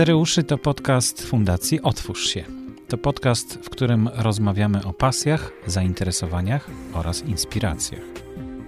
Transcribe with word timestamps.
Cztery 0.00 0.16
uszy 0.16 0.44
to 0.44 0.58
podcast 0.58 1.26
Fundacji 1.26 1.82
Otwórz 1.82 2.26
się. 2.26 2.44
To 2.88 2.98
podcast, 2.98 3.58
w 3.62 3.70
którym 3.70 4.10
rozmawiamy 4.14 4.84
o 4.84 4.92
pasjach, 4.92 5.52
zainteresowaniach 5.66 6.70
oraz 6.92 7.22
inspiracjach. 7.24 8.02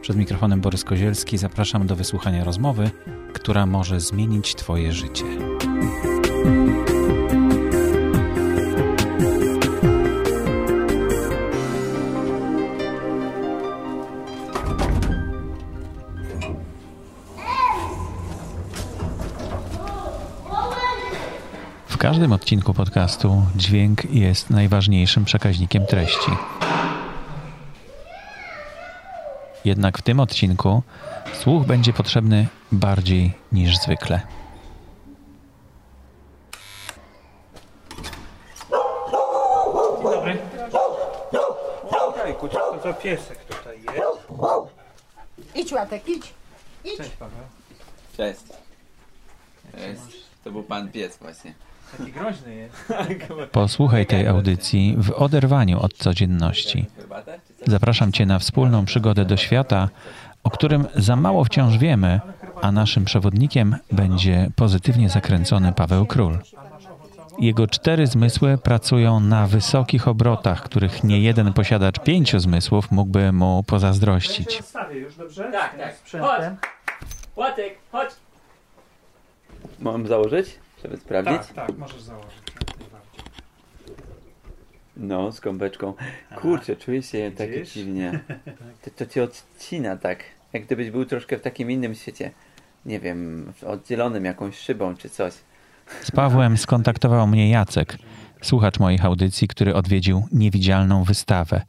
Przed 0.01 0.17
mikrofonem 0.17 0.61
Borys 0.61 0.85
Kozielski 0.85 1.39
zapraszam 1.39 1.87
do 1.87 1.97
wysłuchania 1.97 2.45
rozmowy, 2.45 2.91
która 3.33 3.67
może 3.67 4.01
zmienić 4.01 4.55
Twoje 4.55 4.93
życie. 4.93 5.25
Każdym 22.13 22.33
odcinku 22.33 22.75
podcastu 22.75 23.43
dźwięk 23.57 24.05
jest 24.05 24.51
najważniejszym 24.51 25.25
przekaźnikiem 25.25 25.87
treści. 25.87 26.31
Jednak 29.65 29.99
w 29.99 30.03
tym 30.03 30.21
odcinku 30.21 30.83
słuch 31.41 31.67
będzie 31.67 31.93
potrzebny 31.93 32.47
bardziej 32.73 33.35
niż 33.53 33.79
zwykle. 33.79 34.21
Dzień 40.03 40.11
dobry. 40.13 40.39
Jajku, 42.19 42.49
to 42.49 42.79
tutaj 42.83 43.11
jest. 43.11 43.33
Idź 45.55 45.73
Łatek, 45.73 46.09
idź. 46.09 46.35
Cześć 46.97 47.11
Paweł. 47.11 47.39
Cześć. 48.17 48.41
Cześć. 49.73 50.17
To 50.45 50.51
był 50.51 50.63
pan 50.63 50.89
pies 50.89 51.17
właśnie. 51.17 51.55
Taki 51.99 52.13
groźny 52.13 52.21
jest. 52.21 52.22
Posłuchaj 53.53 54.07
tej 54.07 54.27
audycji 54.27 54.95
w 54.99 55.11
oderwaniu 55.11 55.81
od 55.81 55.95
codzienności. 55.95 56.87
Zapraszam 57.67 58.13
Cię 58.13 58.27
na 58.27 58.39
wspólną 58.39 58.85
przygodę 58.85 59.25
do 59.25 59.37
świata, 59.37 59.89
o 60.45 60.51
którym 60.51 60.87
za 60.97 61.17
mało 61.17 61.45
wciąż 61.45 61.79
wiemy, 61.79 62.21
a 62.63 62.73
naszym 62.73 63.05
przewodnikiem 63.05 63.77
będzie 63.93 64.51
pozytywnie 64.57 65.09
zakręcony 65.09 65.73
Paweł 65.73 66.07
Król. 66.07 66.39
Jego 67.39 67.67
cztery 67.67 68.07
zmysły 68.07 68.59
pracują 68.59 69.21
na 69.21 69.47
wysokich 69.47 70.09
obrotach, 70.09 70.63
których 70.63 71.05
nie 71.05 71.21
jeden 71.21 71.53
posiadacz 71.53 71.99
pięciu 71.99 72.39
zmysłów 72.39 72.91
mógłby 72.91 73.33
mu 73.33 73.63
pozazdrościć. 73.63 74.63
Tak, 75.53 75.77
tak. 75.79 75.97
Sprzętem. 75.97 76.57
Łatek, 77.37 77.79
chodź. 77.93 78.11
Mam 79.81 80.07
założyć, 80.07 80.59
żeby 80.83 80.97
sprawdzić? 80.97 81.37
Tak, 81.37 81.53
tak, 81.67 81.79
możesz 81.79 82.03
założyć. 82.03 82.43
No, 84.97 85.33
z 85.33 85.41
gąbeczką. 85.41 85.95
Kurczę, 86.37 86.77
czuję 86.77 87.03
się 87.03 87.33
tak 87.39 87.51
Widzisz? 87.51 87.73
dziwnie. 87.73 88.21
To, 88.83 88.91
to 88.91 89.07
cię 89.07 89.23
odcina 89.23 89.97
tak. 89.97 90.25
Jak 90.53 90.65
gdybyś 90.67 90.91
był 90.91 91.05
troszkę 91.05 91.39
w 91.39 91.41
takim 91.41 91.71
innym 91.71 91.95
świecie. 91.95 92.31
Nie 92.87 93.01
wiem, 93.01 93.53
oddzielonym 93.67 94.25
jakąś 94.25 94.59
szybą 94.59 94.97
czy 94.97 95.09
coś. 95.11 95.33
Z 96.01 96.11
Pawłem 96.11 96.57
skontaktował 96.57 97.27
mnie 97.27 97.51
Jacek, 97.51 97.99
słuchacz 98.43 98.79
moich 98.79 99.05
audycji, 99.05 99.49
który 99.49 99.75
odwiedził 99.75 100.25
niewidzialną 100.33 101.05
wystawę. 101.05 101.63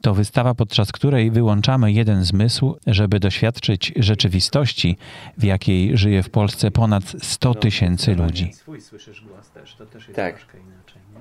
To 0.00 0.14
wystawa, 0.14 0.54
podczas 0.54 0.92
której 0.92 1.30
wyłączamy 1.30 1.92
jeden 1.92 2.24
zmysł, 2.24 2.76
żeby 2.86 3.20
doświadczyć 3.20 3.92
rzeczywistości, 3.96 4.96
w 5.38 5.44
jakiej 5.44 5.98
żyje 5.98 6.22
w 6.22 6.30
Polsce 6.30 6.70
ponad 6.70 7.04
100 7.22 7.54
tysięcy 7.54 8.14
ludzi. 8.14 8.52
Swój 8.52 8.80
słyszysz 8.80 9.20
głos 9.20 9.50
też, 9.50 9.74
to 9.74 9.86
też 9.86 10.02
jest 10.08 10.16
Tak. 10.16 10.36
troszkę 10.36 10.58
inaczej, 10.58 11.02
nie? 11.14 11.20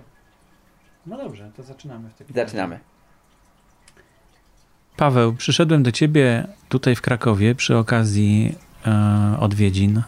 No 1.05 1.17
dobrze, 1.17 1.51
to 1.57 1.63
zaczynamy 1.63 2.09
w 2.09 2.13
takim 2.13 2.35
Zaczynamy. 2.35 2.79
Paweł, 4.97 5.33
przyszedłem 5.33 5.83
do 5.83 5.91
ciebie 5.91 6.47
tutaj 6.69 6.95
w 6.95 7.01
Krakowie 7.01 7.55
przy 7.55 7.78
okazji 7.78 8.55
e, 8.85 9.38
odwiedzin 9.39 10.01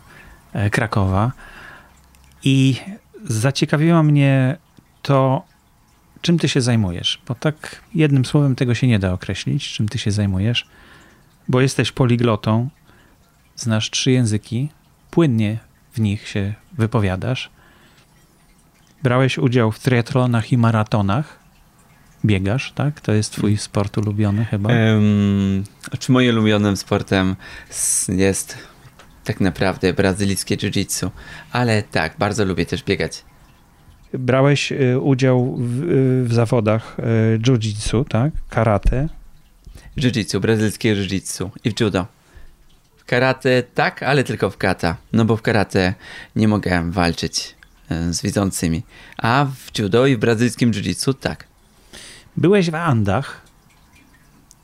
e, 0.53 0.69
Krakowa 0.69 1.31
i 2.43 2.75
zaciekawiło 3.23 4.03
mnie 4.03 4.57
to, 5.01 5.43
czym 6.21 6.39
ty 6.39 6.49
się 6.49 6.61
zajmujesz, 6.61 7.21
bo 7.27 7.35
tak 7.35 7.81
jednym 7.95 8.25
słowem 8.25 8.55
tego 8.55 8.75
się 8.75 8.87
nie 8.87 8.99
da 8.99 9.13
określić, 9.13 9.73
czym 9.73 9.89
ty 9.89 9.97
się 9.97 10.11
zajmujesz, 10.11 10.67
bo 11.47 11.61
jesteś 11.61 11.91
poliglotą, 11.91 12.69
znasz 13.55 13.89
trzy 13.89 14.11
języki, 14.11 14.69
płynnie 15.11 15.57
w 15.93 15.99
nich 15.99 16.27
się 16.27 16.53
wypowiadasz, 16.73 17.49
brałeś 19.03 19.37
udział 19.37 19.71
w 19.71 19.79
triatlonach 19.79 20.51
i 20.51 20.57
maratonach, 20.57 21.39
biegasz, 22.25 22.71
tak? 22.71 23.01
To 23.01 23.11
jest 23.11 23.31
twój 23.31 23.57
sport 23.57 23.97
ulubiony 23.97 24.45
chyba. 24.45 24.69
Um, 24.69 25.63
czy 25.99 26.11
moim 26.11 26.29
ulubionym 26.29 26.77
sportem 26.77 27.35
jest 28.09 28.57
tak 29.23 29.39
naprawdę 29.39 29.93
brazylijskie 29.93 30.57
jiu-jitsu. 30.57 31.09
Ale 31.51 31.83
tak, 31.83 32.15
bardzo 32.19 32.45
lubię 32.45 32.65
też 32.65 32.83
biegać. 32.83 33.23
Brałeś 34.13 34.71
y, 34.71 34.99
udział 34.99 35.55
w, 35.55 35.83
y, 35.83 36.23
w 36.23 36.33
zawodach 36.33 36.97
y, 36.99 37.39
jiu-jitsu, 37.39 38.05
tak? 38.05 38.31
Karate. 38.49 39.09
Jiu-jitsu, 39.97 40.39
brazylijskie 40.39 40.95
jiu-jitsu 40.95 41.49
i 41.63 41.71
w 41.71 41.79
judo. 41.79 42.05
W 42.97 43.05
karate 43.05 43.63
tak, 43.75 44.03
ale 44.03 44.23
tylko 44.23 44.49
w 44.49 44.57
kata. 44.57 44.97
No 45.13 45.25
bo 45.25 45.37
w 45.37 45.41
karate 45.41 45.93
nie 46.35 46.47
mogłem 46.47 46.91
walczyć 46.91 47.55
z 48.11 48.21
widzącymi. 48.21 48.83
A 49.17 49.45
w 49.55 49.79
judo 49.79 50.05
i 50.07 50.15
w 50.15 50.19
brazylijskim 50.19 50.71
jiu-jitsu 50.71 51.13
tak. 51.13 51.47
Byłeś 52.37 52.69
w 52.69 52.75
Andach. 52.75 53.41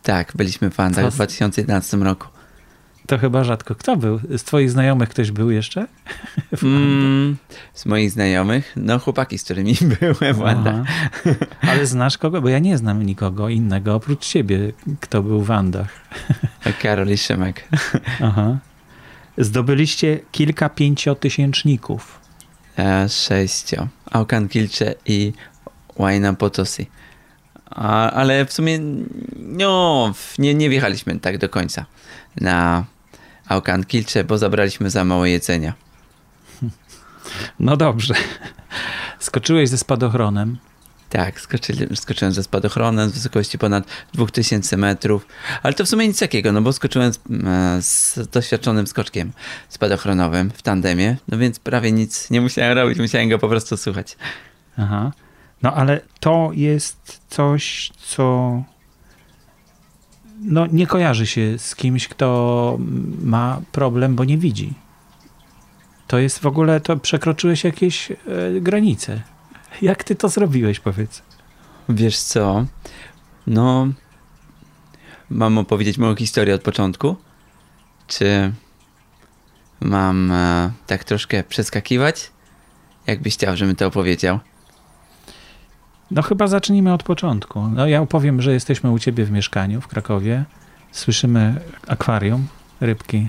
Tak, 0.04 0.32
byliśmy 0.36 0.70
w 0.70 0.80
Andach 0.80 1.12
w 1.12 1.16
2011 1.16 1.98
roku. 1.98 2.33
To 3.08 3.18
chyba 3.18 3.44
rzadko. 3.44 3.76
Kto 3.76 3.98
był? 3.98 4.20
Z 4.38 4.44
twoich 4.44 4.72
znajomych 4.72 5.10
ktoś 5.10 5.32
był 5.32 5.52
jeszcze? 5.52 5.88
Mm, 6.64 7.38
z 7.74 7.86
moich 7.86 8.12
znajomych, 8.12 8.74
no 8.76 9.00
chłopaki, 9.00 9.38
z 9.38 9.44
którymi 9.44 9.76
byłem 10.00 10.36
w 10.36 10.42
Andach. 10.42 10.86
Aha. 10.88 11.36
Ale 11.62 11.86
znasz 11.86 12.18
kogo? 12.18 12.42
Bo 12.42 12.50
ja 12.50 12.60
nie 12.60 12.78
znam 12.78 13.04
nikogo 13.04 13.50
innego 13.50 13.96
oprócz 13.96 14.26
ciebie, 14.26 14.74
kto 15.00 15.24
był 15.24 15.42
w 15.42 15.52
Andach. 15.52 15.90
Karol 16.82 17.08
i 17.08 17.18
Szymek. 17.18 17.70
Aha. 18.22 18.58
Zdobyliście 19.38 20.20
kilka 20.32 20.70
pięciotysięczników. 20.70 22.20
E, 22.80 23.10
sześcio. 23.10 23.88
Aukan 24.12 24.50
Kilcze 24.50 24.96
i 25.06 25.34
Łajna 25.98 26.34
Potosi. 26.34 26.88
A, 27.70 28.12
ale 28.12 28.46
w 28.46 28.54
sumie 28.54 28.80
no, 29.36 30.14
nie, 30.40 30.54
nie 30.54 30.70
wjechaliśmy 30.70 31.20
tak 31.20 31.38
do 31.38 31.50
końca 31.50 31.86
na 32.42 32.86
Aukan 33.54 33.84
Kilcze, 33.84 34.24
bo 34.24 34.38
zabraliśmy 34.38 34.90
za 34.90 35.04
mało 35.04 35.26
jedzenia. 35.26 35.74
No 37.60 37.78
dobrze. 37.78 38.14
Skoczyłeś 39.20 39.70
ze 39.70 39.78
spadochronem. 39.78 40.58
Tak, 41.10 41.42
skoczyli, 41.42 41.96
skoczyłem 41.96 42.34
ze 42.34 42.44
spadochronem 42.44 43.10
z 43.10 43.14
wysokości 43.14 43.58
ponad 43.58 43.84
2000 44.14 44.78
metrów, 44.78 45.28
ale 45.64 45.74
to 45.74 45.86
w 45.86 45.90
sumie 45.90 46.08
nic 46.08 46.20
takiego, 46.20 46.52
no 46.52 46.62
bo 46.62 46.74
skoczyłem 46.74 47.14
z, 47.14 47.20
e, 47.46 47.82
z 47.82 48.20
doświadczonym 48.32 48.88
skoczkiem 48.88 49.32
spadochronowym 49.70 50.52
w 50.52 50.62
tandemie, 50.62 51.18
no 51.28 51.38
więc 51.38 51.60
prawie 51.60 51.92
nic 51.92 52.30
nie 52.30 52.42
musiałem 52.42 52.78
robić, 52.78 53.00
musiałem 53.00 53.30
go 53.30 53.40
po 53.40 53.50
prostu 53.50 53.78
słuchać. 53.78 54.18
Aha. 54.78 55.12
No 55.62 55.74
ale 55.74 56.02
to 56.20 56.52
jest 56.54 57.22
coś, 57.30 57.92
co 57.98 58.64
no, 60.44 60.68
nie 60.72 60.88
kojarzy 60.88 61.28
się 61.28 61.58
z 61.58 61.76
kimś, 61.76 62.08
kto 62.08 62.78
ma 63.22 63.62
problem, 63.72 64.16
bo 64.16 64.26
nie 64.26 64.38
widzi. 64.38 64.74
To 66.08 66.20
jest 66.20 66.40
w 66.40 66.46
ogóle, 66.46 66.80
to 66.80 66.98
przekroczyłeś 66.98 67.64
jakieś 67.64 68.12
e, 68.12 68.16
granice. 68.62 69.22
Jak 69.82 70.04
ty 70.04 70.16
to 70.16 70.30
zrobiłeś, 70.30 70.80
powiedz? 70.80 71.22
Wiesz 71.90 72.18
co? 72.18 72.66
No. 73.48 73.88
Mam 75.30 75.58
opowiedzieć 75.58 75.98
moją 75.98 76.16
historię 76.16 76.56
od 76.56 76.62
początku? 76.62 77.16
Czy 78.08 78.54
mam 79.82 80.32
e, 80.32 80.72
tak 80.88 81.04
troszkę 81.04 81.44
przeskakiwać? 81.44 82.32
Jakbyś 83.08 83.34
chciał, 83.34 83.58
żebym 83.58 83.76
to 83.76 83.88
opowiedział? 83.88 84.40
No 86.14 86.22
chyba 86.22 86.48
zacznijmy 86.48 86.94
od 86.94 87.04
początku. 87.04 87.62
No 87.62 87.88
ja 87.88 88.02
opowiem, 88.02 88.42
że 88.42 88.54
jesteśmy 88.54 88.92
u 88.92 89.00
ciebie 89.00 89.26
w 89.26 89.32
mieszkaniu 89.32 89.82
w 89.82 89.88
Krakowie. 89.88 90.44
Słyszymy 90.92 91.62
akwarium, 91.88 92.48
rybki 92.82 93.28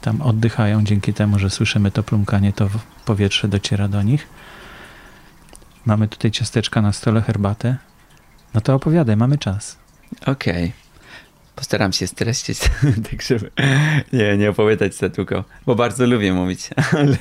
tam 0.00 0.22
oddychają 0.22 0.84
dzięki 0.84 1.14
temu, 1.14 1.38
że 1.38 1.50
słyszymy 1.50 1.90
to 1.90 2.02
plumkanie, 2.02 2.52
to 2.52 2.68
powietrze 3.04 3.48
dociera 3.48 3.88
do 3.88 4.02
nich. 4.02 4.28
Mamy 5.86 6.08
tutaj 6.08 6.30
ciasteczka 6.30 6.82
na 6.82 6.92
stole, 6.92 7.22
herbatę. 7.22 7.76
No 8.54 8.60
to 8.60 8.74
opowiadaj, 8.74 9.16
mamy 9.16 9.38
czas. 9.38 9.76
Okej. 10.26 10.72
Postaram 11.56 11.92
się 11.92 12.06
streścić, 12.06 12.58
tak 13.10 13.22
żeby 13.22 13.50
nie, 14.12 14.36
nie 14.36 14.50
opowiadać 14.50 14.94
za 14.94 15.08
długo, 15.08 15.44
bo 15.66 15.74
bardzo 15.74 16.06
lubię 16.06 16.32
mówić, 16.32 16.70
ale... 16.98 17.16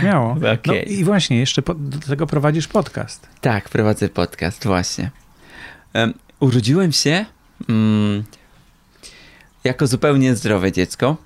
Śmiało. 0.00 0.36
No 0.40 0.52
Okej. 0.52 0.92
i 0.92 1.04
właśnie, 1.04 1.38
jeszcze 1.38 1.62
po, 1.62 1.74
do 1.74 1.98
tego 1.98 2.26
prowadzisz 2.26 2.68
podcast. 2.68 3.28
Tak, 3.40 3.68
prowadzę 3.68 4.08
podcast, 4.08 4.64
właśnie. 4.64 5.10
Em, 5.92 6.14
urodziłem 6.40 6.92
się 6.92 7.24
mm, 7.68 8.24
jako 9.64 9.86
zupełnie 9.86 10.36
zdrowe 10.36 10.72
dziecko. 10.72 11.16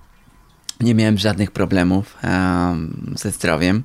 Nie 0.80 0.94
miałem 0.94 1.18
żadnych 1.18 1.50
problemów 1.50 2.16
em, 2.22 3.14
ze 3.16 3.30
zdrowiem. 3.30 3.82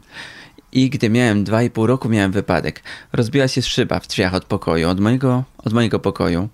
I 0.72 0.90
gdy 0.90 1.10
miałem 1.10 1.44
2,5 1.46 1.86
roku, 1.86 2.10
miałem 2.10 2.32
wypadek. 2.32 2.84
Rozbiła 3.14 3.48
się 3.48 3.62
szyba 3.62 4.00
w 4.00 4.08
drzwiach 4.08 4.34
od 4.34 4.46
pokoju, 4.46 4.90
od 4.90 5.00
mojego, 5.00 5.44
od 5.58 5.74
mojego 5.74 6.00
pokoju. 6.00 6.50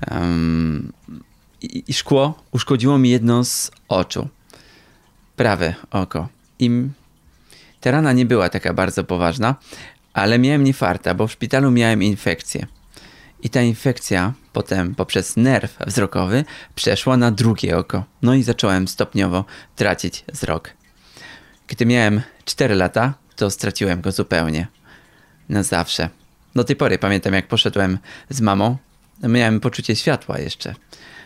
Em, 0.00 0.92
i, 1.62 1.84
I 1.86 1.94
szkło 1.94 2.42
uszkodziło 2.52 2.98
mi 2.98 3.10
jedno 3.10 3.44
z 3.44 3.70
oczu. 3.88 4.28
Prawe 5.36 5.74
oko. 5.90 6.28
I 6.58 6.70
ta 7.80 7.90
rana 7.90 8.12
nie 8.12 8.26
była 8.26 8.48
taka 8.48 8.74
bardzo 8.74 9.04
poważna, 9.04 9.54
ale 10.12 10.38
miałem 10.38 10.64
nie 10.64 10.72
farta, 10.72 11.14
bo 11.14 11.26
w 11.26 11.32
szpitalu 11.32 11.70
miałem 11.70 12.02
infekcję. 12.02 12.66
I 13.42 13.50
ta 13.50 13.62
infekcja 13.62 14.32
potem 14.52 14.94
poprzez 14.94 15.36
nerw 15.36 15.78
wzrokowy 15.86 16.44
przeszła 16.74 17.16
na 17.16 17.30
drugie 17.30 17.76
oko. 17.76 18.04
No 18.22 18.34
i 18.34 18.42
zacząłem 18.42 18.88
stopniowo 18.88 19.44
tracić 19.76 20.24
wzrok. 20.32 20.70
Gdy 21.68 21.86
miałem 21.86 22.22
4 22.44 22.74
lata, 22.74 23.14
to 23.36 23.50
straciłem 23.50 24.00
go 24.00 24.12
zupełnie. 24.12 24.66
Na 25.48 25.62
zawsze. 25.62 26.08
Do 26.54 26.64
tej 26.64 26.76
pory 26.76 26.98
pamiętam, 26.98 27.34
jak 27.34 27.48
poszedłem 27.48 27.98
z 28.30 28.40
mamą. 28.40 28.76
Miałem 29.22 29.60
poczucie 29.60 29.96
światła 29.96 30.38
jeszcze 30.38 30.74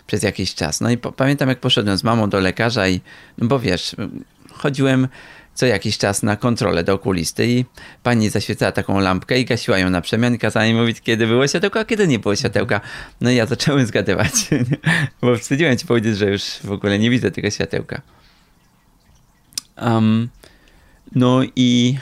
przez 0.06 0.22
jakiś 0.22 0.54
czas. 0.54 0.80
No 0.80 0.90
i 0.90 0.98
pamiętam, 0.98 1.48
jak 1.48 1.60
poszedłem 1.60 1.98
z 1.98 2.04
mamą 2.04 2.30
do 2.30 2.40
lekarza 2.40 2.88
i, 2.88 3.00
no 3.38 3.46
bo 3.48 3.58
wiesz, 3.58 3.96
chodziłem 4.52 5.08
co 5.54 5.66
jakiś 5.66 5.98
czas 5.98 6.22
na 6.22 6.36
kontrolę 6.36 6.84
do 6.84 6.94
okulisty 6.94 7.46
i 7.46 7.64
pani 8.02 8.30
zaświecała 8.30 8.72
taką 8.72 9.00
lampkę 9.00 9.40
i 9.40 9.44
gasiła 9.44 9.78
ją 9.78 9.90
na 9.90 10.00
przemian 10.00 10.34
i 10.34 10.38
kazała 10.38 10.66
mi 10.66 10.74
mówić, 10.74 11.00
kiedy 11.00 11.26
było 11.26 11.48
światełko, 11.48 11.80
a 11.80 11.84
kiedy 11.84 12.08
nie 12.08 12.18
było 12.18 12.36
światełka. 12.36 12.80
No 13.20 13.30
i 13.30 13.36
ja 13.36 13.46
zacząłem 13.46 13.86
zgadywać, 13.86 14.32
bo 15.22 15.36
wstydziłem 15.36 15.76
ci 15.76 15.86
powiedzieć, 15.86 16.16
że 16.16 16.30
już 16.30 16.42
w 16.64 16.72
ogóle 16.72 16.98
nie 16.98 17.10
widzę 17.10 17.30
tego 17.30 17.50
światełka. 17.50 18.02
Um, 19.82 20.28
no 21.14 21.40
i 21.56 21.98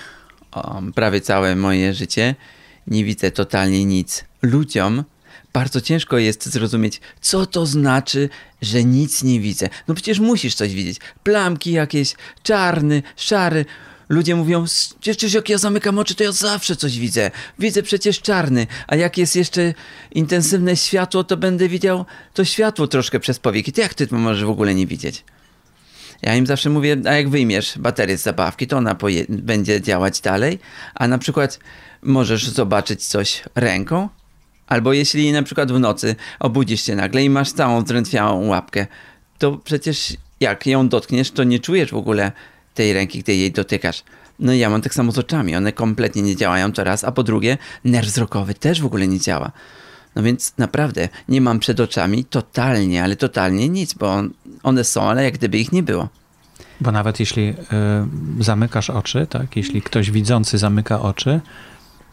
um, 0.56 0.92
prawie 0.92 1.20
całe 1.20 1.56
moje 1.56 1.94
życie 1.94 2.34
nie 2.86 3.04
widzę 3.04 3.30
totalnie 3.30 3.84
nic. 3.84 4.24
Ludziom 4.42 5.04
bardzo 5.52 5.80
ciężko 5.80 6.18
jest 6.18 6.46
zrozumieć, 6.46 7.00
co 7.20 7.46
to 7.46 7.66
znaczy, 7.66 8.28
że 8.62 8.84
nic 8.84 9.22
nie 9.22 9.40
widzę. 9.40 9.68
No 9.88 9.94
przecież 9.94 10.18
musisz 10.18 10.54
coś 10.54 10.74
widzieć. 10.74 10.98
Plamki 11.22 11.72
jakieś, 11.72 12.14
czarny, 12.42 13.02
szary. 13.16 13.64
Ludzie 14.08 14.36
mówią, 14.36 14.64
przecież 15.00 15.32
jak 15.34 15.48
ja 15.48 15.58
zamykam 15.58 15.98
oczy, 15.98 16.14
to 16.14 16.24
ja 16.24 16.32
zawsze 16.32 16.76
coś 16.76 16.98
widzę. 16.98 17.30
Widzę 17.58 17.82
przecież 17.82 18.20
czarny, 18.20 18.66
a 18.86 18.96
jak 18.96 19.18
jest 19.18 19.36
jeszcze 19.36 19.74
intensywne 20.12 20.76
światło, 20.76 21.24
to 21.24 21.36
będę 21.36 21.68
widział 21.68 22.04
to 22.34 22.44
światło 22.44 22.86
troszkę 22.86 23.20
przez 23.20 23.38
powieki. 23.38 23.72
To 23.72 23.80
jak 23.80 23.94
ty 23.94 24.08
możesz 24.10 24.44
w 24.44 24.50
ogóle 24.50 24.74
nie 24.74 24.86
widzieć? 24.86 25.24
Ja 26.22 26.36
im 26.36 26.46
zawsze 26.46 26.70
mówię, 26.70 26.96
a 27.04 27.12
jak 27.12 27.28
wyjmiesz 27.28 27.78
baterię 27.78 28.18
z 28.18 28.22
zabawki, 28.22 28.66
to 28.66 28.76
ona 28.76 28.96
będzie 29.28 29.80
działać 29.80 30.20
dalej, 30.20 30.58
a 30.94 31.08
na 31.08 31.18
przykład 31.18 31.58
możesz 32.02 32.48
zobaczyć 32.48 33.06
coś 33.06 33.42
ręką, 33.54 34.08
albo 34.70 34.92
jeśli 34.92 35.32
na 35.32 35.42
przykład 35.42 35.72
w 35.72 35.80
nocy 35.80 36.16
obudzisz 36.40 36.82
się 36.82 36.96
nagle 36.96 37.24
i 37.24 37.30
masz 37.30 37.52
całą 37.52 37.80
zdrętwiałą 37.80 38.46
łapkę, 38.46 38.86
to 39.38 39.52
przecież 39.56 40.16
jak 40.40 40.66
ją 40.66 40.88
dotkniesz, 40.88 41.30
to 41.30 41.44
nie 41.44 41.60
czujesz 41.60 41.90
w 41.90 41.96
ogóle 41.96 42.32
tej 42.74 42.92
ręki, 42.92 43.18
gdy 43.18 43.34
jej 43.34 43.52
dotykasz. 43.52 44.04
No 44.38 44.52
ja 44.52 44.70
mam 44.70 44.82
tak 44.82 44.94
samo 44.94 45.12
z 45.12 45.18
oczami, 45.18 45.56
one 45.56 45.72
kompletnie 45.72 46.22
nie 46.22 46.36
działają 46.36 46.72
to 46.72 46.84
raz, 46.84 47.04
a 47.04 47.12
po 47.12 47.22
drugie 47.22 47.58
nerw 47.84 48.06
wzrokowy 48.06 48.54
też 48.54 48.80
w 48.82 48.86
ogóle 48.86 49.08
nie 49.08 49.20
działa. 49.20 49.52
No 50.16 50.22
więc 50.22 50.54
naprawdę 50.58 51.08
nie 51.28 51.40
mam 51.40 51.58
przed 51.58 51.80
oczami 51.80 52.24
totalnie, 52.24 53.04
ale 53.04 53.16
totalnie 53.16 53.68
nic, 53.68 53.94
bo 53.94 54.12
on, 54.12 54.30
one 54.62 54.84
są, 54.84 55.02
ale 55.02 55.24
jak 55.24 55.34
gdyby 55.34 55.58
ich 55.58 55.72
nie 55.72 55.82
było. 55.82 56.08
Bo 56.80 56.92
nawet 56.92 57.20
jeśli 57.20 57.48
y, 57.48 57.54
zamykasz 58.40 58.90
oczy, 58.90 59.26
tak, 59.30 59.56
jeśli 59.56 59.82
ktoś 59.82 60.10
widzący 60.10 60.58
zamyka 60.58 61.00
oczy, 61.00 61.40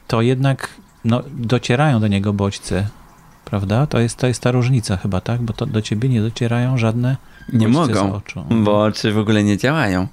to 0.07 0.21
jednak 0.21 0.69
no, 1.05 1.23
docierają 1.29 1.99
do 1.99 2.07
niego 2.07 2.33
bodźce, 2.33 2.87
prawda? 3.45 3.87
To 3.87 3.99
jest, 3.99 4.17
to 4.17 4.27
jest 4.27 4.41
ta 4.41 4.51
różnica 4.51 4.97
chyba, 4.97 5.21
tak? 5.21 5.41
Bo 5.41 5.53
to 5.53 5.65
do 5.65 5.81
ciebie 5.81 6.09
nie 6.09 6.21
docierają 6.21 6.77
żadne 6.77 7.17
Nie 7.53 7.67
mogą, 7.67 8.21
bo 8.49 8.83
oczy 8.83 9.11
w 9.11 9.17
ogóle 9.17 9.43
nie 9.43 9.57
działają. 9.57 10.07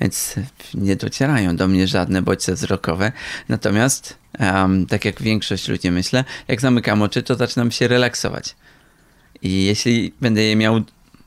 Więc 0.00 0.34
nie 0.74 0.96
docierają 0.96 1.56
do 1.56 1.68
mnie 1.68 1.86
żadne 1.86 2.22
bodźce 2.22 2.54
wzrokowe. 2.54 3.12
Natomiast, 3.48 4.18
em, 4.38 4.86
tak 4.86 5.04
jak 5.04 5.22
większość 5.22 5.68
ludzi 5.68 5.90
myślę, 5.90 6.24
jak 6.48 6.60
zamykam 6.60 7.02
oczy, 7.02 7.22
to 7.22 7.34
zaczynam 7.34 7.70
się 7.70 7.88
relaksować. 7.88 8.56
I 9.42 9.64
jeśli 9.64 10.14
będę 10.20 10.42
je 10.42 10.56
miał 10.56 10.80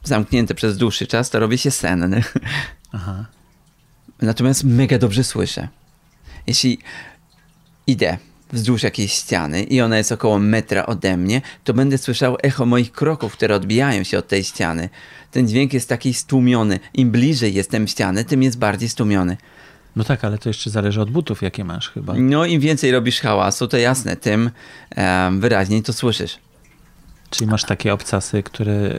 zamknięte 0.03 0.55
przez 0.55 0.77
dłuższy 0.77 1.07
czas, 1.07 1.29
to 1.29 1.39
robię 1.39 1.57
się 1.57 1.71
senny. 1.71 2.23
Aha. 2.91 3.25
Natomiast 4.21 4.63
mega 4.63 4.97
dobrze 4.97 5.23
słyszę. 5.23 5.67
Jeśli 6.47 6.79
idę 7.87 8.17
wzdłuż 8.53 8.83
jakiejś 8.83 9.13
ściany 9.13 9.63
i 9.63 9.81
ona 9.81 9.97
jest 9.97 10.11
około 10.11 10.39
metra 10.39 10.85
ode 10.85 11.17
mnie, 11.17 11.41
to 11.63 11.73
będę 11.73 11.97
słyszał 11.97 12.37
echo 12.43 12.65
moich 12.65 12.91
kroków, 12.91 13.33
które 13.33 13.55
odbijają 13.55 14.03
się 14.03 14.17
od 14.17 14.27
tej 14.27 14.43
ściany. 14.43 14.89
Ten 15.31 15.47
dźwięk 15.47 15.73
jest 15.73 15.89
taki 15.89 16.13
stłumiony. 16.13 16.79
Im 16.93 17.11
bliżej 17.11 17.53
jestem 17.53 17.87
ściany, 17.87 18.25
tym 18.25 18.43
jest 18.43 18.57
bardziej 18.57 18.89
stłumiony. 18.89 19.37
No 19.95 20.03
tak, 20.03 20.23
ale 20.23 20.37
to 20.37 20.49
jeszcze 20.49 20.69
zależy 20.69 21.01
od 21.01 21.11
butów, 21.11 21.41
jakie 21.41 21.63
masz 21.63 21.89
chyba. 21.89 22.13
No 22.17 22.45
im 22.45 22.61
więcej 22.61 22.91
robisz 22.91 23.19
hałasu, 23.19 23.67
to 23.67 23.77
jasne, 23.77 24.15
tym 24.15 24.51
wyraźniej 25.31 25.83
to 25.83 25.93
słyszysz. 25.93 26.39
Czyli 27.31 27.51
masz 27.51 27.63
takie 27.63 27.93
obcasy, 27.93 28.43
które 28.43 28.91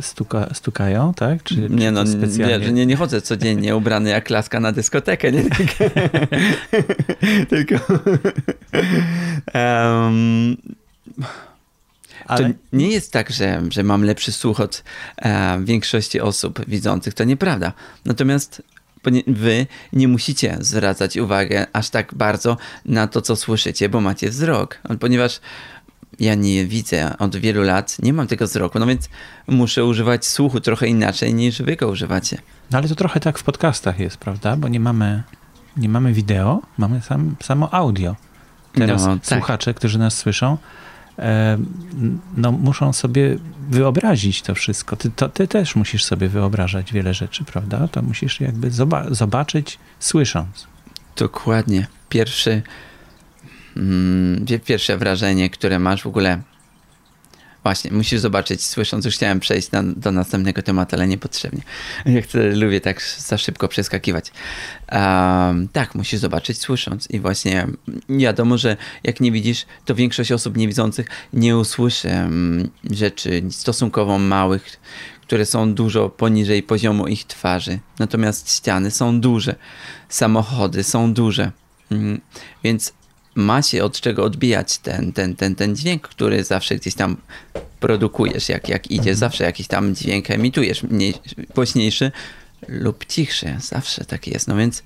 stuka, 0.00 0.54
stukają, 0.54 1.14
tak? 1.14 1.42
Czy, 1.42 1.54
czy 1.54 1.60
Nie 1.70 1.90
no, 1.90 2.04
to 2.04 2.10
nie, 2.10 2.16
specjalnie? 2.16 2.66
że 2.66 2.72
nie, 2.72 2.86
nie 2.86 2.96
chodzę 2.96 3.22
codziennie 3.22 3.76
ubrany 3.76 4.10
jak 4.10 4.30
laska 4.30 4.60
na 4.60 4.72
dyskotekę, 4.72 5.32
nie? 5.32 5.42
Tylko... 7.50 7.74
Em, 9.52 10.56
Ale 12.26 12.48
To 12.48 12.54
nie 12.72 12.88
jest 12.88 13.12
tak, 13.12 13.30
że, 13.30 13.62
że 13.70 13.82
mam 13.82 14.04
lepszy 14.04 14.32
słuch 14.32 14.60
od 14.60 14.84
e, 15.16 15.60
większości 15.64 16.20
osób 16.20 16.66
widzących. 16.68 17.14
To 17.14 17.24
nieprawda. 17.24 17.72
Natomiast 18.04 18.62
wy 19.26 19.66
nie 19.92 20.08
musicie 20.08 20.56
zwracać 20.60 21.16
uwagę 21.16 21.66
aż 21.72 21.90
tak 21.90 22.14
bardzo 22.14 22.56
na 22.84 23.06
to, 23.06 23.22
co 23.22 23.36
słyszycie, 23.36 23.88
bo 23.88 24.00
macie 24.00 24.30
wzrok. 24.30 24.78
Ponieważ 25.00 25.40
ja 26.20 26.34
nie 26.34 26.66
widzę 26.66 27.18
od 27.18 27.36
wielu 27.36 27.62
lat, 27.62 27.96
nie 28.02 28.12
mam 28.12 28.26
tego 28.26 28.44
wzroku, 28.46 28.78
no 28.78 28.86
więc 28.86 29.08
muszę 29.46 29.84
używać 29.84 30.26
słuchu 30.26 30.60
trochę 30.60 30.86
inaczej 30.88 31.34
niż 31.34 31.62
wy 31.62 31.76
go 31.76 31.88
używacie. 31.88 32.38
No 32.70 32.78
ale 32.78 32.88
to 32.88 32.94
trochę 32.94 33.20
tak 33.20 33.38
w 33.38 33.42
podcastach 33.42 33.98
jest, 33.98 34.16
prawda? 34.16 34.56
Bo 34.56 34.68
nie 34.68 34.80
mamy, 34.80 35.22
nie 35.76 35.88
mamy 35.88 36.12
wideo, 36.12 36.62
mamy 36.78 37.00
sam, 37.00 37.36
samo 37.42 37.74
audio. 37.74 38.16
Teraz 38.72 39.06
No, 39.06 39.14
tak. 39.16 39.26
słuchacze, 39.26 39.74
którzy 39.74 39.98
nas 39.98 40.16
słyszą, 40.16 40.58
e, 41.18 41.58
no, 42.36 42.52
muszą 42.52 42.92
sobie 42.92 43.38
wyobrazić 43.70 44.42
to 44.42 44.54
wszystko. 44.54 44.96
Ty, 44.96 45.10
to, 45.10 45.28
ty 45.28 45.48
też 45.48 45.76
musisz 45.76 46.04
sobie 46.04 46.28
wyobrażać 46.28 46.92
wiele 46.92 47.14
rzeczy, 47.14 47.44
prawda? 47.44 47.88
To 47.88 48.02
musisz 48.02 48.40
jakby 48.40 48.70
zoba- 48.70 49.14
zobaczyć, 49.14 49.78
słysząc. 50.00 50.66
Dokładnie. 51.16 51.86
Pierwszy, 52.08 52.62
mm, 53.76 54.44
pie- 54.46 54.58
pierwsze 54.60 54.98
wrażenie, 54.98 55.50
które 55.50 55.78
masz 55.78 56.02
w 56.02 56.06
ogóle. 56.06 56.42
Właśnie, 57.62 57.90
musisz 57.90 58.20
zobaczyć, 58.20 58.64
słysząc, 58.64 59.04
już 59.04 59.14
chciałem 59.14 59.40
przejść 59.40 59.70
na, 59.70 59.82
do 59.82 60.12
następnego 60.12 60.62
tematu, 60.62 60.96
ale 60.96 61.06
niepotrzebnie. 61.06 61.62
Ja 62.06 62.22
chcę, 62.22 62.50
lubię 62.56 62.80
tak 62.80 63.02
za 63.18 63.38
szybko 63.38 63.68
przeskakiwać. 63.68 64.32
Um, 64.92 65.68
tak, 65.68 65.94
musisz 65.94 66.20
zobaczyć, 66.20 66.58
słysząc. 66.58 67.10
I 67.10 67.20
właśnie 67.20 67.66
wiadomo, 68.08 68.58
że 68.58 68.76
jak 69.04 69.20
nie 69.20 69.32
widzisz, 69.32 69.66
to 69.84 69.94
większość 69.94 70.32
osób 70.32 70.56
niewidzących 70.56 71.06
nie 71.32 71.56
usłyszy 71.56 72.08
um, 72.08 72.68
rzeczy 72.90 73.42
stosunkowo 73.50 74.18
małych, 74.18 74.80
które 75.22 75.46
są 75.46 75.74
dużo 75.74 76.08
poniżej 76.08 76.62
poziomu 76.62 77.06
ich 77.06 77.24
twarzy. 77.24 77.78
Natomiast 77.98 78.56
ściany 78.56 78.90
są 78.90 79.20
duże, 79.20 79.54
samochody 80.08 80.82
są 80.82 81.14
duże. 81.14 81.50
Mm, 81.90 82.20
Więc 82.64 82.92
ma 83.34 83.62
się 83.62 83.84
od 83.84 84.00
czego 84.00 84.24
odbijać 84.24 84.78
ten, 84.78 85.12
ten, 85.12 85.36
ten, 85.36 85.54
ten 85.54 85.76
dźwięk, 85.76 86.02
który 86.08 86.44
zawsze 86.44 86.76
gdzieś 86.76 86.94
tam 86.94 87.16
produkujesz, 87.80 88.48
jak, 88.48 88.68
jak 88.68 88.90
idziesz, 88.90 89.16
zawsze 89.16 89.44
jakiś 89.44 89.66
tam 89.66 89.94
dźwięk 89.94 90.30
emitujesz, 90.30 90.82
mniej, 90.82 91.14
głośniejszy 91.54 92.12
lub 92.68 93.06
cichszy, 93.06 93.56
zawsze 93.60 94.04
tak 94.04 94.26
jest. 94.26 94.48
No 94.48 94.56
więc 94.56 94.82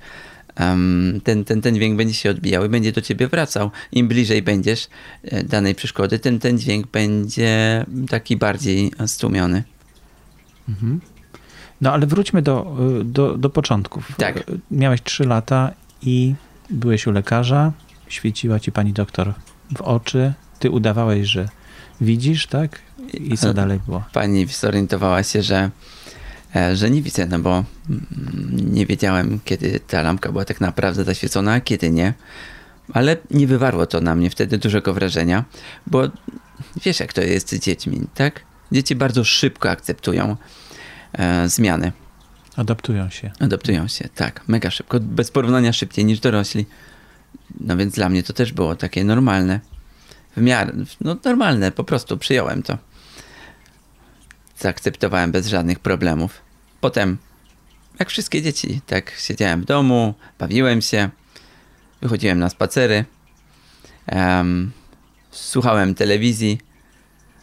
em, 0.56 1.20
ten, 1.24 1.44
ten, 1.44 1.62
ten 1.62 1.74
dźwięk 1.74 1.96
będzie 1.96 2.14
się 2.14 2.30
odbijał 2.30 2.64
i 2.64 2.68
będzie 2.68 2.92
do 2.92 3.00
ciebie 3.00 3.28
wracał. 3.28 3.70
Im 3.92 4.08
bliżej 4.08 4.42
będziesz 4.42 4.88
e, 5.22 5.44
danej 5.44 5.74
przeszkody, 5.74 6.18
tym 6.18 6.38
ten 6.38 6.58
dźwięk 6.58 6.86
będzie 6.86 7.84
taki 8.08 8.36
bardziej 8.36 8.92
stłumiony. 9.06 9.62
No 11.80 11.92
ale 11.92 12.06
wróćmy 12.06 12.42
do, 12.42 12.76
y, 13.00 13.04
do, 13.04 13.38
do 13.38 13.50
początków. 13.50 14.16
Tak. 14.16 14.36
Y, 14.36 14.42
Miałeś 14.70 15.02
3 15.02 15.24
lata 15.24 15.70
i 16.02 16.34
byłeś 16.70 17.06
u 17.06 17.10
lekarza, 17.10 17.72
świeciła 18.08 18.60
ci 18.60 18.72
pani 18.72 18.92
doktor 18.92 19.34
w 19.76 19.80
oczy, 19.80 20.32
ty 20.58 20.70
udawałeś, 20.70 21.28
że 21.28 21.48
widzisz, 22.00 22.46
tak? 22.46 22.78
I 23.12 23.38
co 23.38 23.46
Ale- 23.46 23.54
dalej 23.54 23.80
było? 23.86 24.04
Pani 24.12 24.46
zorientowała 24.46 25.22
się, 25.22 25.42
że, 25.42 25.70
e, 26.56 26.76
że 26.76 26.90
nie 26.90 27.02
widzę, 27.02 27.26
no 27.26 27.38
bo 27.38 27.64
mm, 27.90 28.06
nie 28.74 28.86
wiedziałem, 28.86 29.40
kiedy 29.44 29.80
ta 29.80 30.02
lampka 30.02 30.32
była 30.32 30.44
tak 30.44 30.60
naprawdę 30.60 31.04
zaświecona, 31.04 31.52
a 31.52 31.60
kiedy 31.60 31.90
nie. 31.90 32.14
Ale 32.92 33.16
nie 33.30 33.46
wywarło 33.46 33.86
to 33.86 34.00
na 34.00 34.14
mnie 34.14 34.30
wtedy 34.30 34.58
dużego 34.58 34.94
wrażenia, 34.94 35.44
bo 35.86 36.02
wiesz, 36.84 37.00
jak 37.00 37.12
to 37.12 37.20
jest 37.20 37.50
z 37.50 37.58
dziećmi, 37.58 38.00
tak? 38.14 38.40
Dzieci 38.72 38.94
bardzo 38.94 39.24
szybko 39.24 39.70
akceptują 39.70 40.36
e, 41.12 41.48
zmiany. 41.48 41.92
Adaptują 42.56 43.10
się. 43.10 43.30
Adaptują 43.40 43.88
się, 43.88 44.08
tak, 44.14 44.48
mega 44.48 44.70
szybko, 44.70 45.00
bez 45.00 45.30
porównania 45.30 45.72
szybciej 45.72 46.04
niż 46.04 46.20
dorośli. 46.20 46.66
No 47.60 47.76
więc 47.76 47.94
dla 47.94 48.08
mnie 48.08 48.22
to 48.22 48.32
też 48.32 48.52
było 48.52 48.76
takie 48.76 49.04
normalne. 49.04 49.60
W 50.36 50.40
miarę, 50.40 50.72
no 51.00 51.16
normalne, 51.24 51.72
po 51.72 51.84
prostu 51.84 52.18
przyjąłem 52.18 52.62
to. 52.62 52.78
Zaakceptowałem 54.58 55.32
bez 55.32 55.46
żadnych 55.46 55.78
problemów. 55.78 56.40
Potem, 56.80 57.18
jak 57.98 58.10
wszystkie 58.10 58.42
dzieci, 58.42 58.80
tak 58.86 59.12
siedziałem 59.18 59.62
w 59.62 59.64
domu, 59.64 60.14
bawiłem 60.38 60.82
się, 60.82 61.10
wychodziłem 62.02 62.38
na 62.38 62.48
spacery, 62.48 63.04
em, 64.06 64.72
słuchałem 65.30 65.94
telewizji. 65.94 66.58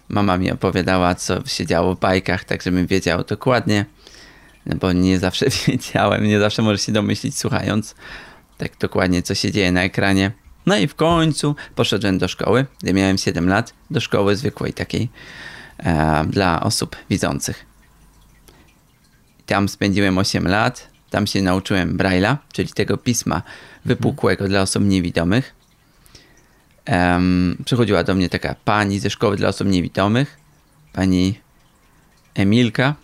Mama 0.09 0.37
mi 0.37 0.51
opowiadała, 0.51 1.15
co 1.15 1.45
się 1.45 1.65
działo 1.65 1.95
w 1.95 1.99
bajkach, 1.99 2.43
tak 2.43 2.63
żebym 2.63 2.87
wiedział 2.87 3.23
dokładnie 3.23 3.85
no 4.65 4.75
bo 4.75 4.93
nie 4.93 5.19
zawsze 5.19 5.45
wiedziałem, 5.67 6.23
nie 6.23 6.39
zawsze 6.39 6.61
możesz 6.61 6.85
się 6.85 6.91
domyślić 6.91 7.37
słuchając 7.37 7.95
tak 8.57 8.77
dokładnie, 8.79 9.23
co 9.23 9.35
się 9.35 9.51
dzieje 9.51 9.71
na 9.71 9.83
ekranie. 9.83 10.31
No 10.65 10.77
i 10.77 10.87
w 10.87 10.95
końcu 10.95 11.55
poszedłem 11.75 12.17
do 12.17 12.27
szkoły, 12.27 12.65
gdy 12.81 12.93
miałem 12.93 13.17
7 13.17 13.49
lat, 13.49 13.73
do 13.91 13.99
szkoły 13.99 14.35
zwykłej 14.35 14.73
takiej 14.73 15.09
e, 15.77 16.25
dla 16.29 16.63
osób 16.63 16.95
widzących. 17.09 17.65
Tam 19.45 19.69
spędziłem 19.69 20.17
8 20.17 20.47
lat, 20.47 20.87
tam 21.09 21.27
się 21.27 21.41
nauczyłem 21.41 21.97
Braille'a, 21.97 22.37
czyli 22.53 22.69
tego 22.69 22.97
pisma 22.97 23.41
wypukłego 23.85 24.47
dla 24.47 24.61
osób 24.61 24.83
niewidomych. 24.83 25.55
Em, 26.85 27.57
przychodziła 27.65 28.03
do 28.03 28.15
mnie 28.15 28.29
taka 28.29 28.55
pani 28.65 28.99
ze 28.99 29.09
szkoły 29.09 29.37
dla 29.37 29.49
osób 29.49 29.67
niewidomych, 29.67 30.37
pani 30.93 31.39
Emilka, 32.35 32.95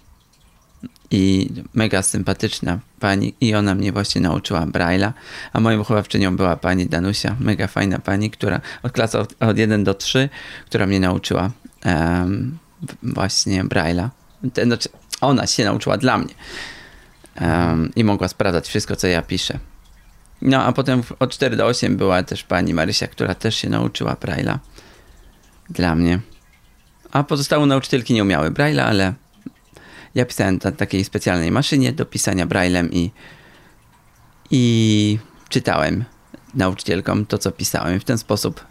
i 1.11 1.49
mega 1.73 2.01
sympatyczna 2.01 2.79
pani 3.01 3.33
i 3.41 3.55
ona 3.55 3.75
mnie 3.75 3.91
właśnie 3.91 4.21
nauczyła 4.21 4.61
Braille'a, 4.65 5.11
a 5.53 5.59
moją 5.59 5.77
wychowawczynią 5.77 6.35
była 6.37 6.55
pani 6.55 6.85
Danusia, 6.87 7.35
mega 7.39 7.67
fajna 7.67 7.99
pani, 7.99 8.31
która 8.31 8.61
od 8.83 8.91
klasy 8.91 9.19
od, 9.19 9.35
od 9.39 9.57
1 9.57 9.83
do 9.83 9.93
3, 9.93 10.29
która 10.65 10.85
mnie 10.85 10.99
nauczyła 10.99 11.51
w- 12.81 13.13
właśnie 13.13 13.63
Braille'a. 13.63 14.09
Znaczy, 14.65 14.89
ona 15.21 15.47
się 15.47 15.65
nauczyła 15.65 15.97
dla 15.97 16.17
mnie 16.17 16.33
em, 17.35 17.91
i 17.95 18.03
mogła 18.03 18.27
sprawdzać 18.27 18.67
wszystko, 18.67 18.95
co 18.95 19.07
ja 19.07 19.21
piszę. 19.21 19.59
No, 20.41 20.63
a 20.63 20.71
potem 20.71 21.03
od 21.19 21.31
4 21.33 21.55
do 21.55 21.65
8 21.65 21.97
była 21.97 22.23
też 22.23 22.43
pani 22.43 22.73
Marysia, 22.73 23.07
która 23.07 23.35
też 23.35 23.55
się 23.55 23.69
nauczyła 23.69 24.13
Braille'a 24.13 24.57
dla 25.69 25.95
mnie. 25.95 26.19
A 27.11 27.23
pozostałe 27.23 27.65
nauczycielki 27.65 28.13
nie 28.13 28.21
umiały 28.23 28.51
Braille'a, 28.51 28.81
ale 28.81 29.13
ja 30.15 30.25
pisałem 30.25 30.59
na 30.63 30.71
takiej 30.71 31.03
specjalnej 31.03 31.51
maszynie 31.51 31.93
do 31.93 32.05
pisania 32.05 32.45
braillem 32.45 32.91
i, 32.91 33.11
i 34.51 35.19
czytałem 35.49 36.03
nauczycielkom 36.53 37.25
to, 37.25 37.37
co 37.37 37.51
pisałem. 37.51 37.99
W 37.99 38.03
ten 38.03 38.17
sposób 38.17 38.65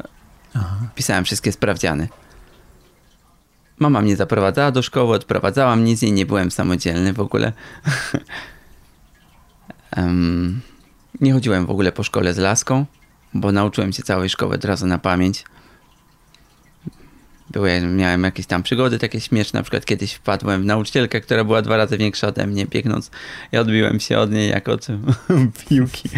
Aha. 0.54 0.76
pisałem 0.94 1.24
wszystkie 1.24 1.52
sprawdziany. 1.52 2.08
Mama 3.78 4.00
mnie 4.00 4.16
zaprowadzała 4.16 4.70
do 4.70 4.82
szkoły, 4.82 5.14
odprowadzała 5.14 5.76
mnie, 5.76 5.96
z 5.96 6.02
niej 6.02 6.12
nie 6.12 6.26
byłem 6.26 6.50
samodzielny 6.50 7.12
w 7.12 7.20
ogóle. 7.20 7.52
Em, 9.90 10.60
nie 11.20 11.32
chodziłem 11.32 11.66
w 11.66 11.70
ogóle 11.70 11.92
po 11.92 12.02
szkole 12.02 12.34
z 12.34 12.38
laską, 12.38 12.86
bo 13.34 13.52
nauczyłem 13.52 13.92
się 13.92 14.02
całej 14.02 14.28
szkoły 14.28 14.54
od 14.54 14.64
razu 14.64 14.86
na 14.86 14.98
pamięć. 14.98 15.44
Były, 17.50 17.80
miałem 17.80 18.24
jakieś 18.24 18.46
tam 18.46 18.62
przygody 18.62 18.98
takie 18.98 19.20
śmieszne, 19.20 19.58
na 19.58 19.62
przykład 19.62 19.84
kiedyś 19.84 20.12
wpadłem 20.12 20.62
w 20.62 20.64
nauczycielkę, 20.64 21.20
która 21.20 21.44
była 21.44 21.62
dwa 21.62 21.76
razy 21.76 21.98
większa 21.98 22.28
ode 22.28 22.46
mnie, 22.46 22.66
biegnąc 22.66 23.10
i 23.52 23.56
odbiłem 23.56 24.00
się 24.00 24.18
od 24.18 24.32
niej 24.32 24.50
jak 24.50 24.68
od 24.68 24.86
piłki. 25.68 26.08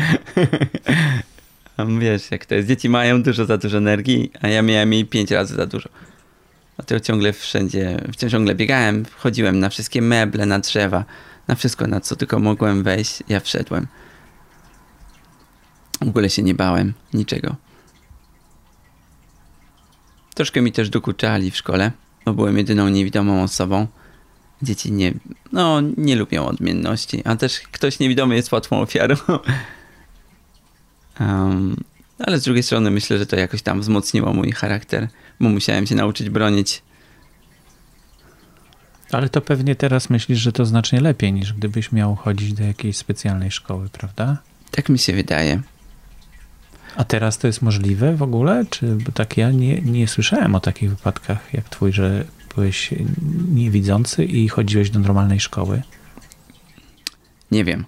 A 1.76 1.84
wiesz, 1.84 2.30
jak 2.30 2.46
to 2.46 2.54
jest, 2.54 2.68
dzieci 2.68 2.88
mają 2.88 3.22
dużo 3.22 3.44
za 3.44 3.58
dużo 3.58 3.78
energii, 3.78 4.30
a 4.40 4.48
ja 4.48 4.62
miałem 4.62 4.92
jej 4.92 5.04
pięć 5.04 5.30
razy 5.30 5.54
za 5.54 5.66
dużo. 5.66 5.88
Dlatego 6.76 7.00
ciągle 7.00 7.32
wszędzie, 7.32 8.00
ciągle 8.30 8.54
biegałem, 8.54 9.04
wchodziłem 9.04 9.60
na 9.60 9.68
wszystkie 9.68 10.02
meble, 10.02 10.46
na 10.46 10.58
drzewa, 10.58 11.04
na 11.48 11.54
wszystko, 11.54 11.86
na 11.86 12.00
co 12.00 12.16
tylko 12.16 12.38
mogłem 12.38 12.82
wejść, 12.82 13.22
ja 13.28 13.40
wszedłem. 13.40 13.86
W 16.00 16.08
ogóle 16.08 16.30
się 16.30 16.42
nie 16.42 16.54
bałem 16.54 16.92
niczego. 17.14 17.56
Troszkę 20.34 20.60
mi 20.60 20.72
też 20.72 20.90
dokuczali 20.90 21.50
w 21.50 21.56
szkole, 21.56 21.92
bo 22.24 22.34
byłem 22.34 22.58
jedyną 22.58 22.88
niewidomą 22.88 23.42
osobą. 23.42 23.86
Dzieci 24.62 24.92
nie, 24.92 25.14
no, 25.52 25.80
nie 25.96 26.16
lubią 26.16 26.46
odmienności, 26.46 27.22
a 27.24 27.36
też 27.36 27.60
ktoś 27.60 27.98
niewidomy 27.98 28.34
jest 28.34 28.52
łatwą 28.52 28.80
ofiarą. 28.80 29.16
Um, 31.20 31.76
ale 32.18 32.38
z 32.38 32.44
drugiej 32.44 32.62
strony 32.62 32.90
myślę, 32.90 33.18
że 33.18 33.26
to 33.26 33.36
jakoś 33.36 33.62
tam 33.62 33.80
wzmocniło 33.80 34.32
mój 34.32 34.52
charakter, 34.52 35.08
bo 35.40 35.48
musiałem 35.48 35.86
się 35.86 35.94
nauczyć 35.94 36.30
bronić. 36.30 36.82
Ale 39.10 39.28
to 39.28 39.40
pewnie 39.40 39.76
teraz 39.76 40.10
myślisz, 40.10 40.38
że 40.38 40.52
to 40.52 40.66
znacznie 40.66 41.00
lepiej 41.00 41.32
niż 41.32 41.52
gdybyś 41.52 41.92
miał 41.92 42.14
chodzić 42.14 42.52
do 42.52 42.64
jakiejś 42.64 42.96
specjalnej 42.96 43.50
szkoły, 43.50 43.88
prawda? 43.92 44.38
Tak 44.70 44.88
mi 44.88 44.98
się 44.98 45.12
wydaje. 45.12 45.62
A 46.96 47.04
teraz 47.04 47.38
to 47.38 47.46
jest 47.46 47.62
możliwe 47.62 48.16
w 48.16 48.22
ogóle? 48.22 48.64
Czy 48.70 48.86
bo 48.86 49.12
tak 49.12 49.36
ja 49.36 49.50
nie, 49.50 49.80
nie 49.80 50.08
słyszałem 50.08 50.54
o 50.54 50.60
takich 50.60 50.90
wypadkach 50.90 51.54
jak 51.54 51.68
twój, 51.68 51.92
że 51.92 52.24
byłeś 52.54 52.90
niewidzący 53.54 54.24
i 54.24 54.48
chodziłeś 54.48 54.90
do 54.90 54.98
normalnej 54.98 55.40
szkoły? 55.40 55.82
Nie 57.50 57.64
wiem. 57.64 57.84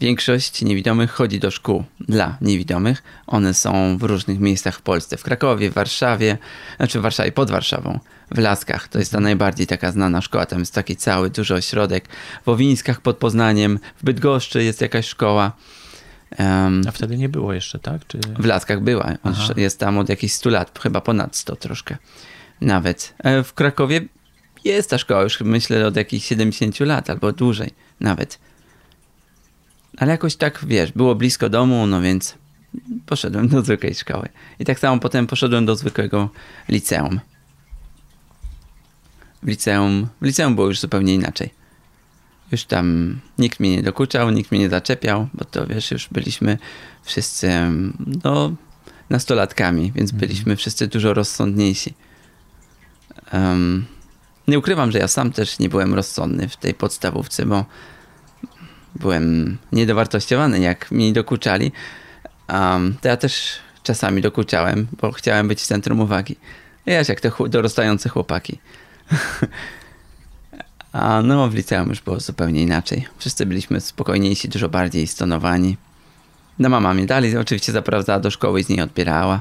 Większość 0.00 0.62
niewidomych 0.62 1.10
chodzi 1.10 1.40
do 1.40 1.50
szkół 1.50 1.84
dla 2.00 2.36
niewidomych. 2.40 3.02
One 3.26 3.54
są 3.54 3.98
w 3.98 4.02
różnych 4.02 4.40
miejscach 4.40 4.76
w 4.76 4.82
Polsce. 4.82 5.16
W 5.16 5.22
Krakowie, 5.22 5.70
w 5.70 5.74
Warszawie, 5.74 6.38
znaczy 6.76 6.98
w 6.98 7.02
Warszawie, 7.02 7.32
pod 7.32 7.50
Warszawą, 7.50 7.98
w 8.30 8.38
Laskach. 8.38 8.88
To 8.88 8.98
jest 8.98 9.12
ta 9.12 9.20
najbardziej 9.20 9.66
taka 9.66 9.92
znana 9.92 10.20
szkoła. 10.20 10.46
Tam 10.46 10.58
jest 10.58 10.74
taki 10.74 10.96
cały 10.96 11.30
duży 11.30 11.54
ośrodek. 11.54 12.08
W 12.44 12.48
Owińskach 12.48 13.00
pod 13.00 13.16
Poznaniem, 13.16 13.78
w 13.96 14.04
Bydgoszczy 14.04 14.64
jest 14.64 14.80
jakaś 14.80 15.06
szkoła. 15.06 15.52
Em, 16.30 16.82
A 16.88 16.90
wtedy 16.90 17.16
nie 17.16 17.28
było 17.28 17.52
jeszcze, 17.52 17.78
tak? 17.78 18.06
Czy... 18.06 18.18
w 18.38 18.44
Laskach 18.44 18.80
była. 18.80 19.12
Jest 19.56 19.78
tam 19.78 19.98
od 19.98 20.08
jakichś 20.08 20.32
100 20.32 20.50
lat, 20.50 20.78
chyba 20.82 21.00
ponad 21.00 21.36
100 21.36 21.56
troszkę. 21.56 21.96
Nawet. 22.60 23.14
E, 23.18 23.42
W 23.42 23.54
Krakowie 23.54 24.00
jest 24.64 24.90
ta 24.90 24.98
szkoła 24.98 25.22
już 25.22 25.40
myślę 25.40 25.86
od 25.86 25.96
jakichś 25.96 26.26
70 26.26 26.80
lat 26.80 27.10
albo 27.10 27.32
dłużej 27.32 27.70
nawet. 28.00 28.38
Ale 29.96 30.10
jakoś 30.10 30.36
tak, 30.36 30.64
wiesz, 30.66 30.92
było 30.92 31.14
blisko 31.14 31.48
domu, 31.48 31.86
no 31.86 32.00
więc 32.00 32.34
poszedłem 33.06 33.48
do 33.48 33.62
zwykłej 33.62 33.94
szkoły. 33.94 34.28
I 34.58 34.64
tak 34.64 34.78
samo 34.78 35.00
potem 35.00 35.26
poszedłem 35.26 35.66
do 35.66 35.76
zwykłego 35.76 36.30
liceum. 36.68 37.20
W 39.42 39.46
liceum, 39.46 40.08
w 40.20 40.24
liceum 40.24 40.54
było 40.54 40.66
już 40.66 40.80
zupełnie 40.80 41.14
inaczej. 41.14 41.59
Już 42.52 42.64
tam 42.64 43.18
nikt 43.38 43.60
mnie 43.60 43.70
nie 43.70 43.82
dokuczał, 43.82 44.30
nikt 44.30 44.50
mnie 44.50 44.60
nie 44.60 44.70
zaczepiał, 44.70 45.28
bo 45.34 45.44
to 45.44 45.66
wiesz, 45.66 45.90
już 45.90 46.08
byliśmy 46.08 46.58
wszyscy 47.02 47.50
em, 47.50 47.92
no, 48.24 48.52
nastolatkami, 49.10 49.92
więc 49.92 50.10
byliśmy 50.12 50.56
wszyscy 50.56 50.86
dużo 50.86 51.14
rozsądniejsi. 51.14 51.94
Em, 53.30 53.86
nie 54.48 54.58
ukrywam, 54.58 54.92
że 54.92 54.98
ja 54.98 55.08
sam 55.08 55.32
też 55.32 55.58
nie 55.58 55.68
byłem 55.68 55.94
rozsądny 55.94 56.48
w 56.48 56.56
tej 56.56 56.74
podstawówce, 56.74 57.46
bo 57.46 57.64
byłem 58.94 59.58
niedowartościowany, 59.72 60.60
jak 60.60 60.90
mi 60.90 61.12
dokuczali. 61.12 61.72
Um, 62.48 62.96
to 63.00 63.08
ja 63.08 63.16
też 63.16 63.58
czasami 63.82 64.22
dokuczałem, 64.22 64.86
bo 65.00 65.12
chciałem 65.12 65.48
być 65.48 65.60
w 65.60 65.66
centrum 65.66 66.00
uwagi. 66.00 66.36
Wiesz, 66.86 67.08
jak 67.08 67.20
te 67.20 67.32
dorastające 67.48 68.08
chłopaki. 68.08 68.58
A 70.92 71.22
no, 71.22 71.48
w 71.48 71.54
liceum 71.54 71.88
już 71.88 72.00
było 72.00 72.20
zupełnie 72.20 72.62
inaczej. 72.62 73.06
Wszyscy 73.18 73.46
byliśmy 73.46 73.80
spokojniejsi, 73.80 74.48
dużo 74.48 74.68
bardziej 74.68 75.06
stonowani. 75.06 75.76
No 76.58 76.68
mama 76.68 76.94
mnie 76.94 77.06
dalej 77.06 77.36
oczywiście 77.36 77.72
zaprowadzała 77.72 78.20
do 78.20 78.30
szkoły 78.30 78.60
i 78.60 78.64
z 78.64 78.68
niej 78.68 78.80
odbierała. 78.80 79.40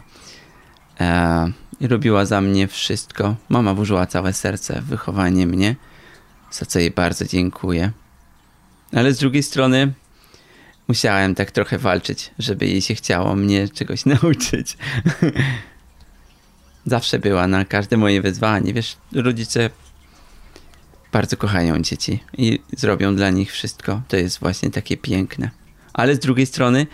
E, 1.00 1.52
I 1.80 1.88
robiła 1.88 2.26
za 2.26 2.42
mnie 2.42 2.68
wszystko. 2.68 3.36
Mama 3.50 3.74
włożyła 3.74 4.06
całe 4.06 4.34
serce 4.34 4.82
w 4.82 4.86
wychowanie 4.86 5.48
mnie, 5.48 5.76
za 6.52 6.66
co 6.66 6.80
jej 6.80 6.92
bardzo 6.92 7.26
dziękuję. 7.26 7.92
Ale 8.94 9.14
z 9.14 9.20
drugiej 9.20 9.44
strony 9.44 9.94
musiałem 10.88 11.36
tak 11.36 11.52
trochę 11.52 11.78
walczyć, 11.78 12.32
żeby 12.40 12.68
jej 12.68 12.82
się 12.82 12.96
chciało 12.96 13.36
mnie 13.36 13.70
czegoś 13.70 14.06
nauczyć. 14.22 14.78
Zawsze 16.86 17.20
była 17.20 17.48
na 17.48 17.66
każde 17.66 17.98
moje 17.98 18.22
wyzwanie. 18.22 18.74
Wiesz, 18.74 18.98
rodzice 19.12 19.70
bardzo 21.12 21.38
kochają 21.38 21.82
dzieci 21.82 22.20
i 22.38 22.60
zrobią 22.78 23.16
dla 23.16 23.30
nich 23.30 23.52
wszystko. 23.52 24.02
To 24.08 24.18
jest 24.18 24.40
właśnie 24.40 24.70
takie 24.70 24.98
piękne. 24.98 25.50
Ale 25.94 26.16
z 26.16 26.20
drugiej 26.20 26.46
strony 26.46 26.88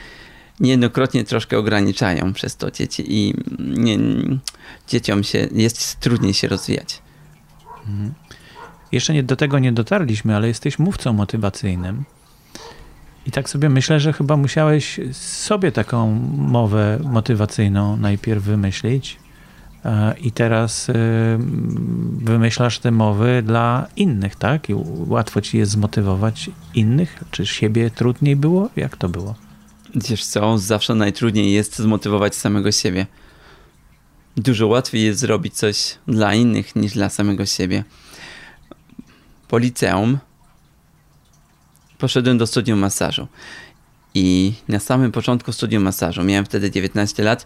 niejednokrotnie 0.60 1.24
troszkę 1.24 1.58
ograniczają 1.58 2.34
przez 2.34 2.58
to 2.58 2.72
dzieci 2.72 3.04
i 3.08 3.34
nie, 3.60 4.00
dzieciom 4.88 5.24
się, 5.24 5.48
jest 5.52 6.00
trudniej 6.00 6.34
się 6.34 6.48
rozwijać. 6.48 7.02
Jeszcze 8.92 9.14
nie, 9.14 9.24
do 9.24 9.36
tego 9.36 9.60
nie 9.60 9.72
dotarliśmy, 9.72 10.36
ale 10.36 10.48
jesteś 10.48 10.80
mówcą 10.80 11.14
motywacyjnym. 11.14 12.04
I 13.26 13.32
tak 13.32 13.50
sobie 13.50 13.70
myślę, 13.70 14.00
że 14.00 14.14
chyba 14.14 14.38
musiałeś 14.38 15.00
sobie 15.12 15.72
taką 15.72 16.12
mowę 16.38 17.00
motywacyjną 17.04 17.98
najpierw 17.98 18.44
wymyślić. 18.44 19.18
E, 19.86 20.16
I 20.18 20.32
teraz 20.32 20.90
e, 20.90 20.94
wymyślasz 22.18 22.80
te 22.80 22.92
mowy 22.92 23.42
dla 23.46 23.88
innych, 23.96 24.36
tak? 24.36 24.70
I 24.70 24.74
łatwo 25.08 25.42
ci 25.42 25.58
jest 25.58 25.72
zmotywować 25.72 26.50
innych? 26.74 27.24
Czy 27.32 27.46
siebie 27.46 27.90
trudniej 27.90 28.36
było? 28.36 28.70
Jak 28.76 28.98
to 28.98 29.10
było? 29.10 29.36
Wiesz 29.96 30.26
co, 30.26 30.58
zawsze 30.58 30.96
najtrudniej 30.96 31.54
jest 31.54 31.80
zmotywować 31.80 32.36
samego 32.36 32.72
siebie. 32.72 33.06
Dużo 34.38 34.68
łatwiej 34.68 35.04
jest 35.04 35.20
zrobić 35.20 35.54
coś 35.56 35.98
dla 36.08 36.34
innych 36.34 36.76
niż 36.76 36.94
dla 36.94 37.10
samego 37.10 37.46
siebie. 37.46 37.84
Po 39.48 39.58
liceum 39.58 40.18
poszedłem 41.98 42.38
do 42.38 42.48
studium 42.48 42.80
masażu. 42.80 43.28
I 44.14 44.54
na 44.68 44.80
samym 44.80 45.12
początku 45.12 45.52
studium 45.52 45.84
masażu, 45.84 46.24
miałem 46.24 46.46
wtedy 46.46 46.72
19 46.72 47.24
lat, 47.24 47.46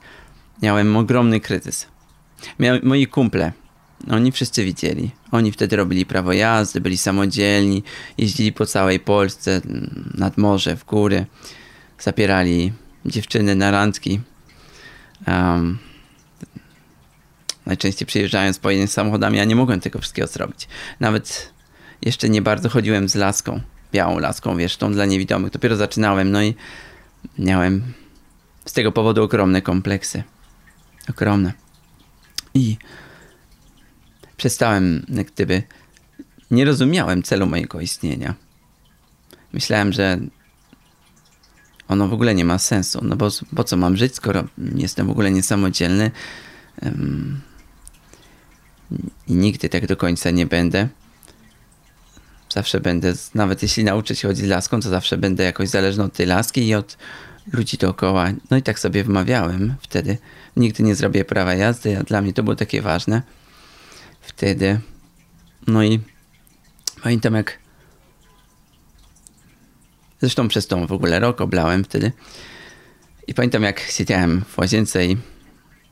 miałem 0.61 0.97
ogromny 0.97 1.39
kryzys. 1.39 1.87
Miałem, 2.59 2.81
moi 2.83 3.07
kumple, 3.07 3.51
oni 4.11 4.31
wszyscy 4.31 4.65
widzieli. 4.65 5.11
Oni 5.31 5.51
wtedy 5.51 5.75
robili 5.75 6.05
prawo 6.05 6.33
jazdy, 6.33 6.81
byli 6.81 6.97
samodzielni, 6.97 7.83
jeździli 8.17 8.53
po 8.53 8.65
całej 8.65 8.99
Polsce, 8.99 9.61
nad 10.13 10.37
morze, 10.37 10.75
w 10.75 10.85
góry 10.85 11.25
zapierali 11.99 12.73
dziewczyny 13.05 13.55
na 13.55 13.71
randki. 13.71 14.19
Um, 15.27 15.77
najczęściej 17.65 18.05
przyjeżdżają 18.05 18.53
z 18.53 18.59
pojedynczymi 18.59 18.93
samochodami, 18.93 19.37
ja 19.37 19.45
nie 19.45 19.55
mogłem 19.55 19.79
tego 19.79 19.99
wszystkiego 19.99 20.27
zrobić. 20.27 20.67
Nawet 20.99 21.53
jeszcze 22.01 22.29
nie 22.29 22.41
bardzo 22.41 22.69
chodziłem 22.69 23.09
z 23.09 23.15
laską, 23.15 23.61
białą 23.93 24.19
laską, 24.19 24.57
wiesz, 24.57 24.77
tą 24.77 24.91
dla 24.91 25.05
niewidomych. 25.05 25.51
Dopiero 25.51 25.75
zaczynałem, 25.75 26.31
no 26.31 26.43
i 26.43 26.55
miałem 27.39 27.83
z 28.65 28.73
tego 28.73 28.91
powodu 28.91 29.23
ogromne 29.23 29.61
kompleksy. 29.61 30.23
Ogromne. 31.09 31.53
I 32.53 32.77
przestałem, 34.37 35.05
gdyby, 35.35 35.63
nie 36.51 36.65
rozumiałem 36.65 37.23
celu 37.23 37.47
mojego 37.47 37.81
istnienia. 37.81 38.35
Myślałem, 39.53 39.93
że 39.93 40.19
ono 41.87 42.07
w 42.07 42.13
ogóle 42.13 42.35
nie 42.35 42.45
ma 42.45 42.57
sensu. 42.57 42.99
No 43.03 43.15
bo 43.15 43.29
po 43.55 43.63
co 43.63 43.77
mam 43.77 43.97
żyć, 43.97 44.15
skoro 44.15 44.43
jestem 44.75 45.07
w 45.07 45.09
ogóle 45.09 45.31
niesamodzielny 45.31 46.11
um, 46.81 47.41
i 49.27 49.33
nigdy 49.33 49.69
tak 49.69 49.87
do 49.87 49.97
końca 49.97 50.31
nie 50.31 50.45
będę. 50.45 50.87
Zawsze 52.49 52.79
będę, 52.79 53.13
nawet 53.35 53.61
jeśli 53.63 53.83
nauczę 53.83 54.15
się 54.15 54.27
chodzić 54.27 54.45
laską, 54.45 54.81
to 54.81 54.89
zawsze 54.89 55.17
będę 55.17 55.43
jakoś 55.43 55.69
zależny 55.69 56.03
od 56.03 56.13
tej 56.13 56.25
laski 56.25 56.67
i 56.67 56.75
od 56.75 56.97
ludzi 57.53 57.77
dookoła. 57.77 58.29
No 58.51 58.57
i 58.57 58.61
tak 58.61 58.79
sobie 58.79 59.03
wmawiałem 59.03 59.75
wtedy. 59.81 60.17
Nigdy 60.55 60.83
nie 60.83 60.95
zrobię 60.95 61.25
prawa 61.25 61.53
jazdy, 61.53 61.99
a 61.99 62.03
dla 62.03 62.21
mnie 62.21 62.33
to 62.33 62.43
było 62.43 62.55
takie 62.55 62.81
ważne. 62.81 63.21
Wtedy. 64.21 64.79
No 65.67 65.83
i 65.83 65.99
pamiętam 67.03 67.33
jak 67.33 67.59
Zresztą 70.21 70.47
przez 70.47 70.67
tą 70.67 70.87
w 70.87 70.91
ogóle 70.91 71.19
rok 71.19 71.41
oblałem 71.41 71.83
wtedy. 71.83 72.11
I 73.27 73.33
pamiętam, 73.33 73.63
jak 73.63 73.79
siedziałem 73.79 74.41
w 74.47 74.57
łazience 74.57 75.05
i 75.05 75.17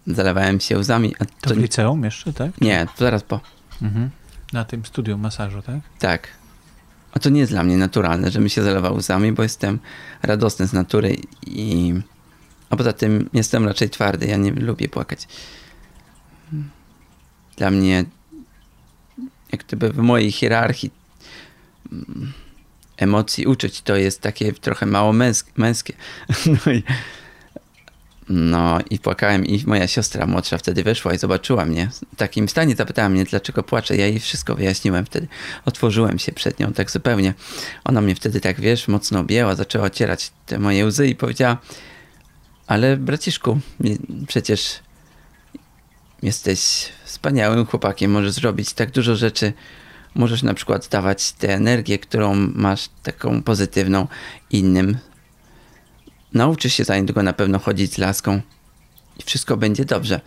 zalewałem 0.08 0.60
się 0.60 0.78
łzami. 0.78 1.16
A 1.20 1.26
To 1.26 1.50
to, 1.50 1.56
w 1.56 1.58
liceum 1.58 2.04
jeszcze, 2.04 2.34
tak? 2.34 2.62
nie, 2.62 2.86
to 2.86 3.06
zaraz 3.06 3.24
po. 3.24 3.42
Mhm. 3.82 4.10
Na 4.54 4.66
tym 4.66 4.86
studium 4.86 5.22
masażu, 5.22 5.62
tak? 5.62 5.80
Tak. 6.00 6.28
A 7.12 7.20
to 7.20 7.30
nie 7.30 7.40
jest 7.40 7.52
dla 7.52 7.64
mnie 7.64 7.78
naturalne, 7.78 8.32
żebym 8.32 8.50
się 8.50 8.64
zalewał 8.64 8.96
łzami, 8.96 9.32
bo 9.32 9.44
jestem 9.44 9.80
radosny 10.22 10.68
z 10.68 10.74
natury 10.74 11.18
i... 11.48 11.94
A 12.70 12.76
poza 12.76 12.94
tym 12.94 13.30
jestem 13.34 13.66
raczej 13.66 13.90
twardy, 13.90 14.28
ja 14.28 14.38
nie 14.38 14.52
lubię 14.52 14.90
płakać. 14.90 15.28
Dla 17.58 17.72
mnie, 17.72 18.06
jak 19.52 19.64
gdyby 19.64 19.90
w 19.90 19.98
mojej 19.98 20.32
hierarchii 20.32 20.92
mm, 21.92 22.34
emocji, 22.98 23.46
uczuć, 23.46 23.82
to 23.82 23.96
jest 23.96 24.22
takie 24.22 24.54
trochę 24.54 24.86
mało 24.86 25.14
męskie. 25.56 25.94
No 26.46 26.74
i, 26.74 26.84
no 28.30 28.80
i 28.90 29.00
płakałem 29.00 29.46
i 29.46 29.64
moja 29.68 29.88
siostra 29.88 30.26
młodsza 30.26 30.58
wtedy 30.58 30.84
weszła 30.84 31.14
i 31.14 31.18
zobaczyła 31.18 31.66
mnie 31.66 31.90
w 32.14 32.16
takim 32.16 32.50
stanie, 32.50 32.76
zapytała 32.76 33.10
mnie, 33.10 33.24
dlaczego 33.24 33.64
płaczę. 33.64 33.98
Ja 33.98 34.08
jej 34.08 34.20
wszystko 34.20 34.56
wyjaśniłem 34.56 35.06
wtedy. 35.06 35.28
Otworzyłem 35.66 36.20
się 36.20 36.32
przed 36.32 36.60
nią 36.60 36.74
tak 36.74 36.92
zupełnie. 36.92 37.34
Ona 37.84 38.02
mnie 38.02 38.16
wtedy 38.16 38.42
tak, 38.42 38.62
wiesz, 38.62 38.88
mocno 38.88 39.20
objęła, 39.20 39.56
zaczęła 39.56 39.86
ocierać 39.86 40.32
te 40.46 40.60
moje 40.60 40.86
łzy 40.86 41.08
i 41.08 41.16
powiedziała, 41.16 41.58
ale 42.68 42.98
braciszku, 42.98 43.60
przecież 44.28 44.80
jesteś 46.22 46.90
wspaniałym 47.06 47.66
chłopakiem, 47.66 48.12
możesz 48.12 48.32
zrobić 48.32 48.74
tak 48.74 48.92
dużo 48.92 49.16
rzeczy, 49.16 49.54
możesz 50.16 50.44
na 50.44 50.54
przykład 50.54 50.88
dawać 50.88 51.32
tę 51.32 51.54
energię, 51.54 52.00
którą 52.00 52.36
masz 52.36 52.90
taką 53.04 53.44
pozytywną 53.44 54.08
innym. 54.52 54.98
Nauczysz 56.34 56.74
się 56.74 56.84
za 56.84 56.98
niedługo 56.98 57.24
na 57.24 57.34
pewno 57.34 57.60
chodzić 57.60 57.94
z 57.94 57.98
laską 57.98 58.42
i 59.20 59.24
wszystko 59.24 59.58
będzie 59.58 59.86
dobrze. 59.86 60.22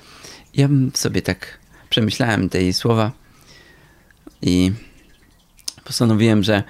Ja 0.55 0.69
sobie 0.95 1.23
tak 1.23 1.59
przemyślałem 1.91 2.49
te 2.49 2.63
jej 2.63 2.73
słowa 2.73 3.13
i 4.43 4.73
postanowiłem, 5.85 6.43
że 6.43 6.63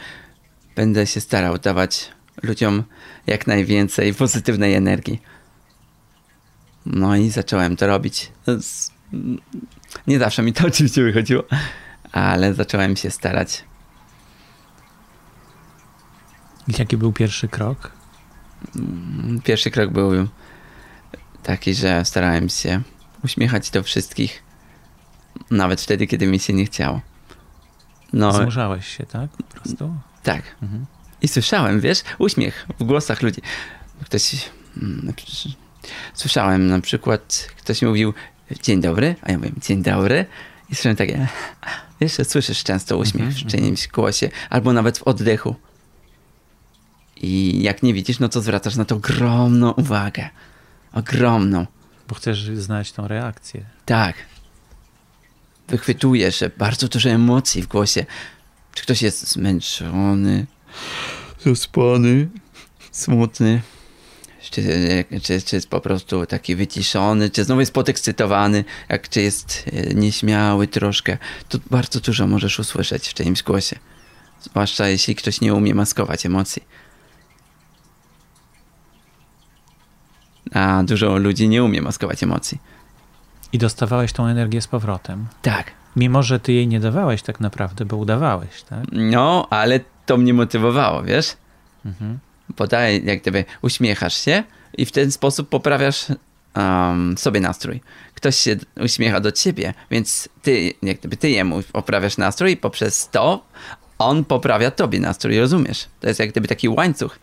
będę 0.77 1.07
się 1.07 1.21
starał 1.21 1.59
dawać 1.59 2.09
ludziom 2.43 2.83
jak 3.27 3.47
najwięcej 3.47 4.15
pozytywnej 4.15 4.75
energii. 4.75 5.23
No 6.93 7.17
i 7.17 7.31
zacząłem 7.31 7.77
to 7.77 7.87
robić. 7.87 8.33
Nie 10.07 10.19
zawsze 10.19 10.43
mi 10.43 10.53
to 10.53 10.67
oczywiście 10.73 11.03
wychodziło, 11.03 11.43
ale 12.13 12.55
zacząłem 12.55 12.97
się 12.97 13.11
starać. 13.11 13.65
I 16.69 16.73
jaki 16.79 16.97
był 16.97 17.13
pierwszy 17.13 17.49
krok? 17.49 17.93
Pierwszy 19.45 19.71
krok 19.71 19.91
był 19.91 20.29
taki, 21.43 21.75
że 21.75 22.05
starałem 22.05 22.49
się 22.49 22.83
uśmiechać 23.25 23.71
do 23.71 23.83
wszystkich, 23.83 24.43
nawet 25.51 25.81
wtedy, 25.81 26.07
kiedy 26.07 26.27
mi 26.27 26.39
się 26.39 26.53
nie 26.53 26.65
chciało. 26.65 27.01
No, 28.13 28.33
Zmuszałeś 28.33 28.97
się, 28.97 29.07
tak? 29.07 29.31
Po 29.31 29.43
prostu? 29.43 29.97
tak. 30.23 30.43
Mhm. 30.63 30.87
I 31.23 31.29
słyszałem, 31.29 31.81
wiesz, 31.81 32.03
uśmiech 32.19 32.67
w 32.79 32.85
głosach 32.85 33.23
ludzi. 33.23 33.41
Ktoś. 34.05 34.51
Mm, 35.83 35.95
Słyszałem 36.15 36.67
na 36.67 36.81
przykład, 36.81 37.49
ktoś 37.57 37.83
mówił 37.83 38.15
dzień 38.63 38.81
dobry, 38.81 39.15
a 39.23 39.33
ja 39.33 39.39
mówię 39.39 39.51
dzień 39.57 39.83
dobry. 39.83 40.27
I 40.71 40.75
słyszałem 40.75 40.97
takie, 40.97 41.29
wiesz, 42.01 42.13
słyszysz 42.25 42.65
często 42.65 42.99
uśmiech 42.99 43.29
Mhm, 43.29 43.49
w 43.49 43.51
czyimś 43.51 43.89
głosie, 43.89 44.31
albo 44.51 44.73
nawet 44.73 44.99
w 44.99 45.03
oddechu. 45.03 45.57
I 47.17 47.63
jak 47.63 47.83
nie 47.83 47.95
widzisz, 47.95 48.19
no 48.19 48.29
to 48.29 48.41
zwracasz 48.41 48.77
na 48.77 48.85
to 48.85 48.97
ogromną 48.97 49.73
uwagę. 49.73 50.29
Ogromną. 50.93 51.67
Bo 52.09 52.15
chcesz 52.15 52.51
znać 52.51 52.93
tą 52.93 53.09
reakcję. 53.09 53.65
Tak. 53.87 54.15
Wychwytujesz, 55.69 56.39
że 56.39 56.51
bardzo 56.59 56.89
dużo 56.89 57.11
emocji 57.11 57.63
w 57.63 57.67
głosie. 57.67 58.07
Czy 58.75 58.83
ktoś 58.83 59.03
jest 59.03 59.29
zmęczony, 59.29 60.47
zaspany, 61.45 62.29
smutny, 62.91 63.63
czy, 64.51 64.63
czy, 65.23 65.43
czy 65.43 65.57
jest 65.57 65.69
po 65.69 65.81
prostu 65.81 66.27
taki 66.27 66.57
wyciszony, 66.57 67.31
czy 67.31 67.45
znowu 67.45 67.61
jest 67.61 67.73
podekscytowany, 67.73 68.65
jak 68.89 69.09
czy 69.09 69.21
jest 69.21 69.65
e, 69.73 69.95
nieśmiały 69.95 70.69
troszkę. 70.69 71.19
To 71.49 71.59
bardzo 71.71 72.01
dużo 72.01 72.27
możesz 72.27 72.59
usłyszeć 72.59 73.09
w 73.09 73.15
czyimś 73.15 73.43
głosie. 73.43 73.77
Zwłaszcza 74.41 74.89
jeśli 74.89 75.15
ktoś 75.15 75.41
nie 75.41 75.55
umie 75.55 75.75
maskować 75.75 76.27
emocji. 76.27 76.63
a 80.55 80.83
dużo 80.83 81.17
ludzi 81.17 81.49
nie 81.49 81.65
umie 81.65 81.83
maskować 81.83 82.23
emocji. 82.23 82.59
I 83.53 83.59
dostawałeś 83.59 84.13
tą 84.13 84.27
energię 84.27 84.61
z 84.61 84.67
powrotem. 84.67 85.27
Tak. 85.43 85.71
Mimo, 85.97 86.23
że 86.23 86.41
ty 86.41 86.53
jej 86.53 86.69
nie 86.69 86.81
dawałeś 86.81 87.23
tak 87.23 87.41
naprawdę, 87.41 87.85
bo 87.85 87.97
udawałeś, 87.97 88.63
tak? 88.63 88.85
No, 88.93 89.47
ale 89.51 89.81
to 90.07 90.17
mnie 90.17 90.35
motywowało, 90.35 91.03
wiesz? 91.03 91.37
Mhm. 91.85 92.19
Bo 92.57 92.67
daj, 92.67 93.05
jak 93.05 93.21
gdyby 93.21 93.45
uśmiechasz 93.63 94.25
się 94.25 94.43
i 94.79 94.87
w 94.87 94.93
ten 94.93 95.13
sposób 95.13 95.49
poprawiasz 95.49 96.07
um, 96.57 97.19
sobie 97.19 97.41
nastrój. 97.41 97.81
Ktoś 98.15 98.37
się 98.37 98.57
uśmiecha 98.77 99.21
do 99.21 99.33
ciebie, 99.33 99.75
więc 99.91 100.29
ty, 100.43 100.73
jak 100.83 100.99
gdyby 100.99 101.17
ty 101.17 101.31
jemu 101.31 101.63
poprawiasz 101.73 102.17
nastrój 102.17 102.53
i 102.53 102.57
poprzez 102.57 103.09
to 103.09 103.45
on 103.99 104.25
poprawia 104.25 104.71
tobie 104.71 105.01
nastrój, 105.01 105.39
rozumiesz? 105.39 105.87
To 106.01 106.09
jest 106.09 106.21
jak 106.21 106.31
gdyby 106.31 106.49
taki 106.49 106.69
łańcuch. 106.69 107.19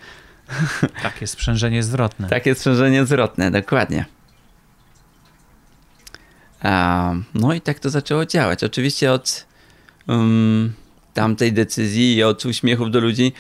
Takie 1.04 1.28
sprzężenie 1.28 1.84
zwrotne. 1.84 2.28
Takie 2.28 2.56
sprzężenie 2.56 3.06
zwrotne, 3.06 3.52
dokładnie. 3.52 4.06
Um, 6.64 7.26
no 7.34 7.54
i 7.54 7.62
tak 7.62 7.80
to 7.80 7.90
zaczęło 7.90 8.26
działać. 8.26 8.64
Oczywiście 8.64 9.12
od 9.12 9.46
um, 10.08 10.74
tamtej 11.14 11.54
decyzji 11.54 12.16
i 12.16 12.24
od 12.24 12.46
uśmiechów 12.46 12.92
do 12.92 13.00
ludzi 13.00 13.34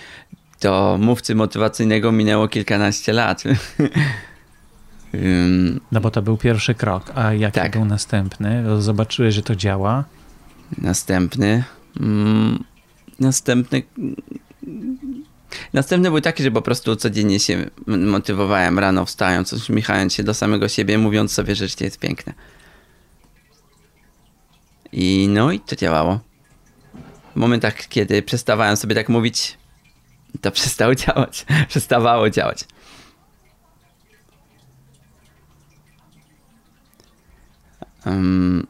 do 0.61 0.97
mówcy 1.01 1.35
motywacyjnego 1.35 2.11
minęło 2.11 2.47
kilkanaście 2.47 3.13
lat. 3.13 3.43
No 5.91 6.01
bo 6.01 6.11
to 6.11 6.21
był 6.21 6.37
pierwszy 6.37 6.75
krok. 6.75 7.11
A 7.15 7.33
jaki 7.33 7.55
Tak. 7.55 7.71
był 7.71 7.85
następny? 7.85 8.81
Zobaczyłeś, 8.81 9.35
że 9.35 9.41
to 9.41 9.55
działa. 9.55 10.03
Następny. 10.77 11.63
Mm, 11.99 12.63
następny. 13.19 13.83
Następny 15.73 16.09
był 16.09 16.21
taki, 16.21 16.43
że 16.43 16.51
po 16.51 16.61
prostu 16.61 16.95
codziennie 16.95 17.39
się 17.39 17.69
motywowałem 17.87 18.79
rano 18.79 19.05
wstając, 19.05 19.53
uśmiechając 19.53 20.13
się 20.13 20.23
do 20.23 20.33
samego 20.33 20.67
siebie, 20.67 20.97
mówiąc 20.97 21.31
sobie, 21.31 21.55
że 21.55 21.67
życie 21.67 21.85
jest 21.85 21.99
piękne. 21.99 22.33
I 24.91 25.27
no 25.29 25.51
i 25.51 25.59
to 25.59 25.75
działało. 25.75 26.19
W 27.35 27.39
momentach, 27.39 27.87
kiedy 27.87 28.21
przestawałem 28.21 28.77
sobie 28.77 28.95
tak 28.95 29.09
mówić, 29.09 29.57
to 30.41 30.51
przestało 30.51 30.95
działać. 30.95 31.45
Przestawało 31.69 32.29
działać. 32.29 32.65
Um, 38.05 38.67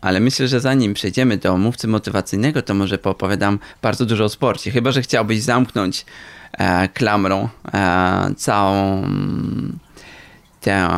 ale 0.00 0.20
myślę, 0.20 0.48
że 0.48 0.60
zanim 0.60 0.94
przejdziemy 0.94 1.36
do 1.36 1.56
mówcy 1.56 1.88
motywacyjnego, 1.88 2.62
to 2.62 2.74
może 2.74 2.98
poopowiadam 2.98 3.58
bardzo 3.82 4.06
dużo 4.06 4.24
o 4.24 4.28
sporcie. 4.28 4.70
Chyba, 4.70 4.92
że 4.92 5.02
chciałbyś 5.02 5.42
zamknąć 5.42 6.06
e, 6.52 6.88
klamrą 6.88 7.48
e, 7.74 8.34
całą 8.36 9.02
tę, 10.60 10.88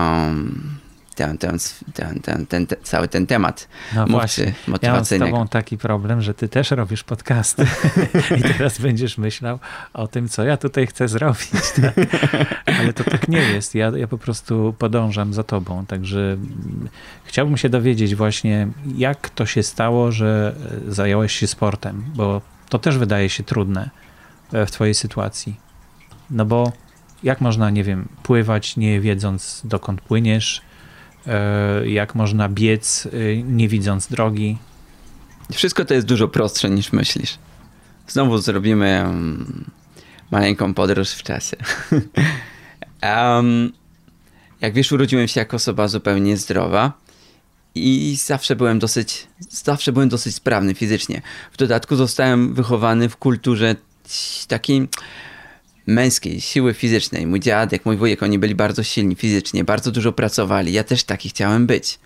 tę, 1.18 1.38
tę, 1.38 1.52
ten, 1.94 2.20
ten, 2.20 2.46
ten, 2.46 2.66
ten, 2.66 2.78
cały 2.83 3.09
ten 3.09 3.26
temat 3.26 3.68
No 3.94 4.07
właśnie. 4.07 4.54
Ja 4.83 4.92
mam 4.92 5.04
z 5.04 5.18
tobą 5.18 5.48
taki 5.48 5.78
problem, 5.78 6.22
że 6.22 6.35
ty 6.35 6.48
też 6.48 6.70
robisz 6.70 7.04
podcasty 7.04 7.66
i 8.38 8.42
teraz 8.42 8.81
będziesz 8.81 9.18
myślał 9.18 9.59
o 9.92 10.09
tym, 10.09 10.28
co 10.28 10.44
ja 10.44 10.57
tutaj 10.57 10.87
chcę 10.87 11.09
zrobić. 11.09 11.50
Tak? 11.83 11.94
Ale 12.81 12.92
to 12.92 13.04
tak 13.04 13.28
nie 13.28 13.38
jest. 13.38 13.74
Ja, 13.74 13.92
ja 13.96 14.09
po 14.09 14.18
prostu 14.18 14.74
podążam 14.78 15.35
za 15.35 15.42
tobą. 15.42 15.87
Także 15.87 16.20
mm, 16.20 16.88
chciałbym 17.24 17.57
się 17.57 17.68
dowiedzieć 17.68 18.14
właśnie, 18.14 18.68
jak 18.96 19.31
to 19.31 19.46
się 19.46 19.62
stało, 19.62 20.12
że 20.12 20.54
e, 20.88 20.92
zająłeś 20.92 21.33
się 21.33 21.46
sportem, 21.46 22.04
bo 22.14 22.40
to 22.68 22.78
też 22.78 22.98
wydaje 22.98 23.28
się 23.28 23.42
trudne 23.44 23.90
e, 24.52 24.66
w 24.66 24.70
twojej 24.70 24.94
sytuacji. 24.94 25.61
No 26.31 26.44
bo 26.44 26.72
jak 27.22 27.40
można, 27.40 27.70
nie 27.70 27.85
wiem, 27.85 28.09
pływać 28.22 28.76
nie 28.76 29.00
wiedząc 29.00 29.62
dokąd 29.64 30.00
płyniesz, 30.00 30.67
jak 31.85 32.14
można 32.14 32.48
biec 32.48 33.07
e, 33.07 33.42
nie 33.42 33.68
widząc 33.68 34.07
drogi. 34.07 34.59
Wszystko 35.52 35.85
to 35.85 35.94
jest 35.94 36.07
dużo 36.07 36.28
prostsze 36.28 36.70
niż 36.70 36.92
myślisz. 36.92 37.38
Znowu 38.09 38.38
zrobimy 38.38 39.04
maleńką 40.31 40.74
podróż 40.74 41.11
w 41.11 41.22
czasie. 41.22 41.57
um, 43.02 43.72
jak 44.61 44.74
wiesz, 44.74 44.92
urodziłem 44.92 45.28
się 45.28 45.40
jako 45.40 45.57
osoba 45.57 45.88
zupełnie 45.88 46.37
zdrowa 46.37 46.92
i 47.74 48.16
zawsze 48.24 48.57
byłem 48.57 48.78
dosyć, 48.78 49.26
zawsze 49.50 49.92
byłem 49.92 50.09
dosyć 50.09 50.35
sprawny 50.35 50.74
fizycznie. 50.74 51.22
W 51.52 51.57
dodatku 51.57 51.96
zostałem 51.96 52.54
wychowany 52.54 53.09
w 53.09 53.16
kulturze 53.16 53.76
takiej 54.48 54.88
męskiej, 55.88 56.40
siły 56.40 56.74
fizycznej. 56.74 57.27
Mój 57.27 57.40
dziadek, 57.40 57.87
mój 57.87 57.96
wujek, 57.96 58.22
oni 58.22 58.38
byli 58.38 58.55
bardzo 58.55 58.83
silni 58.83 59.16
fizycznie, 59.16 59.64
bardzo 59.64 59.90
dużo 59.90 60.12
pracowali. 60.12 60.72
Ja 60.72 60.85
też 60.85 61.05
taki 61.05 61.29
chciałem 61.29 61.66
być. 61.66 61.98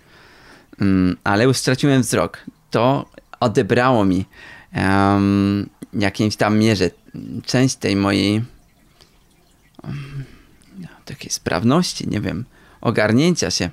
Mm, 0.81 1.16
ale 1.25 1.45
już 1.45 1.57
straciłem 1.57 2.03
wzrok. 2.03 2.38
To 2.71 3.09
odebrało 3.40 4.05
mi 4.05 4.25
um, 4.77 5.68
jakimś 5.95 6.37
tam 6.37 6.59
mierze 6.59 6.90
część 7.47 7.77
tej 7.77 7.97
mojej 7.97 8.42
um, 9.85 10.25
takiej 11.05 11.31
sprawności, 11.31 12.09
nie 12.09 12.21
wiem, 12.21 12.45
ogarnięcia 12.81 13.51
się. 13.51 13.71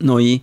No 0.00 0.20
i 0.20 0.40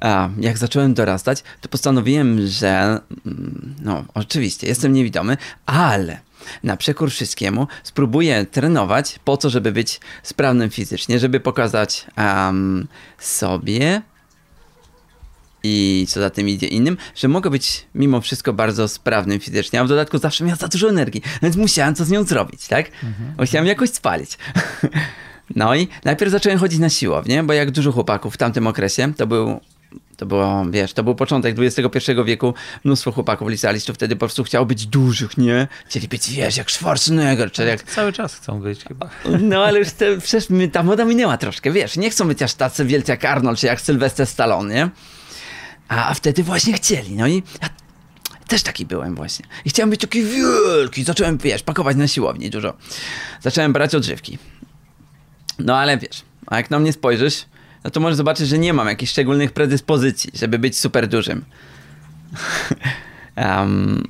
a, 0.00 0.28
jak 0.40 0.58
zacząłem 0.58 0.94
dorastać, 0.94 1.44
to 1.60 1.68
postanowiłem, 1.68 2.46
że 2.46 3.00
mm, 3.26 3.74
no 3.82 4.04
oczywiście 4.14 4.66
jestem 4.66 4.92
niewidomy, 4.92 5.36
ale 5.66 6.25
na 6.62 6.76
przekór 6.76 7.10
wszystkiemu 7.10 7.66
spróbuję 7.82 8.46
trenować 8.46 9.18
po 9.24 9.36
to, 9.36 9.50
żeby 9.50 9.72
być 9.72 10.00
sprawnym 10.22 10.70
fizycznie, 10.70 11.18
żeby 11.18 11.40
pokazać 11.40 12.06
um, 12.16 12.88
sobie 13.18 14.02
i 15.62 16.06
co 16.08 16.20
za 16.20 16.30
tym 16.30 16.48
idzie 16.48 16.66
innym, 16.66 16.96
że 17.14 17.28
mogę 17.28 17.50
być 17.50 17.86
mimo 17.94 18.20
wszystko 18.20 18.52
bardzo 18.52 18.88
sprawnym 18.88 19.40
fizycznie, 19.40 19.80
a 19.80 19.84
w 19.84 19.88
dodatku 19.88 20.18
zawsze 20.18 20.44
miałem 20.44 20.58
za 20.58 20.68
dużo 20.68 20.88
energii, 20.88 21.22
więc 21.42 21.56
musiałem 21.56 21.94
co 21.94 22.04
z 22.04 22.10
nią 22.10 22.24
zrobić, 22.24 22.66
tak? 22.68 22.90
Musiałem 23.38 23.66
jakoś 23.66 23.90
spalić. 23.90 24.38
No 25.56 25.74
i 25.74 25.88
najpierw 26.04 26.32
zacząłem 26.32 26.58
chodzić 26.58 26.78
na 26.78 26.90
siłownię, 26.90 27.42
bo 27.42 27.52
jak 27.52 27.70
dużo 27.70 27.92
chłopaków 27.92 28.34
w 28.34 28.36
tamtym 28.36 28.66
okresie, 28.66 29.14
to 29.14 29.26
był 29.26 29.60
to 30.16 30.26
było, 30.26 30.64
wiesz, 30.70 30.92
to 30.92 31.04
był 31.04 31.14
początek 31.14 31.56
XXI 31.58 32.12
wieku, 32.24 32.54
mnóstwo 32.84 33.12
chłopaków 33.12 33.48
licealistów 33.48 33.96
wtedy 33.96 34.16
po 34.16 34.18
prostu 34.18 34.44
chciało 34.44 34.66
być 34.66 34.86
dużych, 34.86 35.38
nie? 35.38 35.68
Chcieli 35.86 36.08
być, 36.08 36.30
wiesz, 36.30 36.56
jak 36.56 36.70
Schwarzenegger, 36.70 37.52
czy 37.52 37.64
jak... 37.64 37.82
Cały 37.82 38.12
czas 38.12 38.34
chcą 38.34 38.60
być 38.60 38.84
chyba. 38.84 39.08
No 39.40 39.64
ale 39.64 39.78
już 39.78 39.90
te, 39.90 40.18
przecież 40.18 40.48
ta 40.72 40.82
moda 40.82 41.04
minęła 41.04 41.36
troszkę, 41.36 41.72
wiesz, 41.72 41.96
nie 41.96 42.10
chcą 42.10 42.28
być 42.28 42.42
aż 42.42 42.54
tacy 42.54 42.84
wielcy 42.84 43.12
jak 43.12 43.24
Arnold, 43.24 43.58
czy 43.58 43.66
jak 43.66 43.80
Sylvester 43.80 44.26
Stallone, 44.26 44.74
nie? 44.74 44.90
A, 45.88 46.08
a 46.08 46.14
wtedy 46.14 46.42
właśnie 46.42 46.72
chcieli, 46.72 47.14
no 47.14 47.26
i 47.26 47.42
ja 47.62 47.68
też 48.48 48.62
taki 48.62 48.86
byłem 48.86 49.14
właśnie. 49.14 49.46
I 49.64 49.70
chciałem 49.70 49.90
być 49.90 50.00
taki 50.00 50.22
wielki, 50.22 51.04
zacząłem, 51.04 51.38
wiesz, 51.38 51.62
pakować 51.62 51.96
na 51.96 52.08
siłowni 52.08 52.50
dużo. 52.50 52.74
Zacząłem 53.40 53.72
brać 53.72 53.94
odżywki. 53.94 54.38
No 55.58 55.78
ale 55.78 55.98
wiesz, 55.98 56.22
a 56.46 56.56
jak 56.56 56.70
na 56.70 56.78
mnie 56.78 56.92
spojrzysz, 56.92 57.44
no 57.86 57.90
to 57.90 58.00
możesz 58.00 58.16
zobaczyć, 58.16 58.48
że 58.48 58.58
nie 58.58 58.72
mam 58.72 58.88
jakichś 58.88 59.12
szczególnych 59.12 59.52
predyspozycji, 59.52 60.30
żeby 60.34 60.58
być 60.58 60.78
super 60.78 61.08
dużym. 61.08 61.44
um, 63.36 64.08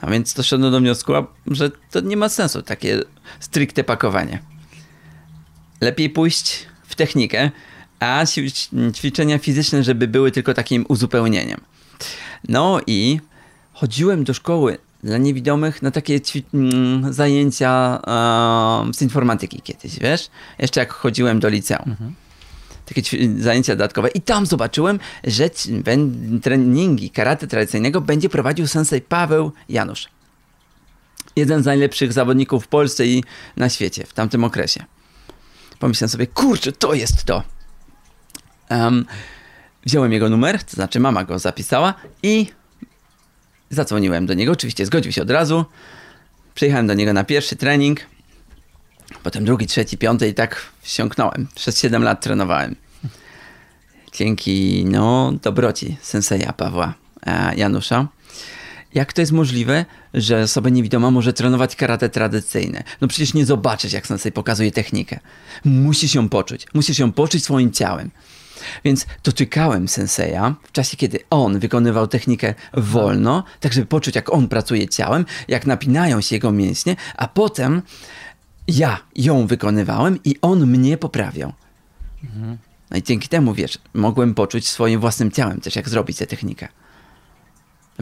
a 0.00 0.10
więc 0.10 0.34
doszedłem 0.34 0.72
do 0.72 0.80
wniosku, 0.80 1.12
że 1.46 1.70
to 1.90 2.00
nie 2.00 2.16
ma 2.16 2.28
sensu 2.28 2.62
takie 2.62 3.00
stricte 3.40 3.84
pakowanie. 3.84 4.38
Lepiej 5.80 6.10
pójść 6.10 6.66
w 6.84 6.94
technikę, 6.94 7.50
a 8.00 8.24
ćwi- 8.24 8.92
ćwiczenia 8.92 9.38
fizyczne, 9.38 9.82
żeby 9.82 10.08
były 10.08 10.30
tylko 10.30 10.54
takim 10.54 10.84
uzupełnieniem. 10.88 11.60
No 12.48 12.80
i 12.86 13.20
chodziłem 13.72 14.24
do 14.24 14.34
szkoły 14.34 14.78
dla 15.04 15.18
niewidomych 15.18 15.82
na 15.82 15.90
takie 15.90 16.20
mm, 16.54 17.12
zajęcia 17.12 18.00
em, 18.82 18.94
z 18.94 19.02
informatyki 19.02 19.60
kiedyś, 19.60 19.98
wiesz? 19.98 20.30
Jeszcze 20.58 20.80
jak 20.80 20.92
chodziłem 20.92 21.40
do 21.40 21.48
liceum. 21.48 21.96
Takie 22.94 23.02
zajęcia 23.38 23.72
dodatkowe. 23.76 24.08
I 24.08 24.20
tam 24.20 24.46
zobaczyłem, 24.46 24.98
że 25.24 25.50
treningi 26.42 27.10
karate 27.10 27.46
tradycyjnego 27.46 28.00
będzie 28.00 28.28
prowadził 28.28 28.66
sensei 28.66 29.00
Paweł 29.00 29.52
Janusz. 29.68 30.08
Jeden 31.36 31.62
z 31.62 31.66
najlepszych 31.66 32.12
zawodników 32.12 32.64
w 32.64 32.68
Polsce 32.68 33.06
i 33.06 33.24
na 33.56 33.68
świecie 33.68 34.06
w 34.06 34.12
tamtym 34.12 34.44
okresie. 34.44 34.84
Pomyślałem 35.78 36.08
sobie, 36.08 36.26
kurczę, 36.26 36.72
to 36.72 36.94
jest 36.94 37.24
to. 37.24 37.42
Em, 38.68 39.06
wziąłem 39.86 40.12
jego 40.12 40.28
numer, 40.28 40.64
to 40.64 40.70
znaczy 40.70 41.00
mama 41.00 41.24
go 41.24 41.38
zapisała 41.38 41.94
i 42.22 42.46
zadzwoniłem 43.70 44.26
do 44.26 44.34
niego. 44.34 44.52
Oczywiście 44.52 44.86
zgodził 44.86 45.12
się 45.12 45.22
od 45.22 45.30
razu. 45.30 45.64
Przyjechałem 46.54 46.86
do 46.86 46.94
niego 46.94 47.12
na 47.12 47.24
pierwszy 47.24 47.56
trening. 47.56 48.00
Potem 49.22 49.44
drugi, 49.44 49.66
trzeci, 49.66 49.98
piąty 49.98 50.28
i 50.28 50.34
tak 50.34 50.66
wsiąknąłem. 50.80 51.48
Przez 51.54 51.80
7 51.80 52.02
lat 52.02 52.20
trenowałem. 52.20 52.76
Dzięki, 54.12 54.84
no, 54.84 55.32
dobroci 55.42 55.96
senseja 56.02 56.52
Pawła 56.52 56.94
e, 57.26 57.56
Janusza. 57.56 58.08
jak 58.94 59.12
to 59.12 59.20
jest 59.20 59.32
możliwe, 59.32 59.84
że 60.14 60.42
osoba 60.42 60.68
niewidoma 60.68 61.10
może 61.10 61.32
trenować 61.32 61.76
karate 61.76 62.08
tradycyjne? 62.08 62.82
No 63.00 63.08
przecież 63.08 63.34
nie 63.34 63.46
zobaczysz, 63.46 63.92
jak 63.92 64.06
sensei 64.06 64.32
pokazuje 64.32 64.72
technikę. 64.72 65.20
Musisz 65.64 66.14
ją 66.14 66.28
poczuć. 66.28 66.66
Musisz 66.74 66.98
ją 66.98 67.12
poczuć 67.12 67.44
swoim 67.44 67.72
ciałem. 67.72 68.10
Więc 68.84 69.06
dotykałem 69.24 69.88
senseja 69.88 70.54
w 70.62 70.72
czasie, 70.72 70.96
kiedy 70.96 71.18
on 71.30 71.58
wykonywał 71.58 72.06
technikę 72.06 72.54
wolno, 72.74 73.44
tak 73.60 73.72
żeby 73.72 73.86
poczuć, 73.86 74.16
jak 74.16 74.32
on 74.32 74.48
pracuje 74.48 74.88
ciałem, 74.88 75.24
jak 75.48 75.66
napinają 75.66 76.20
się 76.20 76.36
jego 76.36 76.52
mięśnie, 76.52 76.96
a 77.16 77.28
potem 77.28 77.82
ja 78.68 79.00
ją 79.16 79.46
wykonywałem 79.46 80.18
i 80.24 80.36
on 80.42 80.66
mnie 80.66 80.96
poprawiał. 80.96 81.52
No 82.92 82.98
i 82.98 83.02
dzięki 83.02 83.28
temu, 83.28 83.54
wiesz, 83.54 83.78
mogłem 83.94 84.34
poczuć 84.34 84.68
swoim 84.68 85.00
własnym 85.00 85.30
ciałem 85.30 85.60
też, 85.60 85.76
jak 85.76 85.88
zrobić 85.88 86.16
tę 86.18 86.26
technikę. 86.26 86.68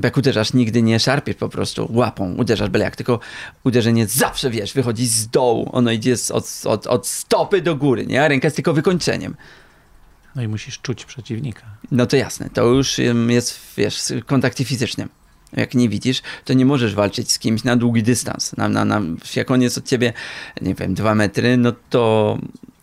Jak 0.03 0.17
uderzasz, 0.17 0.53
nigdy 0.53 0.83
nie 0.83 1.01
szarpiesz 1.01 1.37
po 1.37 1.49
prostu 1.49 1.89
łapą, 1.93 2.35
uderzasz 2.35 2.69
byle 2.71 2.85
jak, 2.85 2.97
tylko 2.97 3.21
uderzenie 3.65 4.07
zawsze, 4.07 4.51
wiesz, 4.51 4.73
wychodzi 4.73 5.07
z 5.07 5.29
dołu, 5.29 5.71
ono 5.73 5.91
idzie 5.91 6.17
z- 6.17 6.31
od, 6.31 6.63
od, 6.65 6.87
od 6.87 7.07
stopy 7.07 7.63
do 7.63 7.77
góry, 7.77 8.07
nie? 8.07 8.25
A 8.25 8.29
ręka 8.29 8.47
jest 8.47 8.57
tylko 8.57 8.73
wykończeniem. 8.75 9.37
No 10.37 10.43
i 10.43 10.49
musisz 10.49 10.79
czuć 10.81 11.05
przeciwnika. 11.05 11.63
No 11.91 12.07
to 12.07 12.17
jasne, 12.17 12.51
to 12.51 12.67
już 12.67 12.99
jest, 13.29 13.61
wiesz, 13.77 14.01
w 14.23 14.25
kontakcie 14.25 14.65
fizycznym. 14.65 15.09
Jak 15.53 15.75
nie 15.75 15.89
widzisz, 15.89 16.23
to 16.45 16.53
nie 16.53 16.65
możesz 16.67 16.95
walczyć 16.95 17.33
z 17.33 17.39
kimś 17.39 17.65
na 17.65 17.77
długi 17.77 18.03
dystans. 18.03 18.57
Na, 18.57 18.69
na, 18.69 18.85
na, 18.85 19.01
jak 19.37 19.51
on 19.51 19.63
jest 19.63 19.79
od 19.79 19.87
ciebie, 19.89 20.13
nie 20.61 20.75
wiem, 20.75 20.95
dwa 20.95 21.15
metry, 21.15 21.57
no 21.57 21.73
to 21.91 22.39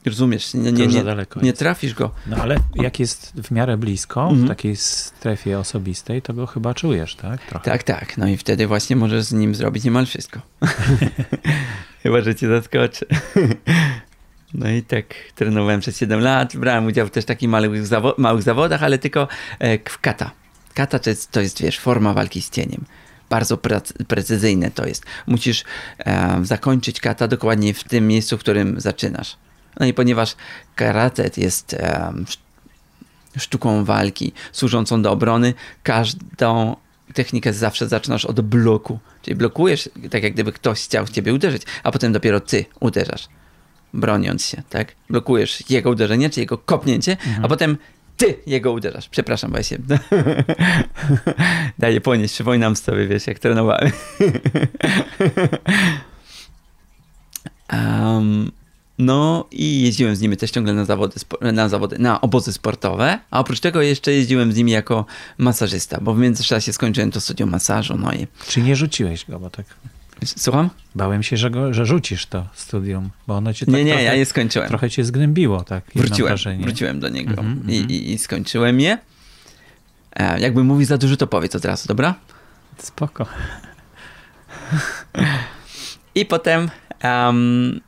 rozumiesz, 0.09 0.53
nie, 0.53 0.71
nie, 0.71 0.87
nie, 0.87 1.03
nie 1.41 1.53
trafisz 1.53 1.93
go. 1.93 2.11
No 2.27 2.37
ale 2.37 2.55
jak 2.75 2.99
jest 2.99 3.33
w 3.43 3.51
miarę 3.51 3.77
blisko, 3.77 4.21
Mhm. 4.23 4.45
w 4.45 4.47
takiej 4.47 4.75
strefie 4.75 5.59
osobistej, 5.59 6.21
to 6.21 6.33
go 6.33 6.47
chyba 6.47 6.73
czujesz, 6.73 7.15
tak? 7.15 7.41
Trochę. 7.45 7.65
Tak, 7.65 7.83
tak. 7.83 8.17
No 8.17 8.27
i 8.27 8.37
wtedy 8.37 8.67
właśnie 8.67 8.95
możesz 8.95 9.23
z 9.23 9.31
nim 9.33 9.55
zrobić 9.55 9.83
niemal 9.83 10.05
wszystko. 10.05 10.39
Chyba, 12.03 12.21
że 12.21 12.35
cię 12.35 12.47
zaskoczy. 12.47 13.05
No 14.53 14.69
i 14.69 14.83
tak 14.83 15.05
trenowałem 15.35 15.79
przez 15.79 15.97
7 15.97 16.19
lat, 16.19 16.55
brałem 16.57 16.85
udział 16.85 17.07
w 17.07 17.11
też 17.11 17.25
takich 17.25 17.49
małych, 17.49 17.87
zawo- 17.87 18.13
małych 18.17 18.41
zawodach, 18.43 18.83
ale 18.83 18.97
tylko 18.97 19.27
e, 19.59 19.79
w 19.89 19.99
kata. 19.99 20.31
Kata 20.73 20.99
to 20.99 21.09
jest, 21.09 21.31
to 21.31 21.41
jest, 21.41 21.61
wiesz, 21.61 21.79
forma 21.79 22.13
walki 22.13 22.41
z 22.41 22.49
cieniem. 22.49 22.85
Bardzo 23.29 23.57
precyzyjne 24.07 24.71
to 24.71 24.85
jest. 24.85 25.05
Musisz 25.27 25.63
e, 25.99 26.39
zakończyć 26.43 26.99
kata 26.99 27.27
dokładnie 27.27 27.73
w 27.73 27.83
tym 27.83 28.07
miejscu, 28.07 28.37
w 28.37 28.39
którym 28.39 28.79
zaczynasz. 28.81 29.37
No 29.79 29.85
i 29.85 29.93
ponieważ 29.93 30.35
karate 30.75 31.29
jest 31.37 31.73
sz- 31.73 32.37
sztuką 33.37 33.85
walki 33.85 34.33
służącą 34.51 35.01
do 35.01 35.11
obrony, 35.11 35.53
każdą 35.83 36.75
technikę 37.13 37.53
zawsze 37.53 37.87
zaczynasz 37.87 38.25
od 38.25 38.41
bloku. 38.41 38.99
Czyli 39.21 39.35
blokujesz, 39.35 39.89
tak 40.11 40.23
jak 40.23 40.33
gdyby 40.33 40.51
ktoś 40.51 40.83
chciał 40.83 41.05
w 41.05 41.09
ciebie 41.09 41.33
uderzyć, 41.33 41.61
a 41.83 41.91
potem 41.91 42.11
dopiero 42.11 42.39
ty 42.39 42.65
uderzasz, 42.79 43.27
broniąc 43.93 44.45
się, 44.45 44.61
tak? 44.69 44.95
Blokujesz 45.09 45.69
jego 45.69 45.89
uderzenie, 45.89 46.29
czy 46.29 46.39
jego 46.39 46.57
kopnięcie, 46.57 47.17
a 47.41 47.47
potem 47.47 47.77
ty 48.17 48.35
jego 48.47 48.71
uderzasz. 48.71 49.09
Przepraszam, 49.09 49.51
bo 49.51 49.57
ja 49.57 49.63
się 49.63 49.77
daję 51.79 52.01
ponieść, 52.01 52.33
przypominam 52.33 52.75
sobie, 52.75 53.07
wiesz, 53.07 53.27
jak 53.27 53.39
trenowałem. 53.39 53.91
Em, 57.67 58.51
no 58.97 59.47
i 59.51 59.81
jeździłem 59.81 60.15
z 60.15 60.21
nimi 60.21 60.37
też 60.37 60.51
ciągle 60.51 60.73
na 60.73 60.85
zawody, 60.85 61.15
na 61.41 61.69
zawody, 61.69 61.99
na 61.99 62.21
obozy 62.21 62.53
sportowe, 62.53 63.19
a 63.31 63.39
oprócz 63.39 63.59
tego 63.59 63.81
jeszcze 63.81 64.11
jeździłem 64.11 64.51
z 64.53 64.57
nimi 64.57 64.71
jako 64.71 65.05
masażysta, 65.37 65.97
bo 66.01 66.13
w 66.13 66.19
międzyczasie 66.19 66.73
skończyłem 66.73 67.11
to 67.11 67.21
studium 67.21 67.49
masażu, 67.49 67.97
no 67.97 68.13
i 68.13 68.27
Czy 68.47 68.61
nie 68.61 68.75
rzuciłeś 68.75 69.25
go, 69.25 69.39
bo 69.39 69.49
tak 69.49 69.65
słucham? 70.25 70.69
bałem 70.95 71.23
się, 71.23 71.37
że, 71.37 71.49
go, 71.49 71.73
że 71.73 71.85
rzucisz 71.85 72.25
to 72.25 72.47
studium, 72.53 73.09
bo 73.27 73.35
ono 73.37 73.53
cię 73.53 73.65
tak 73.65 73.75
Nie, 73.75 73.83
nie, 73.83 73.91
trochę, 73.91 74.03
ja 74.03 74.13
je 74.13 74.25
skończyłem. 74.25 74.67
trochę 74.69 74.89
cię 74.89 75.05
zgnębiło, 75.05 75.63
tak? 75.63 75.83
Wróciłem, 75.95 76.29
wrażenie. 76.29 76.63
wróciłem 76.63 76.99
do 76.99 77.09
niego 77.09 77.29
Mhm, 77.29 77.63
I, 77.69 77.77
mhm. 77.77 77.89
i, 77.91 78.11
i 78.11 78.17
skończyłem 78.17 78.79
je. 78.79 78.97
E, 80.15 80.39
jakby 80.39 80.63
mówić 80.63 80.87
za 80.87 80.97
dużo, 80.97 81.17
to 81.17 81.27
powiedz 81.27 81.55
od 81.55 81.65
razu, 81.65 81.87
dobra? 81.87 82.15
Spoko. 82.77 83.25
I 86.15 86.25
potem, 86.25 86.69
um, 87.03 87.79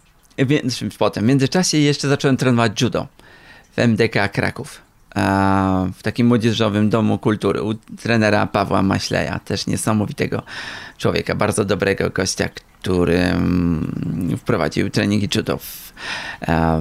więc, 0.46 0.84
potem, 0.98 1.24
w 1.24 1.28
międzyczasie 1.28 1.78
jeszcze 1.78 2.08
zacząłem 2.08 2.38
trenować 2.38 2.82
judo 2.82 3.08
w 3.76 3.80
MDK 3.80 4.30
Kraków. 4.30 4.82
W 5.94 6.04
takim 6.04 6.28
młodzieżowym 6.28 6.90
domu 6.90 7.18
kultury 7.18 7.62
u 7.62 7.74
trenera 7.74 8.48
Pawła 8.48 8.82
Maśleja, 8.82 9.40
też 9.40 9.68
niesamowitego 9.68 10.44
człowieka, 10.98 11.36
bardzo 11.36 11.66
dobrego 11.66 12.10
gościa, 12.10 12.50
który 12.82 13.18
mm, 13.18 14.38
wprowadził 14.38 14.90
treningi 14.90 15.30
judo 15.36 15.58
w, 15.58 15.94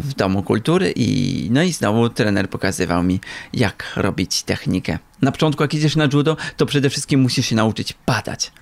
w 0.01 0.15
domu 0.15 0.43
kultury 0.43 0.93
i 0.97 1.49
no 1.51 1.63
i 1.63 1.73
znowu 1.73 2.09
trener 2.09 2.51
pokazywał 2.51 3.03
mi, 3.03 3.21
jak 3.53 3.93
robić 3.97 4.43
technikę. 4.43 4.99
Na 5.23 5.33
początku, 5.33 5.63
jak 5.63 5.75
idziesz 5.75 5.97
na 5.97 6.09
judo, 6.13 6.37
to 6.57 6.67
przede 6.67 6.91
wszystkim 6.91 7.21
musisz 7.21 7.47
się 7.47 7.57
nauczyć 7.57 7.93
padać. 7.93 8.53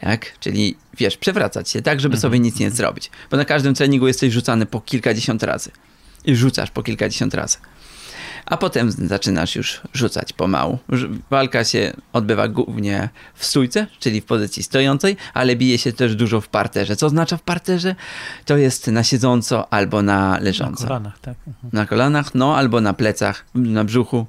Tak? 0.00 0.38
Czyli 0.40 0.76
wiesz, 0.98 1.16
przewracać 1.16 1.70
się 1.70 1.82
tak, 1.82 2.00
żeby 2.00 2.16
sobie 2.16 2.38
nic 2.38 2.58
nie 2.58 2.70
zrobić. 2.70 3.10
Bo 3.30 3.36
na 3.36 3.44
każdym 3.44 3.74
treningu 3.74 4.06
jesteś 4.06 4.32
rzucany 4.32 4.66
po 4.66 4.80
kilkadziesiąt 4.80 5.42
razy. 5.42 5.70
I 6.24 6.36
rzucasz 6.36 6.70
po 6.70 6.82
kilkadziesiąt 6.82 7.34
razy. 7.34 7.58
A 8.46 8.56
potem 8.56 8.90
zaczynasz 8.92 9.56
już 9.56 9.80
rzucać 9.94 10.32
pomału. 10.32 10.78
Walka 11.30 11.64
się 11.64 11.92
odbywa 12.12 12.48
głównie 12.48 13.08
w 13.34 13.44
stójce, 13.44 13.86
czyli 13.98 14.20
w 14.20 14.24
pozycji 14.24 14.62
stojącej, 14.62 15.16
ale 15.34 15.56
bije 15.56 15.78
się 15.78 15.92
też 15.92 16.16
dużo 16.16 16.40
w 16.40 16.48
parterze. 16.48 16.96
Co 16.96 17.06
oznacza 17.06 17.36
w 17.36 17.42
parterze? 17.42 17.94
To 18.44 18.56
jest 18.56 18.86
na 18.86 19.04
siedząco 19.04 19.72
albo 19.72 20.02
na 20.02 20.30
Na 20.30 20.38
leżąco. 20.38 20.84
kolanach, 20.86 21.18
tak? 21.18 21.34
Mhm. 21.48 21.70
Na 21.72 21.86
kolanach, 21.86 22.34
no 22.34 22.56
albo 22.56 22.80
na 22.80 22.94
plecach, 22.94 23.44
na 23.54 23.84
brzuchu. 23.84 24.26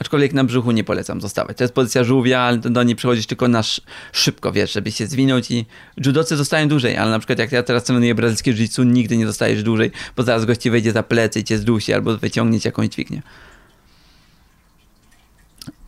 Aczkolwiek 0.00 0.32
na 0.32 0.44
brzuchu 0.44 0.70
nie 0.70 0.84
polecam 0.84 1.20
zostawać. 1.20 1.56
To 1.56 1.64
jest 1.64 1.74
pozycja 1.74 2.04
żółwia, 2.04 2.40
ale 2.40 2.58
do 2.58 2.82
niej 2.82 2.96
przychodzisz 2.96 3.26
tylko 3.26 3.48
na 3.48 3.58
sz- 3.58 3.86
szybko, 4.12 4.52
wiesz, 4.52 4.72
żeby 4.72 4.92
się 4.92 5.06
zwinąć 5.06 5.50
i 5.50 5.66
judocy 6.06 6.36
zostają 6.36 6.68
dłużej, 6.68 6.96
ale 6.96 7.10
na 7.10 7.18
przykład 7.18 7.38
jak 7.38 7.52
ja 7.52 7.62
teraz 7.62 7.84
trenuję 7.84 8.14
brazylijskie 8.14 8.52
jiu 8.52 8.84
nigdy 8.84 9.16
nie 9.16 9.26
zostajesz 9.26 9.62
dłużej, 9.62 9.90
bo 10.16 10.22
zaraz 10.22 10.44
gości 10.44 10.70
wejdzie 10.70 10.92
za 10.92 11.02
plecy 11.02 11.40
i 11.40 11.44
cię 11.44 11.58
zdusi 11.58 11.92
albo 11.92 12.16
wyciągnie 12.18 12.60
cię 12.60 12.68
jakąś 12.68 12.88
dźwignię. 12.88 13.22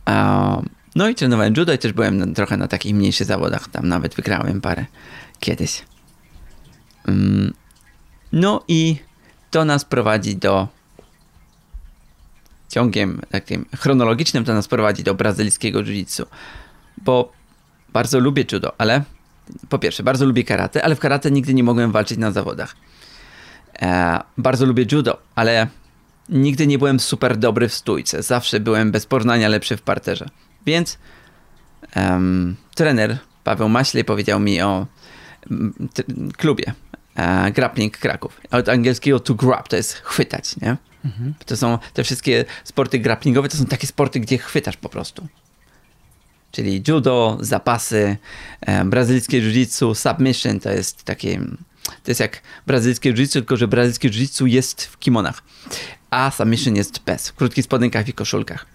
A, 0.05 0.61
no 0.95 1.09
i 1.09 1.15
trenowałem 1.15 1.53
judo 1.57 1.73
i 1.73 1.77
też 1.77 1.93
byłem 1.93 2.17
na, 2.17 2.27
trochę 2.27 2.57
na 2.57 2.67
takich 2.67 2.95
mniejszych 2.95 3.27
zawodach, 3.27 3.67
tam 3.67 3.87
nawet 3.87 4.15
wygrałem 4.15 4.61
parę 4.61 4.85
kiedyś. 5.39 5.85
Mm, 7.07 7.53
no 8.31 8.63
i 8.67 8.95
to 9.51 9.65
nas 9.65 9.85
prowadzi 9.85 10.35
do 10.35 10.67
ciągiem 12.73 13.21
takim 13.29 13.65
chronologicznym 13.75 14.45
to 14.45 14.53
nas 14.53 14.67
prowadzi 14.67 15.03
do 15.03 15.15
brazylijskiego 15.15 15.79
jiu-jitsu, 15.83 16.25
bo 16.97 17.31
bardzo 17.93 18.19
lubię 18.19 18.45
judo, 18.51 18.73
ale 18.77 19.03
po 19.69 19.79
pierwsze, 19.79 20.03
bardzo 20.03 20.25
lubię 20.25 20.43
karate, 20.43 20.83
ale 20.83 20.95
w 20.95 20.99
karate 20.99 21.31
nigdy 21.31 21.53
nie 21.53 21.63
mogłem 21.63 21.91
walczyć 21.91 22.17
na 22.17 22.31
zawodach. 22.31 22.75
E, 23.81 24.19
bardzo 24.37 24.65
lubię 24.65 24.85
judo, 24.91 25.17
ale 25.35 25.67
nigdy 26.29 26.67
nie 26.67 26.77
byłem 26.77 26.99
super 26.99 27.37
dobry 27.37 27.69
w 27.69 27.73
stójce. 27.73 28.23
Zawsze 28.23 28.59
byłem 28.59 28.91
bez 28.91 29.05
porównania 29.05 29.49
lepszy 29.49 29.77
w 29.77 29.81
parterze. 29.81 30.29
Więc 30.65 30.97
trener 32.75 33.17
Paweł 33.43 33.69
Maślej 33.69 34.03
powiedział 34.03 34.39
mi 34.39 34.61
o 34.61 34.87
klubie 36.37 36.73
e, 37.15 37.51
Grappling 37.51 37.97
Kraków. 37.97 38.41
Od 38.51 38.69
angielskiego 38.69 39.19
to 39.19 39.33
grab, 39.33 39.67
to 39.67 39.75
jest 39.75 39.93
chwytać, 39.93 40.55
nie? 40.61 40.77
To 41.45 41.57
są 41.57 41.77
te 41.93 42.03
wszystkie 42.03 42.45
sporty 42.63 42.99
grapplingowe, 42.99 43.49
to 43.49 43.57
są 43.57 43.65
takie 43.65 43.87
sporty, 43.87 44.19
gdzie 44.19 44.37
chwytasz 44.37 44.77
po 44.77 44.89
prostu. 44.89 45.27
Czyli 46.51 46.83
judo, 46.87 47.37
zapasy, 47.41 48.17
e, 48.61 48.85
brazylijskie 48.85 49.41
jiu-jitsu, 49.41 49.95
submission 49.95 50.59
to 50.59 50.69
jest 50.69 51.03
takie, 51.03 51.39
to 52.03 52.11
jest 52.11 52.19
jak 52.19 52.41
brazylijskie 52.67 53.13
jiu-jitsu, 53.13 53.33
tylko 53.33 53.57
że 53.57 53.67
brazylijskie 53.67 54.09
jiu-jitsu 54.09 54.45
jest 54.45 54.83
w 54.83 54.99
kimonach, 54.99 55.43
a 56.09 56.31
submission 56.31 56.75
jest 56.75 56.99
bez, 56.99 57.29
w 57.29 57.33
krótkich 57.33 57.65
spodenkach 57.65 58.07
i 58.07 58.13
koszulkach. 58.13 58.65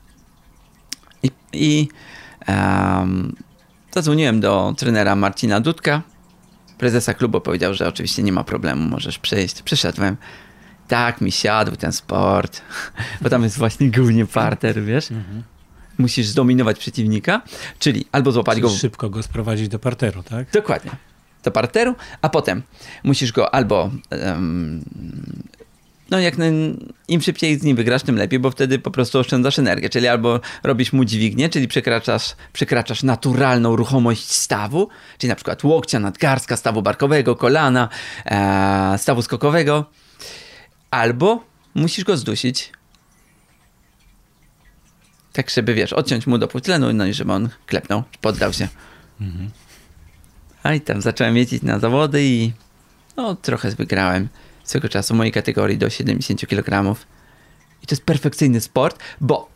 I, 1.22 1.30
i 1.52 1.88
em, 2.46 3.36
zadzwoniłem 3.94 4.40
do 4.40 4.74
trenera 4.78 5.16
Marcina 5.16 5.60
Dudka, 5.60 6.02
prezesa 6.78 7.14
klubu, 7.14 7.40
powiedział, 7.40 7.74
że 7.74 7.88
oczywiście 7.88 8.22
nie 8.22 8.32
ma 8.32 8.44
problemu, 8.44 8.88
możesz 8.88 9.18
przyjść. 9.18 9.62
Przyszedłem. 9.62 10.16
Tak 10.88 11.20
mi 11.20 11.32
siadł 11.32 11.76
ten 11.76 11.92
sport, 11.92 12.62
bo 13.22 13.30
tam 13.30 13.42
jest 13.42 13.58
właśnie 13.58 13.90
głównie 13.90 14.26
parter, 14.26 14.84
wiesz? 14.84 15.08
Musisz 15.98 16.26
zdominować 16.26 16.78
przeciwnika, 16.78 17.42
czyli 17.78 18.04
albo 18.12 18.32
złapać 18.32 18.60
go... 18.60 18.68
Czyli 18.68 18.80
szybko 18.80 19.10
go 19.10 19.22
sprowadzić 19.22 19.68
do 19.68 19.78
parteru, 19.78 20.22
tak? 20.22 20.50
Dokładnie. 20.50 20.90
Do 21.44 21.50
parteru, 21.50 21.94
a 22.22 22.28
potem 22.28 22.62
musisz 23.04 23.32
go 23.32 23.54
albo 23.54 23.90
em, 24.10 24.84
no 26.10 26.20
jak 26.20 26.38
naj- 26.38 26.76
im 27.08 27.20
szybciej 27.22 27.58
z 27.58 27.62
nim 27.62 27.76
wygrasz, 27.76 28.02
tym 28.02 28.16
lepiej, 28.16 28.38
bo 28.38 28.50
wtedy 28.50 28.78
po 28.78 28.90
prostu 28.90 29.18
oszczędzasz 29.18 29.58
energię, 29.58 29.88
czyli 29.88 30.08
albo 30.08 30.40
robisz 30.62 30.92
mu 30.92 31.04
dźwignię, 31.04 31.48
czyli 31.48 31.68
przekraczasz, 31.68 32.36
przekraczasz 32.52 33.02
naturalną 33.02 33.76
ruchomość 33.76 34.32
stawu, 34.32 34.88
czyli 35.18 35.28
na 35.28 35.34
przykład 35.34 35.64
łokcia, 35.64 36.00
nadgarstka, 36.00 36.56
stawu 36.56 36.82
barkowego, 36.82 37.36
kolana, 37.36 37.88
e, 38.26 38.98
stawu 38.98 39.22
skokowego, 39.22 39.84
albo 40.90 41.44
musisz 41.74 42.04
go 42.04 42.16
zdusić, 42.16 42.72
tak 45.32 45.50
żeby, 45.50 45.74
wiesz, 45.74 45.92
odciąć 45.92 46.26
mu 46.26 46.38
dopływ 46.38 46.64
tlenu, 46.64 46.92
no 46.92 47.06
i 47.06 47.14
żeby 47.14 47.32
on 47.32 47.48
klepnął, 47.66 48.02
poddał 48.20 48.52
się. 48.52 48.68
A 50.62 50.74
i 50.74 50.80
tam 50.80 51.02
zacząłem 51.02 51.36
jeździć 51.36 51.62
na 51.62 51.78
zawody 51.78 52.24
i 52.24 52.52
no 53.16 53.34
trochę 53.34 53.70
wygrałem 53.70 54.28
swego 54.70 54.88
czasu 54.88 55.14
mojej 55.14 55.32
kategorii 55.32 55.78
do 55.78 55.90
70 55.90 56.46
kg. 56.46 56.96
I 57.82 57.86
to 57.86 57.94
jest 57.94 58.04
perfekcyjny 58.04 58.60
sport, 58.60 58.98
bo 59.20 59.48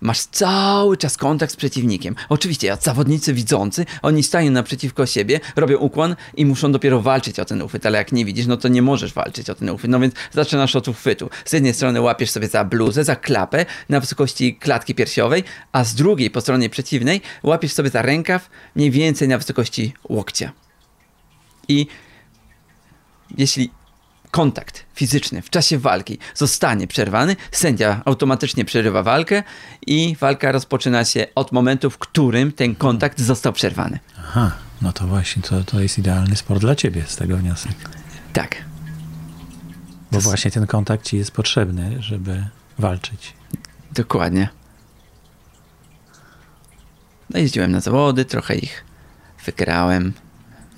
masz 0.00 0.20
cały 0.20 0.96
czas 0.96 1.16
kontakt 1.16 1.52
z 1.52 1.56
przeciwnikiem. 1.56 2.14
Oczywiście, 2.28 2.66
jak 2.66 2.82
zawodnicy 2.82 3.34
widzący, 3.34 3.86
oni 4.02 4.22
stają 4.22 4.50
naprzeciwko 4.50 5.06
siebie, 5.06 5.40
robią 5.56 5.78
ukłon 5.78 6.16
i 6.36 6.46
muszą 6.46 6.72
dopiero 6.72 7.02
walczyć 7.02 7.40
o 7.40 7.44
ten 7.44 7.62
uchwyt, 7.62 7.86
ale 7.86 7.98
jak 7.98 8.12
nie 8.12 8.24
widzisz, 8.24 8.46
no 8.46 8.56
to 8.56 8.68
nie 8.68 8.82
możesz 8.82 9.12
walczyć 9.12 9.50
o 9.50 9.54
ten 9.54 9.70
uchwyt. 9.70 9.90
No 9.90 10.00
więc 10.00 10.14
zaczynasz 10.32 10.76
od 10.76 10.88
uchwytu. 10.88 11.30
Z 11.44 11.52
jednej 11.52 11.74
strony 11.74 12.00
łapiesz 12.00 12.30
sobie 12.30 12.48
za 12.48 12.64
bluzę, 12.64 13.04
za 13.04 13.16
klapę 13.16 13.66
na 13.88 14.00
wysokości 14.00 14.56
klatki 14.56 14.94
piersiowej, 14.94 15.44
a 15.72 15.84
z 15.84 15.94
drugiej, 15.94 16.30
po 16.30 16.40
stronie 16.40 16.70
przeciwnej, 16.70 17.20
łapiesz 17.42 17.72
sobie 17.72 17.90
za 17.90 18.02
rękaw 18.02 18.50
mniej 18.76 18.90
więcej 18.90 19.28
na 19.28 19.38
wysokości 19.38 19.92
łokcia. 20.08 20.52
I 21.68 21.86
jeśli 23.36 23.70
kontakt 24.30 24.84
fizyczny 24.94 25.42
w 25.42 25.50
czasie 25.50 25.78
walki 25.78 26.18
zostanie 26.34 26.86
przerwany, 26.86 27.36
sędzia 27.52 28.02
automatycznie 28.04 28.64
przerywa 28.64 29.02
walkę 29.02 29.42
i 29.86 30.16
walka 30.20 30.52
rozpoczyna 30.52 31.04
się 31.04 31.26
od 31.34 31.52
momentu, 31.52 31.90
w 31.90 31.98
którym 31.98 32.52
ten 32.52 32.74
kontakt 32.74 33.20
został 33.20 33.52
przerwany. 33.52 33.98
Aha, 34.18 34.52
no 34.82 34.92
to 34.92 35.06
właśnie, 35.06 35.42
to, 35.42 35.64
to 35.64 35.80
jest 35.80 35.98
idealny 35.98 36.36
sport 36.36 36.60
dla 36.60 36.74
ciebie 36.74 37.04
z 37.06 37.16
tego 37.16 37.36
wniosek. 37.36 37.72
Tak, 38.32 38.56
Bo 40.12 40.20
właśnie 40.20 40.50
ten 40.50 40.66
kontakt 40.66 41.04
ci 41.04 41.16
jest 41.16 41.30
potrzebny, 41.30 42.02
żeby 42.02 42.46
walczyć. 42.78 43.32
dokładnie. 43.92 44.48
No 47.30 47.38
jeździłem 47.40 47.70
na 47.72 47.80
zawody, 47.80 48.24
trochę 48.24 48.54
ich 48.56 48.84
wygrałem. 49.44 50.12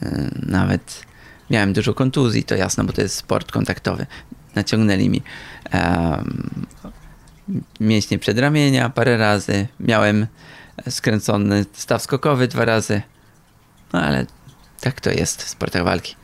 Yy, 0.02 0.30
Nawet 0.46 1.06
miałem 1.50 1.72
dużo 1.72 1.94
kontuzji, 1.94 2.44
to 2.44 2.54
jasno, 2.54 2.84
bo 2.84 2.92
to 2.92 3.02
jest 3.02 3.16
sport 3.16 3.52
kontaktowy. 3.52 4.06
Naciągnęli 4.54 5.08
mi 5.08 5.22
em, 5.70 6.66
mięśnie 7.80 8.18
przedramienia 8.18 8.90
parę 8.90 9.16
razy. 9.16 9.68
Miałem 9.80 10.26
skręcony 10.88 11.66
staw 11.72 12.02
skokowy 12.02 12.48
dwa 12.48 12.64
razy. 12.64 13.02
No 13.92 14.02
ale 14.02 14.26
tak 14.80 15.00
to 15.00 15.10
jest 15.10 15.42
w 15.42 15.48
sportach 15.48 15.84
walki. 15.84 16.14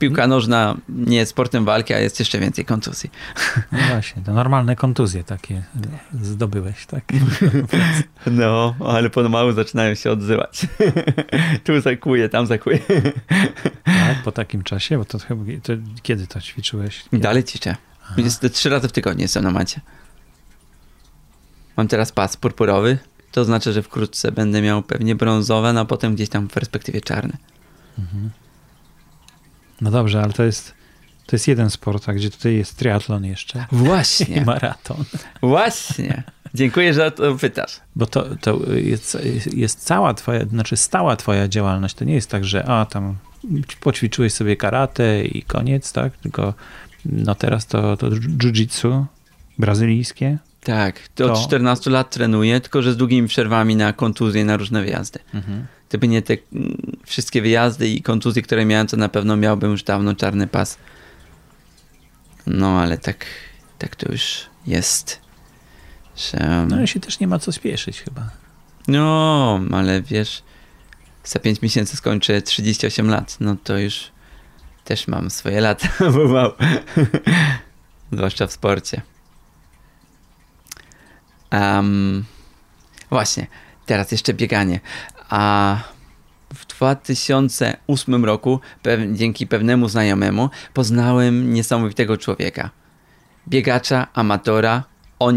Piłka 0.00 0.26
nożna 0.26 0.76
nie 0.88 1.16
jest 1.16 1.30
sportem 1.30 1.64
walki, 1.64 1.94
a 1.94 1.98
jest 1.98 2.18
jeszcze 2.18 2.38
więcej 2.38 2.64
kontuzji. 2.64 3.10
No 3.72 3.78
właśnie, 3.88 4.22
to 4.22 4.32
normalne 4.32 4.76
kontuzje 4.76 5.24
takie 5.24 5.62
zdobyłeś, 6.22 6.86
tak? 6.86 7.04
No, 8.26 8.74
ale 8.86 9.10
pomału 9.10 9.52
zaczynają 9.52 9.94
się 9.94 10.10
odzywać. 10.10 10.66
tu 11.64 11.80
zakuje, 11.80 12.28
tam 12.28 12.46
zakuje. 12.46 12.78
tak? 13.84 14.22
Po 14.24 14.32
takim 14.32 14.62
czasie, 14.62 14.98
bo 14.98 15.04
to 15.04 15.18
chyba, 15.18 15.44
to, 15.62 15.72
kiedy 16.02 16.26
to 16.26 16.40
ćwiczyłeś? 16.40 17.04
I 17.12 17.18
dalej 17.18 17.44
ćwiczę. 17.44 17.76
Jest 18.16 18.52
trzy 18.52 18.68
razy 18.68 18.88
w 18.88 18.92
tygodniu 18.92 19.22
jestem 19.22 19.44
na 19.44 19.50
macie. 19.50 19.80
Mam 21.76 21.88
teraz 21.88 22.12
pas 22.12 22.36
purpurowy. 22.36 22.98
To 23.32 23.44
znaczy, 23.44 23.72
że 23.72 23.82
wkrótce 23.82 24.32
będę 24.32 24.62
miał 24.62 24.82
pewnie 24.82 25.14
brązowe, 25.14 25.72
no 25.72 25.80
a 25.80 25.84
potem 25.84 26.14
gdzieś 26.14 26.28
tam 26.28 26.48
w 26.48 26.52
perspektywie 26.52 27.00
czarny. 27.00 27.36
No 29.80 29.90
dobrze, 29.90 30.22
ale 30.22 30.32
to 30.32 30.44
jest, 30.44 30.74
to 31.26 31.36
jest 31.36 31.48
jeden 31.48 31.70
sport, 31.70 32.08
a 32.08 32.12
gdzie 32.12 32.30
tutaj 32.30 32.54
jest 32.54 32.76
triatlon 32.76 33.24
jeszcze 33.24 33.58
i 33.72 33.76
Właśnie, 33.76 34.44
maraton. 34.44 35.04
właśnie. 35.42 36.22
Dziękuję, 36.54 36.94
że 36.94 37.06
o 37.06 37.10
to 37.10 37.34
pytasz. 37.34 37.80
Bo 37.96 38.06
to, 38.06 38.36
to 38.40 38.58
jest, 38.72 39.18
jest 39.54 39.84
cała 39.84 40.14
twoja, 40.14 40.46
znaczy 40.46 40.76
stała 40.76 41.16
twoja 41.16 41.48
działalność. 41.48 41.94
To 41.94 42.04
nie 42.04 42.14
jest 42.14 42.30
tak, 42.30 42.44
że 42.44 42.64
a 42.68 42.86
tam 42.86 43.16
poćwiczyłeś 43.80 44.32
sobie 44.32 44.56
karate 44.56 45.24
i 45.24 45.42
koniec, 45.42 45.92
tak? 45.92 46.16
Tylko 46.16 46.54
no 47.04 47.34
teraz 47.34 47.66
to, 47.66 47.96
to 47.96 48.10
jiu-jitsu 48.10 49.04
brazylijskie. 49.58 50.38
Tak, 50.60 51.08
to 51.14 51.24
od 51.24 51.34
To- 51.38 51.44
14 51.44 51.90
lat 51.90 52.10
trenuję, 52.10 52.60
tylko 52.60 52.82
że 52.82 52.92
z 52.92 52.96
długimi 52.96 53.28
przerwami 53.28 53.76
na 53.76 53.92
kontuzje, 53.92 54.44
na 54.44 54.56
różne 54.56 54.82
wyjazdy. 54.82 55.18
Gdyby 55.88 56.08
nie 56.08 56.22
te 56.22 56.36
mm, 56.52 56.96
wszystkie 57.06 57.42
wyjazdy 57.42 57.88
i 57.88 58.02
kontuzje, 58.02 58.42
które 58.42 58.64
miałem, 58.64 58.86
to 58.86 58.96
na 58.96 59.08
pewno 59.08 59.36
miałbym 59.36 59.70
już 59.70 59.82
dawno 59.82 60.14
czarny 60.14 60.46
pas. 60.46 60.78
No, 62.46 62.80
ale 62.80 62.98
tak, 62.98 63.26
tak 63.78 63.96
to 63.96 64.12
już 64.12 64.46
jest. 64.66 65.20
Że... 66.16 66.66
No 66.68 66.82
i 66.82 66.88
się 66.88 67.00
też 67.00 67.20
nie 67.20 67.26
ma 67.26 67.38
co 67.38 67.52
spieszyć 67.52 68.00
chyba. 68.00 68.30
No, 68.88 69.60
ale 69.72 70.02
wiesz, 70.02 70.42
za 71.24 71.38
5 71.38 71.62
miesięcy 71.62 71.96
skończę 71.96 72.42
38 72.42 73.08
lat, 73.10 73.36
no 73.40 73.56
to 73.64 73.78
już 73.78 74.10
też 74.84 75.08
mam 75.08 75.30
swoje 75.30 75.60
lata, 75.60 75.88
bo 76.14 76.28
mam. 76.28 76.50
Zwłaszcza 78.12 78.46
w 78.46 78.52
sporcie. 78.52 79.02
Em, 81.50 82.24
właśnie, 83.10 83.46
teraz 83.86 84.12
jeszcze 84.12 84.34
bieganie. 84.34 84.80
A 85.28 85.76
w 86.54 86.66
2008 86.66 88.24
roku, 88.24 88.60
pew- 88.82 89.16
dzięki 89.16 89.46
pewnemu 89.46 89.88
znajomemu, 89.88 90.50
poznałem 90.74 91.52
niesamowitego 91.52 92.16
człowieka. 92.16 92.70
Biegacza, 93.48 94.06
amatora, 94.14 94.84
o 95.18 95.30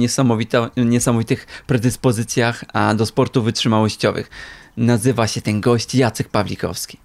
niesamowitych 0.77 1.63
predyspozycjach 1.67 2.63
a, 2.73 2.93
do 2.93 3.05
sportów 3.05 3.45
wytrzymałościowych. 3.45 4.29
Nazywa 4.77 5.27
się 5.27 5.41
ten 5.41 5.61
gość 5.61 5.95
Jacek 5.95 6.29
Pawlikowski. 6.29 6.97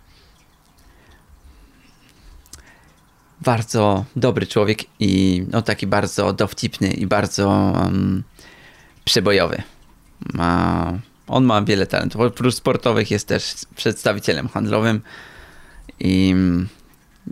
Bardzo 3.40 4.04
dobry 4.16 4.46
człowiek 4.46 4.78
i 5.00 5.44
no, 5.50 5.62
taki 5.62 5.86
bardzo 5.86 6.32
dowcipny 6.32 6.90
i 6.90 7.06
bardzo 7.06 7.48
um, 7.48 8.22
przebojowy. 9.08 9.62
Ma, 10.34 10.92
on 11.26 11.44
ma 11.44 11.62
wiele 11.62 11.86
talentów. 11.86 12.20
Oprócz 12.20 12.54
sportowych 12.54 13.10
jest 13.10 13.28
też 13.28 13.54
przedstawicielem 13.76 14.48
handlowym 14.48 15.00
i 16.00 16.34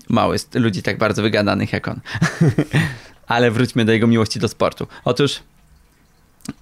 mało 0.09 0.33
jest 0.33 0.55
ludzi 0.55 0.83
tak 0.83 0.99
bardzo 0.99 1.23
wygadanych 1.23 1.73
jak 1.73 1.89
on. 1.89 2.01
Ale 3.27 3.51
wróćmy 3.51 3.85
do 3.85 3.93
jego 3.93 4.07
miłości 4.07 4.39
do 4.39 4.49
sportu. 4.49 4.87
Otóż 5.05 5.43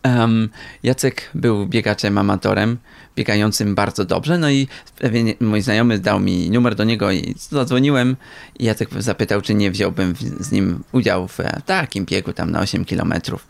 em, 0.03 0.49
Jacek 0.83 1.31
był 1.35 1.67
biegaczem 1.67 2.19
amatorem, 2.19 2.79
biegającym 3.17 3.75
bardzo 3.75 4.05
dobrze, 4.05 4.39
no 4.39 4.51
i 4.51 4.69
pewien 4.99 5.33
mój 5.41 5.63
znajomy 5.63 5.99
dał 5.99 6.21
mi 6.21 6.51
numer 6.51 6.75
do 6.75 6.85
niego 6.85 7.13
i 7.13 7.35
zadzwoniłem 7.51 8.17
i 8.59 8.65
Jacek 8.65 8.89
zapytał, 8.99 9.43
czy 9.43 9.55
nie 9.55 9.71
wziąłbym 9.71 10.15
z 10.41 10.53
nim 10.53 10.85
udziału 10.93 11.29
w 11.29 11.39
takim 11.67 12.05
biegu 12.05 12.33
tam 12.33 12.51
na 12.51 12.61
8 12.61 12.85
kilometrów, 12.85 13.47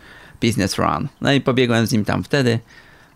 business 0.46 0.78
run. 0.78 1.09
No 1.20 1.33
i 1.33 1.40
pobiegłem 1.40 1.87
z 1.87 1.92
nim 1.92 2.04
tam 2.04 2.24
wtedy. 2.24 2.59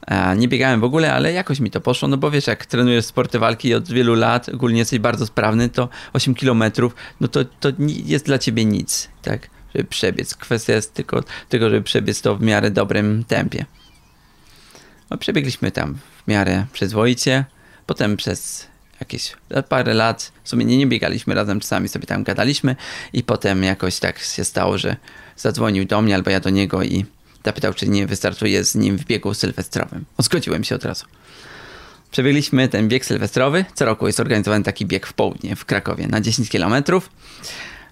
E, 0.06 0.36
Nie 0.36 0.48
biegałem 0.48 0.80
w 0.80 0.84
ogóle, 0.84 1.14
ale 1.14 1.32
jakoś 1.32 1.60
mi 1.60 1.70
to 1.70 1.80
poszło, 1.80 2.08
no 2.08 2.16
bo 2.16 2.30
wiesz, 2.30 2.46
jak 2.46 2.66
trenujesz 2.66 3.04
sporty 3.04 3.38
walki 3.38 3.74
od 3.74 3.88
wielu 3.88 4.14
lat, 4.14 4.48
ogólnie 4.48 4.78
jesteś 4.78 4.98
bardzo 4.98 5.26
sprawny, 5.26 5.68
to 5.68 5.88
8 6.12 6.34
kilometrów, 6.34 6.94
no 7.20 7.28
to, 7.28 7.44
to 7.44 7.68
jest 8.04 8.26
dla 8.26 8.38
ciebie 8.38 8.64
nic, 8.64 9.08
tak, 9.22 9.48
żeby 9.74 9.84
przebiec. 9.88 10.34
Kwestia 10.34 10.72
jest 10.72 10.94
tylko 10.94 11.22
tego, 11.48 11.70
żeby 11.70 11.82
przebiec 11.82 12.22
to 12.22 12.36
w 12.36 12.42
miarę 12.42 12.70
dobrym 12.70 13.24
tempie. 13.24 13.64
No, 15.10 15.18
przebiegliśmy 15.18 15.70
tam 15.70 15.94
w 15.94 16.28
miarę 16.28 16.66
przyzwoicie, 16.72 17.44
potem 17.86 18.16
przez 18.16 18.66
jakieś 19.00 19.36
parę 19.68 19.94
lat, 19.94 20.32
w 20.44 20.48
sumie 20.48 20.64
nie, 20.64 20.78
nie 20.78 20.86
biegaliśmy 20.86 21.34
razem, 21.34 21.60
czasami 21.60 21.88
sobie 21.88 22.06
tam 22.06 22.22
gadaliśmy 22.22 22.76
i 23.12 23.22
potem 23.22 23.62
jakoś 23.62 23.98
tak 23.98 24.18
się 24.18 24.44
stało, 24.44 24.78
że 24.78 24.96
zadzwonił 25.36 25.84
do 25.84 26.02
mnie 26.02 26.14
albo 26.14 26.30
ja 26.30 26.40
do 26.40 26.50
niego 26.50 26.82
i 26.82 27.04
zapytał, 27.44 27.74
czy 27.74 27.88
nie 27.88 28.06
wystartuję 28.06 28.64
z 28.64 28.74
nim 28.74 28.98
w 28.98 29.04
biegu 29.04 29.34
sylwestrowym. 29.34 30.04
Zgodziłem 30.18 30.64
się 30.64 30.74
od 30.74 30.84
razu. 30.84 31.04
Przebiegliśmy 32.10 32.68
ten 32.68 32.88
bieg 32.88 33.04
sylwestrowy. 33.04 33.64
Co 33.74 33.84
roku 33.84 34.06
jest 34.06 34.20
organizowany 34.20 34.64
taki 34.64 34.86
bieg 34.86 35.06
w 35.06 35.12
południe, 35.12 35.56
w 35.56 35.64
Krakowie, 35.64 36.06
na 36.06 36.20
10 36.20 36.48
kilometrów. 36.48 37.10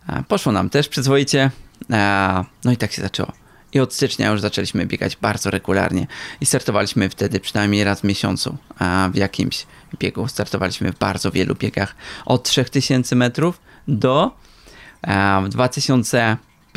A, 0.07 0.23
Poszło 0.23 0.53
nam 0.53 0.71
też 0.71 0.89
przyzwoicie. 0.89 1.51
No 2.65 2.73
i 2.73 2.77
tak 2.77 2.93
się 2.93 3.03
zaczęło. 3.03 3.33
I 3.73 3.81
od 3.81 3.95
stycznia 3.95 4.31
już 4.31 4.41
zaczęliśmy 4.41 4.87
biegać 4.87 5.17
bardzo 5.17 5.51
regularnie. 5.51 6.07
I 6.41 6.47
startowaliśmy 6.47 7.09
wtedy 7.09 7.41
przynajmniej 7.41 7.85
raz 7.85 8.01
w 8.01 8.05
miesiącu 8.05 8.57
w 9.13 9.17
jakimś 9.17 9.67
biegu. 9.99 10.29
Startowaliśmy 10.29 10.93
w 10.93 10.99
bardzo 10.99 11.31
wielu 11.31 11.55
biegach. 11.55 11.95
Od 12.27 12.43
3000 12.43 13.17
metrów 13.17 13.61
do 13.89 14.37
w 15.51 15.55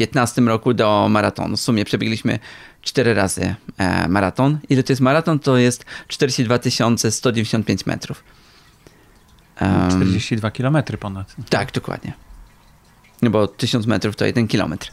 2015 0.08 0.42
roku 0.42 0.74
do 0.74 1.08
maratonu. 1.10 1.58
W 1.58 1.62
sumie 1.62 1.86
przebiegliśmy 1.86 2.40
cztery 2.82 3.14
razy 3.14 3.56
e, 3.78 4.08
maraton. 4.08 4.60
Ile 4.70 4.84
to 4.84 4.92
jest 4.94 5.02
maraton? 5.02 5.40
To 5.40 5.58
jest 5.58 5.86
42 6.08 6.60
195 7.10 7.86
metrów. 7.86 8.24
Em, 9.56 9.92
42 9.92 10.52
km 10.52 10.78
ponad. 11.00 11.36
tak, 11.50 11.72
dokładnie. 11.72 12.14
No 13.22 13.30
bo 13.30 13.48
1000 13.48 13.86
metrów 13.86 14.16
to 14.16 14.26
jeden 14.26 14.48
kilometr. 14.48 14.92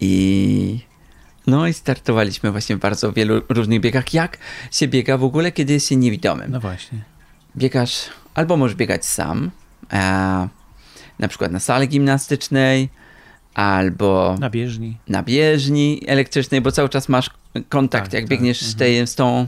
I 0.00 0.80
no 1.46 1.66
i 1.66 1.72
startowaliśmy 1.72 2.50
właśnie 2.50 2.76
w 2.76 2.78
bardzo 2.78 3.12
wielu 3.12 3.42
różnych 3.48 3.80
biegach. 3.80 4.14
Jak 4.14 4.38
się 4.70 4.88
biega 4.88 5.18
w 5.18 5.24
ogóle, 5.24 5.52
kiedy 5.52 5.72
jest 5.72 5.88
się 5.88 5.96
niewidomym? 5.96 6.50
No 6.50 6.60
właśnie. 6.60 7.04
Biegasz, 7.56 8.08
albo 8.34 8.56
możesz 8.56 8.76
biegać 8.76 9.06
sam, 9.06 9.50
e, 9.92 10.48
na 11.18 11.28
przykład 11.28 11.52
na 11.52 11.60
sali 11.60 11.88
gimnastycznej, 11.88 12.88
albo 13.54 14.36
Na 14.40 14.50
bieżni. 14.50 14.96
na 15.08 15.22
bieżni 15.22 16.02
elektrycznej, 16.06 16.60
bo 16.60 16.72
cały 16.72 16.88
czas 16.88 17.08
masz 17.08 17.30
kontakt, 17.68 18.04
Tak, 18.04 18.12
jak 18.12 18.22
tak, 18.22 18.30
biegniesz 18.30 18.60
z, 18.62 18.76
tej, 18.76 19.06
z, 19.06 19.14
tą, 19.14 19.46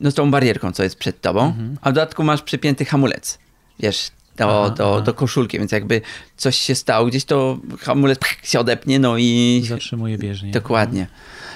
no, 0.00 0.10
z 0.10 0.14
tą 0.14 0.30
barierką, 0.30 0.72
co 0.72 0.82
jest 0.82 0.96
przed 0.98 1.20
tobą, 1.20 1.46
Mhm. 1.46 1.78
a 1.80 1.90
w 1.90 1.92
dodatku 1.92 2.24
masz 2.24 2.42
przypięty 2.42 2.84
hamulec, 2.84 3.38
wiesz, 3.80 4.10
do, 4.36 4.64
Aha, 4.66 4.74
do, 4.74 4.92
aha. 4.94 5.00
do 5.00 5.14
koszulki, 5.14 5.58
więc 5.58 5.72
jakby 5.72 6.00
coś 6.36 6.56
się 6.58 6.74
stało 6.74 7.06
gdzieś, 7.06 7.24
to 7.24 7.58
hamulec 7.80 8.18
pch, 8.18 8.46
się 8.48 8.60
odepnie, 8.60 8.98
no 8.98 9.18
i 9.18 9.62
Zatrzymuje 9.68 10.18
bieżnię. 10.18 10.50
dokładnie. 10.52 11.06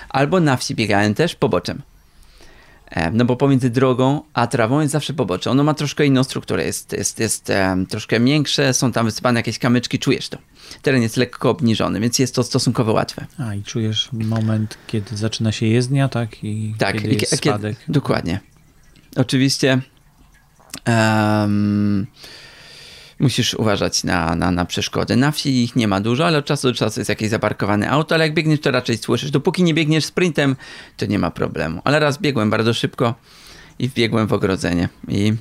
Albo 0.09 0.41
na 0.41 0.57
wsi 0.57 0.75
biegałem 0.75 1.15
też 1.15 1.35
poboczem. 1.35 1.83
E, 2.93 3.11
No 3.11 3.24
bo 3.24 3.36
pomiędzy 3.36 3.70
drogą 3.70 4.20
a 4.34 4.47
trawą 4.47 4.80
jest 4.80 4.93
zawsze 4.93 5.14
pobocze. 5.14 5.51
Ono 5.51 5.64
ma 5.64 5.74
troszkę 5.74 6.07
inną 6.07 6.24
strukturę, 6.24 6.64
jest, 6.64 6.93
jest, 6.93 7.18
jest 7.18 7.51
em, 7.51 7.86
troszkę 7.86 8.20
miększe, 8.20 8.74
są 8.74 8.93
tam 8.93 9.07
wysypane 9.07 9.40
jakieś 9.40 9.59
kamyczki, 9.59 9.99
czujesz 9.99 10.28
to. 10.28 10.38
Teren 10.82 11.03
jest 11.03 11.16
lekko 11.16 11.51
obniżony, 11.51 12.01
więc 12.01 12.18
jest 12.18 12.34
to 12.34 12.43
stosunkowo 12.43 12.93
łatwe. 12.93 13.26
A 13.38 13.55
i 13.55 13.62
czujesz 13.62 14.09
moment, 14.12 14.78
kiedy 14.86 15.16
zaczyna 15.16 15.53
się 15.53 15.66
jezdnia, 15.66 16.09
tak? 16.09 16.45
I 16.45 16.74
Tak, 16.78 16.95
kiedy 17.03 17.09
jest 17.14 17.20
kie- 17.32 17.38
kiedy- 17.38 17.51
spadek. 17.51 17.76
dokładnie. 17.88 18.40
Oczywiście 19.16 19.80
em, 20.84 22.07
musisz 23.23 23.55
uważać 23.55 24.05
na, 24.05 24.35
na, 24.35 24.51
na 24.51 24.64
przeszkody. 24.64 25.16
Na 25.16 25.31
wsi 25.31 25.64
ich 25.64 25.77
nie 25.77 25.89
ma 25.89 26.01
dużo, 26.01 26.27
ale 26.27 26.39
od 26.39 26.45
czasu 26.45 26.68
do 26.68 26.75
czasu 26.75 27.01
jest 27.01 27.09
jakieś 27.09 27.29
zaparkowane 27.29 27.91
auto, 27.91 28.14
ale 28.14 28.25
jak 28.25 28.35
biegniesz, 28.35 28.61
to 28.61 28.70
raczej 28.70 28.99
słyszysz. 28.99 29.31
Dopóki 29.31 29.62
nie 29.62 29.75
biegniesz 29.75 30.05
sprintem, 30.05 30.57
to 30.97 31.07
nie 31.07 31.18
ma 31.18 31.31
problemu. 31.31 31.81
Ale 31.85 32.01
raz 32.01 32.18
biegłem 32.18 32.51
bardzo 32.51 32.75
szybko 32.75 33.14
i 33.79 33.89
wbiegłem 33.89 34.27
w 34.27 34.33
ogrodzenie 34.33 34.89
i 35.09 35.33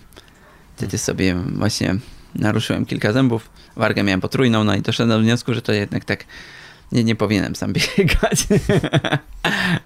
wtedy 0.75 0.97
sobie 0.97 1.35
właśnie 1.35 1.95
naruszyłem 2.35 2.85
kilka 2.85 3.13
zębów. 3.13 3.49
Wargę 3.75 4.03
miałem 4.03 4.21
potrójną, 4.21 4.63
no 4.63 4.75
i 4.75 4.81
doszedłem 4.81 5.19
do 5.19 5.23
wniosku, 5.23 5.53
że 5.53 5.61
to 5.61 5.73
jednak 5.73 6.05
tak 6.05 6.25
nie, 6.91 7.03
nie 7.03 7.15
powinienem 7.15 7.55
sam 7.55 7.73
biegać. 7.97 8.47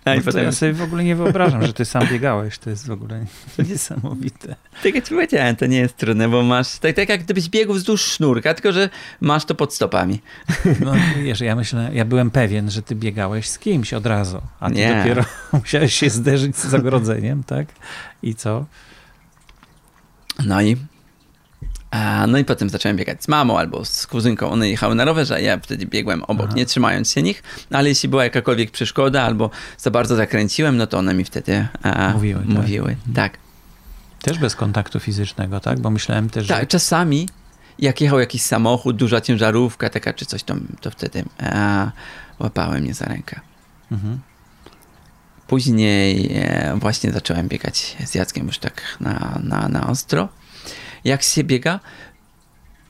no 0.05 0.13
i 0.13 0.17
No 0.17 0.23
potem 0.25 0.43
ja 0.43 0.51
sobie 0.51 0.73
w 0.73 0.81
ogóle 0.81 1.03
nie 1.03 1.15
wyobrażam, 1.15 1.65
że 1.65 1.73
ty 1.73 1.85
sam 1.85 2.07
biegałeś. 2.07 2.57
To 2.57 2.69
jest 2.69 2.87
w 2.87 2.91
ogóle 2.91 3.25
niesamowite. 3.69 4.55
Tak 4.83 4.95
jak 4.95 5.03
ci 5.03 5.09
powiedziałem, 5.13 5.55
to 5.55 5.65
nie 5.65 5.77
jest 5.77 5.97
trudne, 5.97 6.29
bo 6.29 6.43
masz, 6.43 6.77
tak, 6.79 6.95
tak 6.95 7.09
jak 7.09 7.23
gdybyś 7.23 7.49
biegł 7.49 7.73
wzdłuż 7.73 8.01
sznurka, 8.01 8.53
tylko 8.53 8.71
że 8.71 8.89
masz 9.21 9.45
to 9.45 9.55
pod 9.55 9.73
stopami. 9.73 10.21
No 10.79 10.93
wiesz, 11.23 11.41
ja 11.41 11.55
myślę, 11.55 11.89
ja 11.93 12.05
byłem 12.05 12.31
pewien, 12.31 12.71
że 12.71 12.81
ty 12.81 12.95
biegałeś 12.95 13.49
z 13.49 13.59
kimś 13.59 13.93
od 13.93 14.05
razu, 14.05 14.41
a 14.59 14.69
ty 14.69 14.75
Nie. 14.75 14.95
dopiero 14.97 15.25
musiałeś 15.53 15.93
się 15.93 16.09
zderzyć 16.09 16.57
z 16.57 16.65
zagrodzeniem, 16.67 17.43
tak? 17.43 17.67
I 18.23 18.35
co? 18.35 18.65
No 20.45 20.61
i, 20.61 20.77
no 22.27 22.37
i 22.37 22.45
potem 22.45 22.69
zacząłem 22.69 22.97
biegać 22.97 23.23
z 23.23 23.27
mamą 23.27 23.59
albo 23.59 23.85
z 23.85 24.07
kuzynką. 24.07 24.49
One 24.49 24.69
jechały 24.69 24.95
na 24.95 25.05
rowerze, 25.05 25.35
a 25.35 25.39
ja 25.39 25.57
wtedy 25.57 25.85
biegłem 25.85 26.23
obok, 26.23 26.45
Aha. 26.45 26.55
nie 26.55 26.65
trzymając 26.65 27.11
się 27.11 27.21
nich, 27.23 27.43
ale 27.71 27.89
jeśli 27.89 28.09
była 28.09 28.23
jakakolwiek 28.23 28.71
przeszkoda 28.71 29.23
albo 29.23 29.49
za 29.77 29.91
bardzo 29.91 30.15
zakręciłem, 30.15 30.77
no 30.77 30.87
to 30.87 30.97
one 30.97 31.13
mi 31.13 31.23
wtedy 31.23 31.67
a, 31.83 32.11
Mówiły, 32.13 32.41
tak? 32.41 32.49
mówiły. 32.49 32.95
Tak. 33.15 33.37
Też 34.21 34.39
bez 34.39 34.55
kontaktu 34.55 34.99
fizycznego, 34.99 35.59
tak? 35.59 35.79
Bo 35.79 35.89
myślałem 35.89 36.29
też, 36.29 36.47
tak, 36.47 36.59
że... 36.59 36.67
czasami 36.67 37.29
jak 37.79 38.01
jechał 38.01 38.19
jakiś 38.19 38.41
samochód, 38.41 38.95
duża 38.95 39.21
ciężarówka 39.21 39.89
taka 39.89 40.13
czy 40.13 40.25
coś, 40.25 40.43
to, 40.43 40.55
to 40.81 40.91
wtedy 40.91 41.23
a, 41.43 41.91
łapałem 42.39 42.83
mnie 42.83 42.93
za 42.93 43.05
rękę. 43.05 43.39
Mhm. 43.91 44.19
Później 45.47 46.31
e, 46.35 46.75
właśnie 46.77 47.11
zacząłem 47.11 47.47
biegać 47.47 47.97
z 48.05 48.15
Jackiem 48.15 48.47
już 48.47 48.59
tak 48.59 48.81
na, 48.99 49.39
na, 49.43 49.69
na 49.69 49.87
ostro. 49.87 50.29
Jak 51.05 51.23
się 51.23 51.43
biega, 51.43 51.79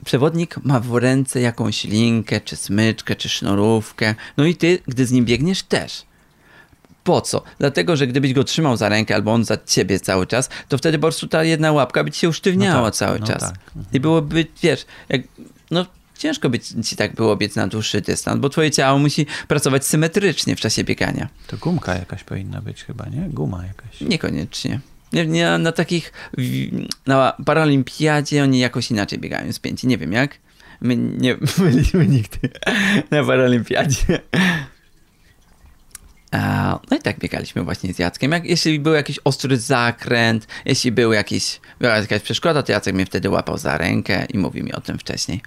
przewodnik 0.04 0.56
ma 0.64 0.80
w 0.80 0.94
ręce 0.96 1.40
jakąś 1.40 1.84
linkę, 1.84 2.40
czy 2.40 2.56
smyczkę, 2.56 3.16
czy 3.16 3.28
sznurówkę. 3.28 4.14
No 4.36 4.44
i 4.44 4.56
ty, 4.56 4.78
gdy 4.88 5.06
z 5.06 5.12
nim 5.12 5.24
biegniesz, 5.24 5.62
też. 5.62 6.02
Po 7.04 7.20
co? 7.20 7.42
Dlatego, 7.58 7.96
że 7.96 8.06
gdybyś 8.06 8.32
go 8.32 8.44
trzymał 8.44 8.76
za 8.76 8.88
rękę 8.88 9.14
albo 9.14 9.32
on 9.32 9.44
za 9.44 9.58
ciebie 9.66 10.00
cały 10.00 10.26
czas, 10.26 10.48
to 10.68 10.78
wtedy 10.78 10.98
po 10.98 11.02
prostu 11.02 11.26
ta 11.28 11.44
jedna 11.44 11.72
łapka 11.72 12.04
by 12.04 12.10
ci 12.10 12.20
się 12.20 12.28
usztywniała 12.28 12.80
No 12.80 12.84
tak, 12.84 12.94
cały 12.94 13.18
no 13.18 13.26
czas. 13.26 13.40
tak. 13.40 13.54
Mhm. 13.66 13.86
I 13.92 14.00
byłoby, 14.00 14.46
wiesz, 14.62 14.86
jak, 15.08 15.20
no 15.70 15.86
ciężko 16.18 16.50
by 16.50 16.58
ci 16.60 16.96
tak 16.96 17.14
było 17.14 17.36
biec 17.36 17.56
na 17.56 17.66
dłuższy 17.66 18.00
dystans, 18.00 18.40
bo 18.40 18.48
twoje 18.48 18.70
ciało 18.70 18.98
musi 18.98 19.26
pracować 19.48 19.86
symetrycznie 19.86 20.56
w 20.56 20.60
czasie 20.60 20.84
biegania. 20.84 21.28
To 21.46 21.56
gumka 21.56 21.94
jakaś 21.94 22.24
powinna 22.24 22.60
być 22.62 22.84
chyba, 22.84 23.06
nie? 23.08 23.28
Guma 23.28 23.66
jakaś. 23.66 24.00
Niekoniecznie. 24.00 24.80
Nie, 25.12 25.26
nie, 25.26 25.58
na 25.58 25.72
takich, 25.72 26.12
na 27.06 27.36
paralimpiadzie 27.46 28.42
oni 28.42 28.58
jakoś 28.58 28.90
inaczej 28.90 29.18
biegają 29.18 29.52
spięci, 29.52 29.86
nie 29.86 29.98
wiem 29.98 30.12
jak. 30.12 30.38
My 30.80 30.96
nie 30.96 31.36
byliśmy 31.58 32.06
nigdy 32.06 32.38
na 33.10 33.24
paralimpiadzie. 33.24 34.20
No 36.90 36.96
i 36.96 37.02
tak 37.02 37.18
biegaliśmy 37.18 37.62
właśnie 37.62 37.94
z 37.94 37.98
Jackiem. 37.98 38.32
Jak, 38.32 38.44
jeśli 38.44 38.80
był 38.80 38.94
jakiś 38.94 39.18
ostry 39.24 39.56
zakręt, 39.56 40.46
jeśli 40.64 40.92
był 40.92 41.12
jakiś, 41.12 41.60
była 41.80 41.96
jakaś 41.96 42.22
przeszkoda, 42.22 42.62
to 42.62 42.72
Jacek 42.72 42.94
mnie 42.94 43.06
wtedy 43.06 43.30
łapał 43.30 43.58
za 43.58 43.78
rękę 43.78 44.26
i 44.34 44.38
mówił 44.38 44.64
mi 44.64 44.72
o 44.72 44.80
tym 44.80 44.98
wcześniej. 44.98 45.40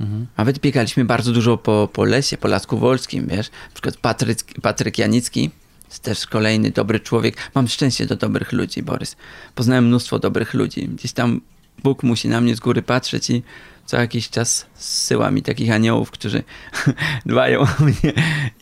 Mhm. 0.00 0.26
Nawet 0.36 0.58
biegaliśmy 0.58 1.04
bardzo 1.04 1.32
dużo 1.32 1.56
po, 1.56 1.88
po 1.92 2.04
lesie, 2.04 2.36
po 2.36 2.48
Lasku 2.48 2.78
Wolskim, 2.78 3.26
wiesz. 3.26 3.50
Na 3.50 3.74
przykład 3.74 3.96
Patryk, 3.96 4.38
Patryk 4.62 4.98
Janicki, 4.98 5.50
też 5.98 6.26
kolejny 6.26 6.70
dobry 6.70 7.00
człowiek. 7.00 7.50
Mam 7.54 7.68
szczęście 7.68 8.06
do 8.06 8.16
dobrych 8.16 8.52
ludzi, 8.52 8.82
Borys. 8.82 9.16
Poznałem 9.54 9.86
mnóstwo 9.86 10.18
dobrych 10.18 10.54
ludzi. 10.54 10.88
Gdzieś 10.88 11.12
tam 11.12 11.40
Bóg 11.82 12.02
musi 12.02 12.28
na 12.28 12.40
mnie 12.40 12.56
z 12.56 12.60
góry 12.60 12.82
patrzeć 12.82 13.30
i 13.30 13.42
co 13.86 13.96
jakiś 13.96 14.30
czas 14.30 14.66
zsyła 14.74 15.30
mi 15.30 15.42
takich 15.42 15.70
aniołów, 15.70 16.10
którzy 16.10 16.42
dbają 17.26 17.60
o 17.60 17.68
mnie 17.80 18.12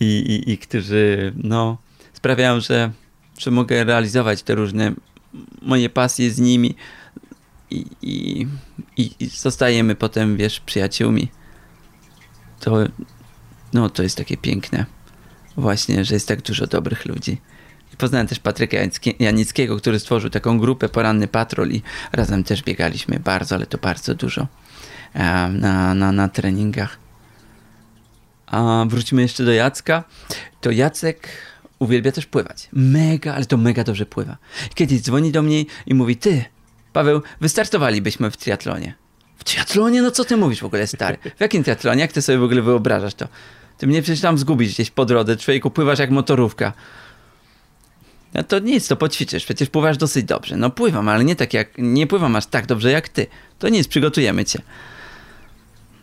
i, 0.00 0.04
i, 0.04 0.52
i 0.52 0.58
którzy, 0.58 1.32
no, 1.36 1.78
sprawiają, 2.12 2.60
że, 2.60 2.90
że 3.38 3.50
mogę 3.50 3.84
realizować 3.84 4.42
te 4.42 4.54
różne 4.54 4.92
moje 5.62 5.90
pasje 5.90 6.30
z 6.30 6.38
nimi 6.38 6.74
i, 7.70 7.86
i, 8.02 8.46
i, 8.96 9.26
zostajemy 9.26 9.94
potem, 9.94 10.36
wiesz, 10.36 10.60
przyjaciółmi. 10.60 11.28
To, 12.60 12.76
no, 13.72 13.90
to 13.90 14.02
jest 14.02 14.16
takie 14.16 14.36
piękne. 14.36 14.86
Właśnie, 15.56 16.04
że 16.04 16.14
jest 16.14 16.28
tak 16.28 16.42
dużo 16.42 16.66
dobrych 16.66 17.06
ludzi. 17.06 17.40
Poznałem 17.98 18.26
też 18.26 18.38
Patryka 18.38 18.76
Janickie- 18.76 19.14
Janickiego, 19.18 19.76
który 19.76 19.98
stworzył 19.98 20.30
taką 20.30 20.58
grupę 20.58 20.88
Poranny 20.88 21.28
Patrol 21.28 21.70
i 21.70 21.82
razem 22.12 22.44
też 22.44 22.62
biegaliśmy 22.62 23.20
bardzo, 23.20 23.54
ale 23.54 23.66
to 23.66 23.78
bardzo 23.78 24.14
dużo 24.14 24.46
e, 25.14 25.48
na, 25.48 25.94
na, 25.94 26.12
na 26.12 26.28
treningach. 26.28 26.98
A 28.46 28.84
wrócimy 28.88 29.22
jeszcze 29.22 29.44
do 29.44 29.52
Jacka. 29.52 30.04
To 30.60 30.70
Jacek 30.70 31.28
uwielbia 31.78 32.12
też 32.12 32.26
pływać. 32.26 32.68
Mega, 32.72 33.34
ale 33.34 33.46
to 33.46 33.56
mega 33.56 33.84
dobrze 33.84 34.06
pływa. 34.06 34.36
Kiedyś 34.74 35.00
dzwoni 35.00 35.32
do 35.32 35.42
mnie 35.42 35.64
i 35.86 35.94
mówi, 35.94 36.16
ty, 36.16 36.44
Paweł, 36.92 37.22
wystartowalibyśmy 37.40 38.30
w 38.30 38.36
triatlonie. 38.36 38.94
W 39.36 39.44
triatlonie? 39.44 40.02
No 40.02 40.10
co 40.10 40.24
ty 40.24 40.36
mówisz 40.36 40.60
w 40.60 40.64
ogóle, 40.64 40.86
stary? 40.86 41.18
W 41.36 41.40
jakim 41.40 41.64
triatlonie? 41.64 42.00
Jak 42.00 42.12
ty 42.12 42.22
sobie 42.22 42.38
w 42.38 42.42
ogóle 42.42 42.62
wyobrażasz 42.62 43.14
to? 43.14 43.28
Ty 43.82 43.86
mnie 43.86 44.02
przecież 44.02 44.20
tam 44.20 44.38
zgubisz 44.38 44.74
gdzieś 44.74 44.90
po 44.90 45.04
drodze. 45.04 45.36
Człowieku, 45.36 45.70
pływasz 45.70 45.98
jak 45.98 46.10
motorówka. 46.10 46.72
No 48.34 48.42
to 48.42 48.58
nic, 48.58 48.88
to 48.88 48.96
poćwiczysz. 48.96 49.44
Przecież 49.44 49.70
pływasz 49.70 49.96
dosyć 49.96 50.24
dobrze. 50.24 50.56
No 50.56 50.70
pływam, 50.70 51.08
ale 51.08 51.24
nie 51.24 51.36
tak 51.36 51.54
jak, 51.54 51.68
nie 51.78 52.06
pływam 52.06 52.36
aż 52.36 52.46
tak 52.46 52.66
dobrze 52.66 52.90
jak 52.90 53.08
ty. 53.08 53.26
To 53.58 53.68
nic, 53.68 53.88
przygotujemy 53.88 54.44
cię. 54.44 54.58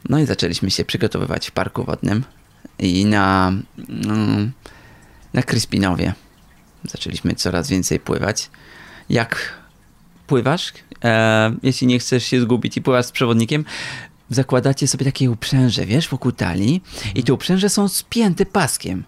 No 0.10 0.20
i 0.20 0.26
zaczęliśmy 0.26 0.72
się 0.72 0.86
przygotowywać 0.86 1.48
w 1.48 1.52
parku 1.52 1.84
wodnym 1.84 2.24
i 2.80 3.06
na, 3.06 3.54
mm, 3.90 4.52
na 5.34 5.44
Crispinowie. 5.44 6.14
Zaczęliśmy 6.84 7.36
coraz 7.36 7.70
więcej 7.70 8.00
pływać. 8.00 8.50
Jak 9.10 9.54
pływasz, 10.28 10.74
e, 11.04 11.56
jeśli 11.64 11.88
nie 11.88 12.00
chcesz 12.00 12.24
się 12.24 12.42
zgubić 12.42 12.78
i 12.78 12.82
pływasz 12.82 13.06
z 13.06 13.12
przewodnikiem, 13.12 13.66
zakładacie 14.30 14.88
sobie 14.88 15.06
takie 15.06 15.32
uprzęże, 15.32 15.86
wiesz, 15.86 16.10
wokół 16.10 16.32
talii 16.32 16.82
i 17.16 17.24
te 17.24 17.34
uprzęże 17.34 17.70
są 17.70 17.88
spięte 17.88 18.46
paskiem. 18.46 19.04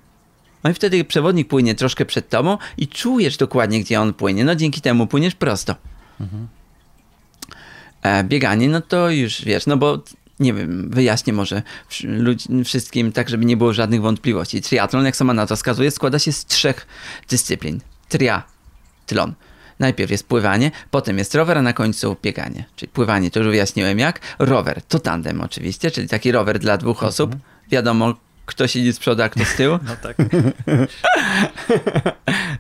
No 0.64 0.70
i 0.70 0.74
wtedy 0.74 1.04
przewodnik 1.06 1.48
płynie 1.48 1.76
troszkę 1.76 2.06
przed 2.06 2.30
tobą 2.30 2.58
i 2.78 2.88
czujesz 2.88 3.38
dokładnie, 3.38 3.80
gdzie 3.84 4.02
on 4.02 4.14
płynie. 4.14 4.44
No 4.46 4.56
dzięki 4.56 4.82
temu 4.82 5.08
płyniesz 5.08 5.36
prosto. 5.36 5.76
E, 8.02 8.24
bieganie, 8.24 8.70
no 8.70 8.82
to 8.82 9.10
już 9.10 9.42
wiesz, 9.42 9.66
no 9.66 9.78
bo 9.78 10.04
nie 10.40 10.54
wiem, 10.54 10.90
wyjaśnię 10.90 11.34
może 11.34 11.62
ludzi- 12.04 12.64
wszystkim, 12.64 13.12
tak 13.12 13.30
żeby 13.30 13.46
nie 13.46 13.58
było 13.58 13.74
żadnych 13.74 14.02
wątpliwości. 14.02 14.62
Triatlon, 14.62 15.06
jak 15.06 15.16
sama 15.16 15.34
nazwa 15.34 15.56
wskazuje, 15.56 15.92
składa 15.92 16.20
się 16.20 16.32
z 16.32 16.46
trzech 16.46 16.88
dyscyplin. 17.30 17.82
Triatlon. 18.10 19.34
Najpierw 19.82 20.12
jest 20.12 20.28
pływanie, 20.28 20.72
potem 20.92 21.18
jest 21.18 21.36
rower, 21.36 21.58
a 21.58 21.62
na 21.62 21.74
końcu 21.74 22.18
bieganie. 22.24 22.64
Czyli 22.76 22.92
pływanie, 22.92 23.32
to 23.32 23.40
już 23.40 23.48
wyjaśniłem 23.48 24.00
jak. 24.00 24.20
Rower 24.40 24.82
to 24.82 25.00
tandem 25.00 25.42
oczywiście, 25.42 25.92
czyli 25.92 26.08
taki 26.08 26.32
rower 26.32 26.60
dla 26.60 26.78
dwóch 26.78 27.04
osób. 27.04 27.36
Wiadomo, 27.72 28.16
kto 28.46 28.68
siedzi 28.68 28.94
z 28.94 29.00
przodu, 29.00 29.24
a 29.24 29.30
kto 29.30 29.46
z 29.46 29.56
tyłu. 29.56 29.80
No 29.84 29.96
tak. 29.96 30.18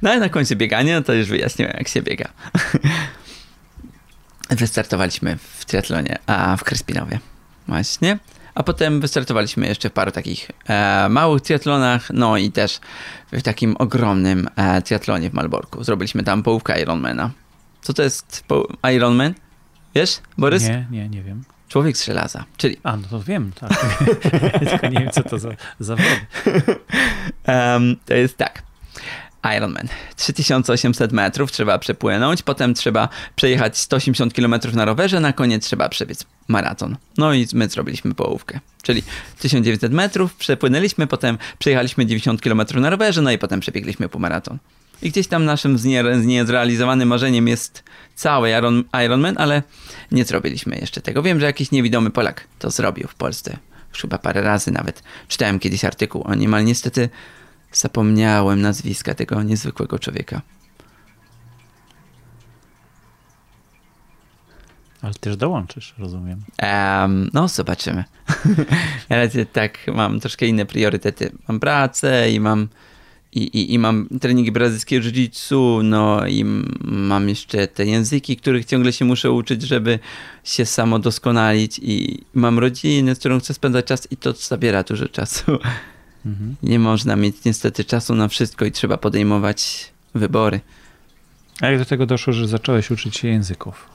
No 0.02 0.16
i 0.16 0.20
na 0.20 0.30
końcu 0.30 0.56
bieganie, 0.56 0.96
no 0.96 1.02
to 1.02 1.14
już 1.14 1.30
wyjaśniłem, 1.30 1.74
jak 1.78 1.88
się 1.88 2.02
biega. 2.02 2.30
Wystartowaliśmy 4.50 5.38
w 5.58 5.66
triatlonie, 5.66 6.20
a 6.26 6.58
w 6.58 6.64
Kryspinowie. 6.64 7.20
Właśnie. 7.68 8.18
A 8.56 8.64
potem 8.64 9.02
wystartowaliśmy 9.02 9.68
jeszcze 9.68 9.90
w 9.90 9.94
paru 9.94 10.12
takich 10.12 10.52
e, 10.68 11.10
małych 11.10 11.42
triatlonach, 11.42 12.10
no 12.14 12.38
i 12.38 12.52
też 12.52 12.80
w 13.32 13.42
takim 13.42 13.76
ogromnym 13.80 14.50
e, 14.56 14.82
triatlonie 14.82 15.30
w 15.30 15.34
Malborku. 15.34 15.84
Zrobiliśmy 15.84 16.24
tam 16.24 16.44
połówkę 16.44 16.82
Ironmana. 16.82 17.30
Co 17.82 17.94
to 17.94 18.04
jest 18.04 18.44
Ironman? 18.96 19.34
Wiesz, 19.96 20.20
Borys? 20.38 20.64
Nie, 20.64 20.88
nie, 20.92 21.10
nie 21.10 21.22
wiem. 21.24 21.44
Człowiek 21.70 21.98
z 21.98 22.06
żelaza. 22.06 22.46
Czyli 22.58 22.78
A, 22.84 22.98
no 22.98 23.08
to 23.10 23.22
wiem, 23.24 23.52
tak. 23.60 23.96
Tylko 24.70 24.88
nie 24.88 25.00
wiem, 25.00 25.12
co 25.12 25.24
to 25.24 25.40
za 25.40 25.50
zawody. 25.80 26.10
Em, 27.44 27.96
to 28.06 28.14
jest 28.14 28.38
tak. 28.38 28.64
Ironman. 29.58 29.88
3800 30.16 31.12
metrów 31.12 31.52
trzeba 31.52 31.80
przepłynąć, 31.80 32.44
potem 32.44 32.74
trzeba 32.74 33.10
przejechać 33.36 33.78
180 33.78 34.34
km 34.34 34.56
na 34.74 34.86
rowerze, 34.86 35.20
na 35.20 35.34
koniec 35.34 35.66
trzeba 35.66 35.90
przebiec 35.90 36.26
maraton. 36.48 36.98
No 37.18 37.34
i 37.34 37.48
my 37.54 37.70
zrobiliśmy 37.70 38.16
połówkę. 38.16 38.60
Czyli 38.82 39.04
1900 39.40 39.94
metrów 39.94 40.36
przepłynęliśmy, 40.36 41.08
potem 41.08 41.38
przejechaliśmy 41.60 42.06
90 42.06 42.42
km 42.42 42.62
na 42.76 42.90
rowerze, 42.90 43.22
no 43.22 43.32
i 43.32 43.38
potem 43.38 43.60
przebiegliśmy 43.60 44.10
półmaraton. 44.10 44.58
I 45.02 45.10
gdzieś 45.10 45.28
tam 45.28 45.46
naszym 45.46 45.78
niezrealizowanym 46.26 47.08
marzeniem 47.08 47.48
jest 47.48 47.84
cały 48.16 48.50
Iron, 48.50 48.84
Ironman, 49.06 49.36
ale 49.38 49.64
nie 50.12 50.26
zrobiliśmy 50.26 50.76
jeszcze 50.76 51.02
tego. 51.02 51.24
Wiem, 51.24 51.40
że 51.40 51.46
jakiś 51.46 51.72
niewidomy 51.72 52.10
Polak 52.10 52.48
to 52.60 52.70
zrobił 52.70 53.08
w 53.08 53.16
Polsce. 53.16 53.58
Już 53.90 54.02
chyba 54.02 54.18
parę 54.18 54.42
razy 54.42 54.72
nawet. 54.72 55.04
Czytałem 55.28 55.60
kiedyś 55.60 55.86
artykuł 55.86 56.24
o 56.26 56.36
nim, 56.36 56.54
ale 56.54 56.64
niestety 56.64 57.10
zapomniałem 57.72 58.62
nazwiska 58.62 59.14
tego 59.14 59.44
niezwykłego 59.44 60.00
człowieka. 60.00 60.42
Ale 65.02 65.14
też 65.14 65.38
dołączysz, 65.38 65.96
rozumiem. 65.98 66.42
Em, 66.58 67.30
no, 67.34 67.48
zobaczymy. 67.48 68.04
Na 69.10 69.16
razie 69.16 69.46
tak, 69.46 69.78
mam 69.94 70.20
troszkę 70.20 70.48
inne 70.48 70.66
priorytety. 70.66 71.32
Mam 71.48 71.60
pracę 71.60 72.32
i 72.32 72.40
mam 72.40 72.68
i, 73.34 73.44
i, 73.44 73.74
i 73.74 73.80
mam 73.80 74.08
treningi 74.22 74.52
brazylijskiego 74.52 75.06
jiu-jitsu, 75.06 75.84
no 75.84 76.28
i 76.28 76.46
mam 76.82 77.30
jeszcze 77.30 77.68
te 77.68 77.86
języki, 77.86 78.38
których 78.38 78.66
ciągle 78.66 78.94
się 78.94 79.06
muszę 79.06 79.32
uczyć, 79.32 79.62
żeby 79.62 80.00
się 80.44 80.66
samo 80.66 81.00
doskonalić 81.00 81.80
i 81.84 82.24
mam 82.34 82.60
rodzinę, 82.60 83.16
z 83.16 83.20
którą 83.20 83.40
chcę 83.40 83.54
spędzać 83.54 83.86
czas 83.86 84.08
i 84.12 84.18
to 84.18 84.34
zabiera 84.34 84.84
dużo 84.84 85.08
czasu. 85.08 85.52
Mhm. 86.26 86.56
Nie 86.64 86.80
można 86.80 87.16
mieć 87.16 87.36
niestety 87.46 87.86
czasu 87.86 88.16
na 88.16 88.28
wszystko 88.28 88.66
i 88.66 88.72
trzeba 88.72 88.98
podejmować 88.98 89.92
wybory. 90.16 90.60
A 91.62 91.68
jak 91.68 91.80
do 91.80 91.86
tego 91.86 92.06
doszło, 92.06 92.34
że 92.34 92.48
zacząłeś 92.48 92.92
uczyć 92.92 93.18
się 93.18 93.28
języków? 93.28 93.90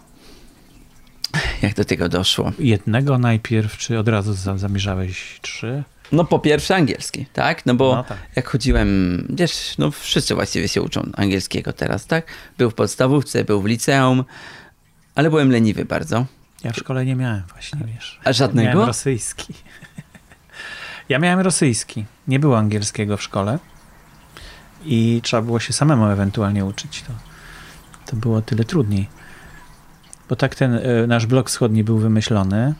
Jak 1.63 1.75
do 1.75 1.85
tego 1.85 2.09
doszło? 2.09 2.53
Jednego 2.59 3.19
najpierw, 3.19 3.79
czy 3.79 3.99
od 3.99 4.09
razu 4.09 4.35
za, 4.35 4.59
zamierzałeś 4.59 5.39
trzy? 5.43 5.83
No 6.13 6.25
po 6.25 6.39
pierwsze 6.39 6.77
angielski, 6.77 7.27
tak? 7.33 7.67
No 7.67 7.75
bo 7.75 7.95
No 7.97 8.05
tak. 8.05 8.19
jak 8.37 8.49
chodziłem, 8.49 8.89
wiesz, 9.31 9.75
no 9.79 9.91
wszyscy 9.91 10.35
właściwie 10.35 10.69
się 10.69 10.83
uczą 10.83 11.11
angielskiego 11.17 11.73
teraz, 11.73 12.07
tak? 12.07 12.27
Był 12.59 12.71
w 12.71 12.75
podstawówce, 12.75 13.45
był 13.45 13.63
w 13.63 13.67
liceum, 13.67 14.25
ale 15.15 15.31
byłem 15.31 15.51
leniwy 15.51 15.85
bardzo. 15.85 16.27
Ja 16.65 16.73
w 16.73 16.77
szkole 16.77 17.05
nie 17.05 17.17
miałem 17.17 17.43
właśnie, 17.53 17.81
wiesz. 17.95 18.21
A 18.25 18.33
żadnego? 18.33 18.71
Miałem 18.71 18.87
rosyjski. 18.87 19.55
Ja 21.09 21.19
miałem 21.19 21.41
rosyjski. 21.41 22.05
Nie 22.29 22.39
było 22.39 22.59
angielskiego 22.59 23.17
w 23.17 23.23
szkole. 23.23 23.59
I 24.85 25.21
trzeba 25.23 25.43
było 25.43 25.61
się 25.61 25.73
samemu 25.73 26.07
ewentualnie 26.07 26.65
uczyć. 26.65 27.03
To, 27.03 27.13
to 28.07 28.17
było 28.17 28.43
tyle 28.43 28.65
trudniej. 28.65 29.09
Bo 30.29 30.37
tak 30.37 30.55
ten 30.55 30.75
e, 30.75 31.07
nasz 31.07 31.27
blok 31.27 31.49
wschodni 31.49 31.85
był 31.85 31.99
wymyślony, 31.99 32.75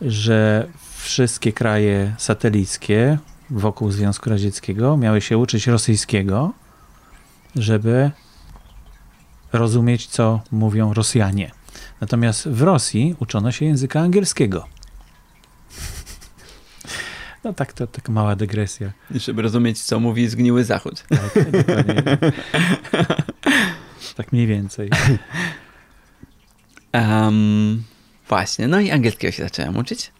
że 0.00 0.68
wszystkie 0.96 1.52
kraje 1.52 2.14
satelickie 2.18 3.18
wokół 3.50 3.90
Związku 3.90 4.30
Radzieckiego 4.30 4.96
miały 4.96 5.20
się 5.20 5.38
uczyć 5.38 5.66
rosyjskiego, 5.66 6.52
żeby 7.56 8.10
rozumieć, 9.52 10.06
co 10.06 10.40
mówią 10.50 10.94
Rosjanie. 10.94 11.50
Natomiast 12.00 12.48
w 12.48 12.62
Rosji 12.62 13.16
uczono 13.20 13.52
się 13.52 13.64
języka 13.64 14.00
angielskiego. 14.00 14.73
No 17.44 17.52
tak, 17.52 17.72
to 17.72 17.86
taka 17.86 18.12
mała 18.12 18.36
dygresja. 18.36 18.92
Żeby 19.10 19.42
rozumieć, 19.42 19.82
co 19.82 20.00
mówi 20.00 20.28
zgniły 20.28 20.64
zachód. 20.64 21.04
Tak, 21.08 21.52
dokładnie. 21.52 22.02
tak 24.16 24.32
mniej 24.32 24.46
więcej. 24.46 24.90
Em, 26.92 27.82
właśnie, 28.28 28.68
no 28.68 28.80
i 28.80 28.90
angielskiego 28.90 29.32
się 29.32 29.42
zacząłem 29.42 29.76
uczyć. 29.76 30.12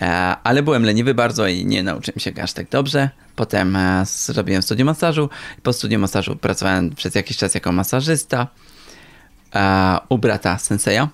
E, 0.00 0.36
ale 0.44 0.62
byłem 0.62 0.84
leniwy 0.84 1.14
bardzo 1.14 1.46
i 1.46 1.66
nie 1.66 1.82
nauczyłem 1.82 2.20
się 2.20 2.32
aż 2.42 2.52
tak 2.52 2.68
dobrze. 2.68 3.10
Potem 3.36 3.76
e, 3.76 4.04
zrobiłem 4.06 4.62
studium 4.62 4.86
masażu. 4.86 5.28
Po 5.62 5.72
studium 5.72 6.00
masażu 6.00 6.36
pracowałem 6.36 6.94
przez 6.94 7.14
jakiś 7.14 7.36
czas 7.36 7.54
jako 7.54 7.72
masażysta 7.72 8.46
e, 9.54 9.96
u 10.08 10.18
brata 10.18 10.58
senseja, 10.58 11.08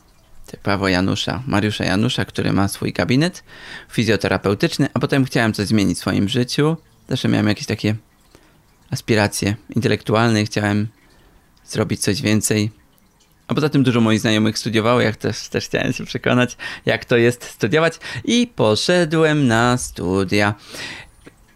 Paweł 0.63 0.89
Janusza, 0.89 1.43
Mariusza 1.47 1.85
Janusza, 1.85 2.25
który 2.25 2.53
ma 2.53 2.69
swój 2.69 2.93
gabinet 2.93 3.45
fizjoterapeutyczny, 3.93 4.89
a 4.95 4.99
potem 4.99 5.25
chciałem 5.25 5.53
coś 5.53 5.67
zmienić 5.67 5.99
w 5.99 6.01
swoim 6.01 6.29
życiu. 6.29 6.77
Zawsze 7.09 7.29
miałem 7.29 7.49
jakieś 7.49 7.67
takie 7.67 7.95
aspiracje 8.91 9.57
intelektualne, 9.77 10.45
chciałem 10.45 10.89
zrobić 11.67 12.01
coś 12.01 12.23
więcej. 12.23 12.71
A 13.49 13.55
poza 13.55 13.69
tym 13.69 13.83
dużo 13.83 14.01
moich 14.01 14.21
znajomych 14.21 14.59
studiowało, 14.59 15.01
jak 15.01 15.17
też, 15.17 15.49
też 15.49 15.65
chciałem 15.65 15.93
się 15.93 16.05
przekonać, 16.05 16.57
jak 16.87 17.05
to 17.05 17.17
jest 17.17 17.45
studiować. 17.45 17.99
I 18.25 18.47
poszedłem 18.57 19.47
na 19.47 19.77
studia. 19.77 20.55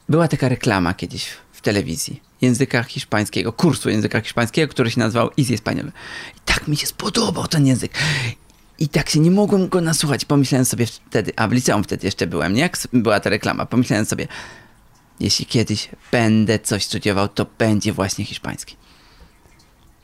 Była 0.09 0.28
taka 0.28 0.49
reklama 0.49 0.95
kiedyś 0.95 1.26
w 1.53 1.61
telewizji 1.61 2.20
języka 2.41 2.82
hiszpańskiego, 2.82 3.53
kursu 3.53 3.91
języka 3.91 4.20
hiszpańskiego, 4.20 4.72
który 4.72 4.91
się 4.91 5.01
nazywał 5.01 5.30
Easy 5.39 5.55
Español. 5.55 5.89
I 6.36 6.41
tak 6.45 6.68
mi 6.68 6.76
się 6.76 6.86
spodobał 6.86 7.47
ten 7.47 7.66
język. 7.66 7.93
I 8.79 8.89
tak 8.89 9.11
się 9.11 9.20
nie 9.20 9.31
mogłem 9.31 9.68
go 9.68 9.81
nasłuchać. 9.81 10.24
Pomyślałem 10.24 10.64
sobie 10.64 10.87
wtedy, 10.87 11.33
a 11.37 11.49
w 11.49 11.53
liceum 11.53 11.85
wtedy 11.85 12.07
jeszcze 12.07 12.26
byłem, 12.26 12.55
nie? 12.55 12.61
Jak 12.61 12.79
była 12.93 13.20
ta 13.20 13.31
reklama, 13.31 13.66
pomyślałem 13.66 14.05
sobie, 14.05 14.29
jeśli 15.20 15.47
kiedyś 15.47 15.89
będę 16.12 16.59
coś 16.59 16.85
studiował, 16.85 17.29
to 17.29 17.47
będzie 17.59 17.93
właśnie 17.93 18.24
hiszpański. 18.24 18.76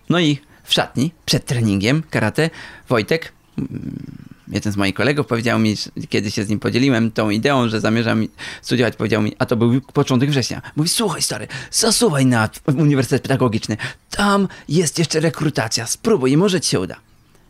No 0.08 0.20
i 0.20 0.38
w 0.64 0.72
szatni, 0.72 1.12
przed 1.24 1.44
treningiem 1.44 2.02
karate, 2.10 2.50
Wojtek, 2.88 3.32
mm, 3.58 4.24
jeden 4.48 4.72
z 4.72 4.76
moich 4.76 4.94
kolegów, 4.94 5.26
powiedział 5.26 5.58
mi, 5.58 5.74
kiedy 6.08 6.30
się 6.30 6.44
z 6.44 6.48
nim 6.48 6.58
podzieliłem 6.58 7.12
tą 7.12 7.30
ideą, 7.30 7.68
że 7.68 7.80
zamierzam 7.80 8.26
studiować, 8.62 8.96
powiedział 8.96 9.22
mi, 9.22 9.32
a 9.38 9.46
to 9.46 9.56
był 9.56 9.80
początek 9.80 10.30
września. 10.30 10.62
Mówi, 10.76 10.88
słuchaj 10.88 11.22
stary, 11.22 11.48
zasuwaj 11.70 12.26
na 12.26 12.48
Uniwersytet 12.66 13.22
Pedagogiczny, 13.22 13.76
tam 14.10 14.48
jest 14.68 14.98
jeszcze 14.98 15.20
rekrutacja, 15.20 15.86
spróbuj 15.86 16.36
może 16.36 16.60
ci 16.60 16.70
się 16.70 16.80
uda. 16.80 16.96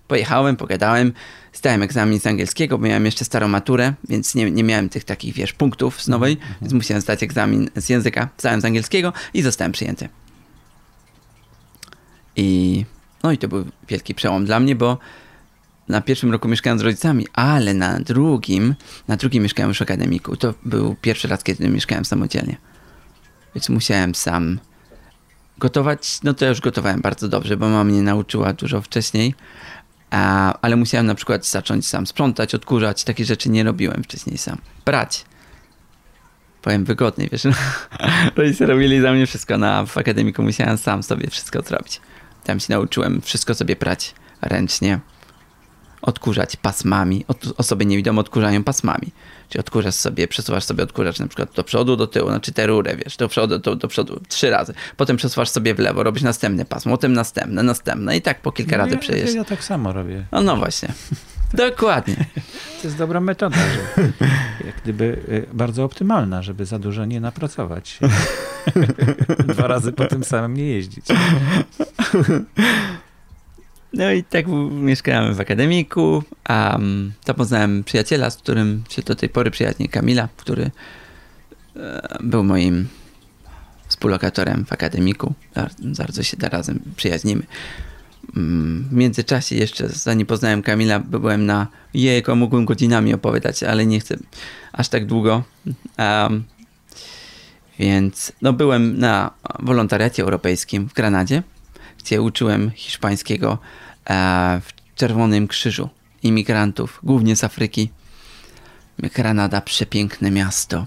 Pojechałem, 0.09 0.57
pogadałem, 0.57 1.13
zdałem 1.53 1.83
egzamin 1.83 2.21
z 2.21 2.27
angielskiego, 2.27 2.79
bo 2.79 2.87
miałem 2.87 3.05
jeszcze 3.05 3.25
starą 3.25 3.49
maturę, 3.49 3.95
więc 4.09 4.35
nie, 4.35 4.51
nie 4.51 4.65
miałem 4.65 4.89
tych 4.89 5.05
takich, 5.05 5.35
wiesz, 5.35 5.53
punktów 5.53 6.03
z 6.03 6.09
nowej, 6.09 6.37
więc 6.61 6.73
musiałem 6.73 7.01
zdać 7.01 7.23
egzamin 7.23 7.71
z 7.77 7.89
języka, 7.89 8.29
zdałem 8.39 8.61
z 8.61 8.65
angielskiego 8.65 9.13
i 9.35 9.43
zostałem 9.43 9.73
przyjęty. 9.73 10.09
I 12.37 12.85
no 13.23 13.33
i 13.33 13.39
to 13.39 13.49
był 13.49 13.65
wielki 13.89 14.15
przełom 14.15 14.45
dla 14.45 14.61
mnie, 14.61 14.77
bo 14.77 14.99
na 15.89 16.01
pierwszym 16.01 16.33
roku 16.33 16.49
mieszkałem 16.49 16.79
z 16.79 16.83
rodzicami, 16.83 17.27
ale 17.33 17.75
na 17.75 18.01
drugim, 18.01 18.75
na 19.09 19.17
drugim 19.17 19.43
mieszkałem 19.43 19.69
już 19.69 19.79
w 19.79 19.83
akademiku. 19.83 20.37
To 20.37 20.55
był 20.65 20.97
pierwszy 21.01 21.29
raz, 21.29 21.45
kiedy 21.45 21.69
mieszkałem 21.69 22.05
samodzielnie. 22.05 22.57
Więc 23.55 23.69
musiałem 23.69 24.15
sam 24.15 24.59
gotować. 25.59 26.19
No 26.23 26.35
to 26.35 26.45
ja 26.45 26.49
już 26.49 26.61
gotowałem 26.61 27.01
bardzo 27.01 27.29
dobrze, 27.29 27.57
bo 27.57 27.69
mama 27.69 27.85
mnie 27.85 28.03
nauczyła 28.03 28.53
dużo 28.53 28.83
wcześniej. 28.83 29.35
Ale 30.63 30.77
musiałem 30.77 31.07
na 31.07 31.15
przykład 31.15 31.47
zacząć 31.47 31.87
sam 31.87 32.07
sprzątać, 32.07 32.55
odkurzać. 32.55 33.05
Takie 33.05 33.25
rzeczy 33.25 33.51
nie 33.51 33.65
robiłem 33.65 34.03
wcześniej 34.03 34.39
sam. 34.39 34.59
Brać. 34.85 35.25
Powiem 36.63 36.85
wygodniej, 36.85 37.29
wiesz. 37.33 37.43
Rodzice 38.37 38.67
robili 38.67 39.01
za 39.01 39.13
mnie 39.13 39.27
wszystko. 39.27 39.59
Na, 39.59 39.87
w 39.87 39.99
akademiku 39.99 40.43
musiałem 40.43 40.79
sam 40.79 41.03
sobie 41.03 41.31
wszystko 41.31 41.63
zrobić. 41.63 42.01
Tam 42.45 42.61
się 42.61 42.67
nauczyłem 42.73 43.21
wszystko 43.21 43.55
sobie 43.55 43.77
prać 43.77 44.15
ręcznie. 44.43 45.01
Odkurzać 46.05 46.57
pasmami. 46.57 47.25
Od, 47.29 47.39
osoby 47.57 47.87
niewidome 47.87 48.21
odkurzają 48.21 48.65
pasmami. 48.65 49.13
Czyli 49.49 49.61
odkurzasz 49.61 49.95
sobie, 49.95 50.29
przesuwasz 50.29 50.65
sobie 50.65 50.83
odkurzacz 50.85 51.19
na 51.19 51.27
przykład 51.27 51.53
do 51.55 51.65
przodu, 51.65 51.97
do 51.97 52.07
tyłu, 52.07 52.29
znaczy 52.29 52.53
tę 52.53 52.67
rurę, 52.67 52.97
wiesz, 52.97 53.17
do 53.17 53.29
przodu, 53.29 53.59
do, 53.59 53.77
do 53.77 53.89
przodu 53.89 54.21
trzy 54.29 54.51
razy. 54.51 54.75
Potem 54.97 55.17
przesuwasz 55.17 55.49
sobie 55.49 55.75
w 55.75 55.79
lewo, 55.79 56.03
robisz 56.03 56.23
następne 56.23 56.65
pasmo, 56.65 56.93
potem 56.93 57.13
następne, 57.13 57.63
następne 57.63 58.17
i 58.17 58.23
tak 58.23 58.41
po 58.41 58.53
kilka 58.53 58.77
razy 58.77 58.93
ja, 58.93 58.99
przejdziesz. 58.99 59.35
Ja 59.35 59.45
tak 59.45 59.65
samo 59.65 59.93
robię. 59.93 60.25
No, 60.33 60.43
no 60.43 60.57
właśnie. 60.57 60.89
Dokładnie. 61.55 62.17
To 62.83 62.89
jest 62.89 62.99
dobra 62.99 63.21
metoda, 63.21 63.57
że 63.57 64.03
jak 64.67 64.81
gdyby 64.83 65.05
y, 65.29 65.47
bardzo 65.53 65.85
optymalna, 65.85 66.43
żeby 66.43 66.67
za 66.67 66.79
dużo 66.79 67.05
nie 67.05 67.21
napracować. 67.21 67.99
Dwa 69.55 69.67
razy 69.67 69.93
po 69.93 70.07
tym 70.07 70.25
samym 70.25 70.55
nie 70.55 70.65
jeździć. 70.65 71.07
No 73.95 74.13
i 74.13 74.23
tak 74.25 74.47
mieszkałem 74.71 75.35
w 75.35 75.41
akademiku, 75.41 76.23
a 76.45 76.73
um, 76.73 77.13
tam 77.25 77.37
poznałem 77.37 77.85
przyjaciela, 77.85 78.31
z 78.31 78.37
którym 78.37 78.85
się 78.89 79.03
do 79.03 79.15
tej 79.15 79.29
pory 79.29 79.51
przyjaźnię, 79.51 79.89
Kamila, 79.89 80.29
który 80.37 80.71
e, 81.77 82.19
był 82.21 82.45
moim 82.45 82.89
współlokatorem 83.89 84.65
w 84.65 84.73
akademiku. 84.73 85.35
Bar- 85.55 85.71
Bardzo 85.99 86.23
się 86.23 86.37
da 86.37 86.49
razem 86.49 86.81
przyjaźnimy. 86.97 87.43
Mm, 88.37 88.89
W 88.91 88.93
międzyczasie 88.93 89.57
jeszcze, 89.57 89.89
zanim 89.89 90.27
poznałem 90.27 90.63
Kamila, 90.63 90.99
byłem 91.01 91.47
na 91.47 91.67
jejko, 91.95 92.37
mógłbym 92.37 92.65
godzinami 92.65 93.15
opowiadać, 93.15 93.63
ale 93.63 93.87
nie 93.87 94.01
chcę 94.01 94.17
aż 94.73 94.89
tak 94.89 95.07
długo. 95.07 95.43
Em, 95.97 96.45
więc 97.79 98.33
no, 98.43 98.53
byłem 98.53 98.99
na 98.99 99.31
wolontariacie 99.59 100.23
europejskim 100.23 100.89
w 100.89 100.93
Granadzie, 100.93 101.43
gdzie 101.99 102.23
uczyłem 102.23 102.71
hiszpańskiego 102.71 103.59
w 104.61 104.67
Czerwonym 104.97 105.49
Krzyżu 105.49 105.89
imigrantów, 106.23 107.01
głównie 107.03 107.37
z 107.37 107.45
Afryki. 107.45 107.91
Granada, 108.99 109.61
przepiękne 109.61 110.31
miasto. 110.31 110.87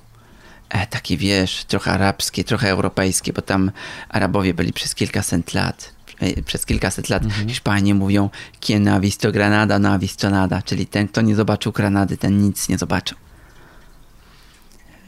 E, 0.70 0.88
takie 0.88 1.18
wiesz, 1.18 1.66
trochę 1.66 1.92
arabskie, 1.92 2.44
trochę 2.44 2.70
europejskie, 2.70 3.34
bo 3.34 3.42
tam 3.42 3.72
Arabowie 4.10 4.54
byli 4.54 4.74
przez 4.74 4.96
kilkaset 4.96 5.54
lat. 5.54 5.94
E, 6.20 6.44
Przez 6.44 6.66
kilkaset 6.66 7.10
lat 7.10 7.24
Hiszpanie 7.48 7.96
mówią 7.96 8.30
quien 8.66 8.84
no 8.84 8.92
ha 8.92 9.00
visto 9.00 9.32
Granada, 9.32 9.80
no 9.80 9.90
ha 9.90 10.00
visto 10.00 10.30
nada, 10.30 10.62
czyli 10.62 10.86
ten, 10.86 11.08
kto 11.08 11.22
nie 11.22 11.36
zobaczył 11.36 11.72
Granady, 11.72 12.18
ten 12.18 12.42
nic 12.42 12.70
nie 12.70 12.78
zobaczył. 12.78 13.18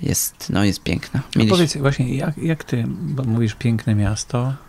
Jest, 0.01 0.49
no 0.49 0.64
jest 0.64 0.84
piękna. 0.84 1.20
No 1.20 1.39
Mieliśmy- 1.39 1.57
powiedz 1.57 1.78
właśnie, 1.78 2.16
jak, 2.16 2.38
jak 2.38 2.64
ty, 2.64 2.84
bo 2.88 3.24
mówisz 3.24 3.55
piękne 3.55 3.95
miasto, 3.95 4.53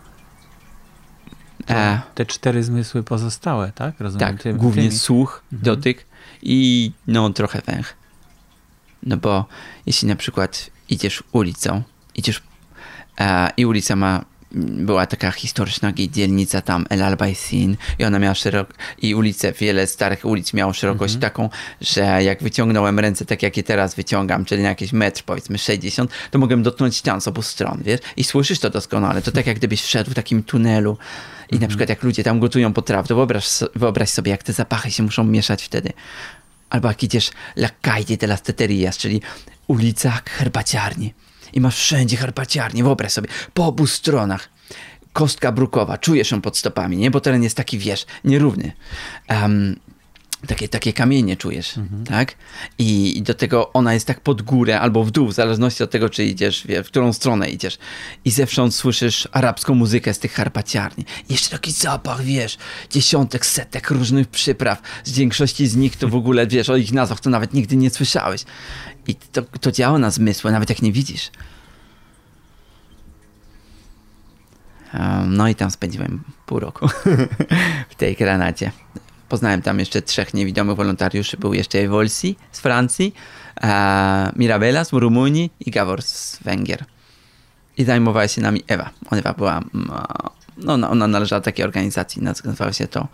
E, 1.69 2.01
te 2.15 2.25
cztery 2.25 2.63
zmysły 2.63 3.03
pozostałe, 3.03 3.71
tak? 3.75 3.99
Rozumiem. 3.99 4.37
Tak, 4.37 4.57
głównie 4.57 4.83
tymi- 4.83 4.97
słuch, 4.99 5.43
Mhm. 5.53 5.63
dotyk 5.75 6.05
i 6.41 6.91
no 7.07 7.29
trochę 7.29 7.61
węch. 7.65 7.93
No 9.03 9.17
bo 9.17 9.45
jeśli 9.85 10.07
na 10.07 10.15
przykład 10.15 10.69
idziesz 10.89 11.23
ulicą, 11.31 11.81
idziesz 12.15 12.41
e, 13.19 13.49
i 13.57 13.65
ulica 13.65 13.95
ma, 13.95 14.25
była 14.55 15.05
taka 15.05 15.31
historyczna 15.31 15.93
dzielnica 15.93 16.61
tam 16.61 16.85
El 16.89 17.03
Albaicin 17.03 17.77
i 17.99 18.05
ona 18.05 18.19
miała 18.19 18.35
szerok 18.35 18.73
i 19.01 19.15
ulice, 19.15 19.53
wiele 19.53 19.87
starych 19.87 20.25
ulic 20.25 20.53
miało 20.53 20.73
szerokość 20.73 21.15
Mhm. 21.15 21.31
taką, 21.31 21.49
że 21.81 22.23
jak 22.23 22.43
wyciągnąłem 22.43 22.99
ręce 22.99 23.25
tak 23.25 23.43
jak 23.43 23.57
je 23.57 23.63
teraz 23.63 23.95
wyciągam, 23.95 24.45
czyli 24.45 24.63
na 24.63 24.69
jakiś 24.69 24.93
metr 24.93 25.23
powiedzmy 25.23 25.57
60, 25.57 26.11
to 26.31 26.39
mogłem 26.39 26.63
dotknąć 26.63 26.95
ścian 26.95 27.21
z 27.21 27.27
obu 27.27 27.41
stron, 27.41 27.81
wiesz? 27.85 27.99
I 28.17 28.23
słyszysz 28.23 28.59
to 28.59 28.69
doskonale, 28.69 29.21
to 29.21 29.31
tak 29.31 29.47
jak 29.47 29.57
gdybyś 29.57 29.81
wszedł 29.81 30.11
w 30.11 30.13
takim 30.13 30.43
tunelu 30.43 30.97
i 31.51 31.59
na 31.59 31.67
przykład 31.67 31.89
jak 31.89 32.03
ludzie 32.03 32.23
tam 32.23 32.39
gotują 32.39 32.73
potrawę, 32.73 33.07
to 33.07 33.15
wyobraź, 33.15 33.47
wyobraź 33.75 34.09
sobie, 34.09 34.31
jak 34.31 34.43
te 34.43 34.53
zapachy 34.53 34.91
się 34.91 35.03
muszą 35.03 35.23
mieszać 35.23 35.63
wtedy. 35.63 35.93
Albo 36.69 36.87
jak 36.87 37.03
idziesz 37.03 37.31
La 37.55 37.69
Calle 37.81 38.17
de 38.17 38.27
las 38.27 38.41
Teterías, 38.41 38.97
czyli 38.97 39.21
ulica 39.67 40.21
herbaciarni. 40.25 41.13
I 41.53 41.61
masz 41.61 41.77
wszędzie 41.77 42.17
herbaciarnie, 42.17 42.83
wyobraź 42.83 43.11
sobie, 43.11 43.29
po 43.53 43.65
obu 43.65 43.87
stronach. 43.87 44.49
Kostka 45.13 45.51
brukowa, 45.51 45.97
czujesz 45.97 46.31
ją 46.31 46.41
pod 46.41 46.57
stopami, 46.57 46.97
nie? 46.97 47.11
Bo 47.11 47.21
teren 47.21 47.43
jest 47.43 47.57
taki, 47.57 47.77
wiesz, 47.77 48.05
nierówny. 48.23 48.71
Em, 49.27 49.79
takie, 50.47 50.67
takie 50.67 50.93
kamienie 50.93 51.37
czujesz, 51.37 51.73
tak? 52.05 52.35
I, 52.77 53.17
I 53.17 53.21
do 53.21 53.33
tego 53.33 53.73
ona 53.73 53.93
jest 53.93 54.07
tak 54.07 54.19
pod 54.19 54.41
górę 54.41 54.79
albo 54.79 55.03
w 55.03 55.11
dół, 55.11 55.27
w 55.27 55.33
zależności 55.33 55.83
od 55.83 55.91
tego, 55.91 56.09
czy 56.09 56.25
idziesz, 56.25 56.67
wie, 56.67 56.83
w 56.83 56.87
którą 56.87 57.13
stronę 57.13 57.49
idziesz. 57.49 57.77
I 58.25 58.31
zewsząd 58.31 58.75
słyszysz 58.75 59.27
arabską 59.31 59.75
muzykę 59.75 60.13
z 60.13 60.19
tych 60.19 60.33
harpaciarni. 60.33 61.05
I 61.29 61.33
jeszcze 61.33 61.49
taki 61.49 61.71
zapach, 61.71 62.23
wiesz, 62.23 62.57
dziesiątek, 62.89 63.45
setek 63.45 63.91
różnych 63.91 64.27
przypraw. 64.27 64.81
Z 65.03 65.11
większości 65.11 65.67
z 65.67 65.75
nich 65.75 65.95
to 65.95 66.07
w 66.07 66.15
ogóle, 66.15 66.47
wiesz, 66.47 66.69
o 66.69 66.75
ich 66.75 66.91
nazwach 66.91 67.19
to 67.19 67.29
nawet 67.29 67.53
nigdy 67.53 67.75
nie 67.75 67.89
słyszałeś. 67.89 68.43
I 69.07 69.15
to, 69.15 69.41
to 69.41 69.71
działa 69.71 69.99
na 69.99 70.11
zmysły, 70.11 70.51
nawet 70.51 70.69
jak 70.69 70.81
nie 70.81 70.91
widzisz. 70.91 71.31
Um, 74.93 75.35
No 75.35 75.47
i 75.47 75.55
tam 75.55 75.71
spędziłem 75.71 76.23
pół 76.45 76.59
roku 76.59 76.87
w 77.91 77.95
tej 77.95 78.15
granacie. 78.15 78.71
Poznałem 79.31 79.61
tam 79.61 79.79
jeszcze 79.79 80.01
trzech 80.01 80.33
niewidomych 80.33 80.75
wolontariuszy. 80.75 81.37
Był 81.37 81.53
jeszcze 81.53 81.87
Wolsi 81.87 82.35
z 82.51 82.59
Francji, 82.59 83.13
e, 83.63 84.31
Mirabela 84.35 84.85
z 84.85 84.93
Rumunii 84.93 85.51
i 85.59 85.71
Gabor 85.71 86.01
z 86.01 86.43
Węgier. 86.43 86.85
I 87.77 87.83
zajmowała 87.83 88.27
się 88.27 88.41
nami 88.41 88.63
Ewa. 88.67 88.89
Ewa 89.11 89.33
była, 89.33 89.57
mm, 89.57 89.91
no, 90.57 90.89
ona- 90.89 91.07
należała 91.07 91.39
do 91.39 91.45
takiej 91.45 91.65
organizacji, 91.65 92.21
nazywało 92.21 92.71
się 92.71 92.87
to, 92.87 93.07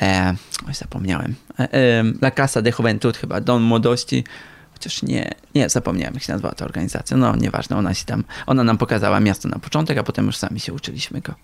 e, 0.00 0.34
oj 0.68 0.74
zapomniałem, 0.74 1.34
e, 1.58 1.72
e, 1.72 2.04
La 2.22 2.30
Casa 2.30 2.62
de 2.62 2.72
Juventud 2.78 3.16
chyba, 3.16 3.40
Dom 3.40 3.62
Młodości, 3.62 4.24
chociaż 4.72 5.02
nie, 5.02 5.34
nie, 5.54 5.68
zapomniałem 5.68 6.14
jak 6.14 6.22
się 6.22 6.32
nazywała 6.32 6.54
ta 6.54 6.64
organizacja. 6.64 7.16
No 7.16 7.36
nieważne, 7.36 7.76
ona 7.76 7.94
się 7.94 8.04
tam, 8.04 8.24
ona 8.46 8.64
nam 8.64 8.78
pokazała 8.78 9.20
miasto 9.20 9.48
na 9.48 9.58
początek, 9.58 9.98
a 9.98 10.02
potem 10.02 10.26
już 10.26 10.36
sami 10.36 10.60
się 10.60 10.72
uczyliśmy 10.72 11.20
go. 11.20 11.34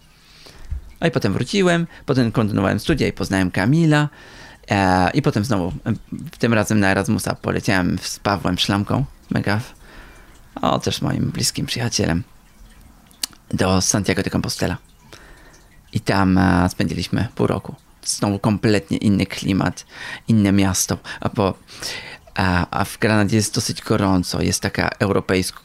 I 1.07 1.11
potem 1.11 1.33
wróciłem, 1.33 1.87
potem 2.07 2.33
kontynuowałem 2.33 2.81
studia 2.81 3.07
i 3.09 3.13
poznałem 3.13 3.51
Kamila. 3.51 4.09
E, 4.71 5.11
I 5.11 5.23
potem 5.23 5.45
znowu, 5.45 5.73
e, 5.87 5.93
tym 6.39 6.55
razem 6.55 6.81
na 6.81 6.91
Erasmusa 6.91 7.35
poleciałem 7.35 7.99
z 7.99 8.19
Pawłem 8.19 8.59
Szlamką, 8.59 9.05
mega, 9.31 9.61
o 10.63 10.79
też 10.79 11.03
moim 11.03 11.31
bliskim 11.31 11.67
przyjacielem, 11.67 12.23
do 13.55 13.81
Santiago 13.81 14.23
de 14.23 14.31
Compostela. 14.31 14.77
I 15.93 16.01
tam 16.01 16.39
e, 16.39 16.69
spędziliśmy 16.69 17.29
pół 17.35 17.47
roku. 17.47 17.75
Znowu 18.05 18.39
kompletnie 18.39 18.97
inny 18.97 19.27
klimat, 19.27 19.87
inne 20.29 20.53
miasto. 20.53 20.99
A, 21.21 21.29
bo, 21.29 21.55
a, 22.39 22.67
a 22.71 22.85
w 22.85 22.99
Granadzie 22.99 23.37
jest 23.37 23.55
dosyć 23.55 23.83
gorąco, 23.83 24.43
jest 24.43 24.61
taka 24.61 24.89
europejsko, 24.99 25.61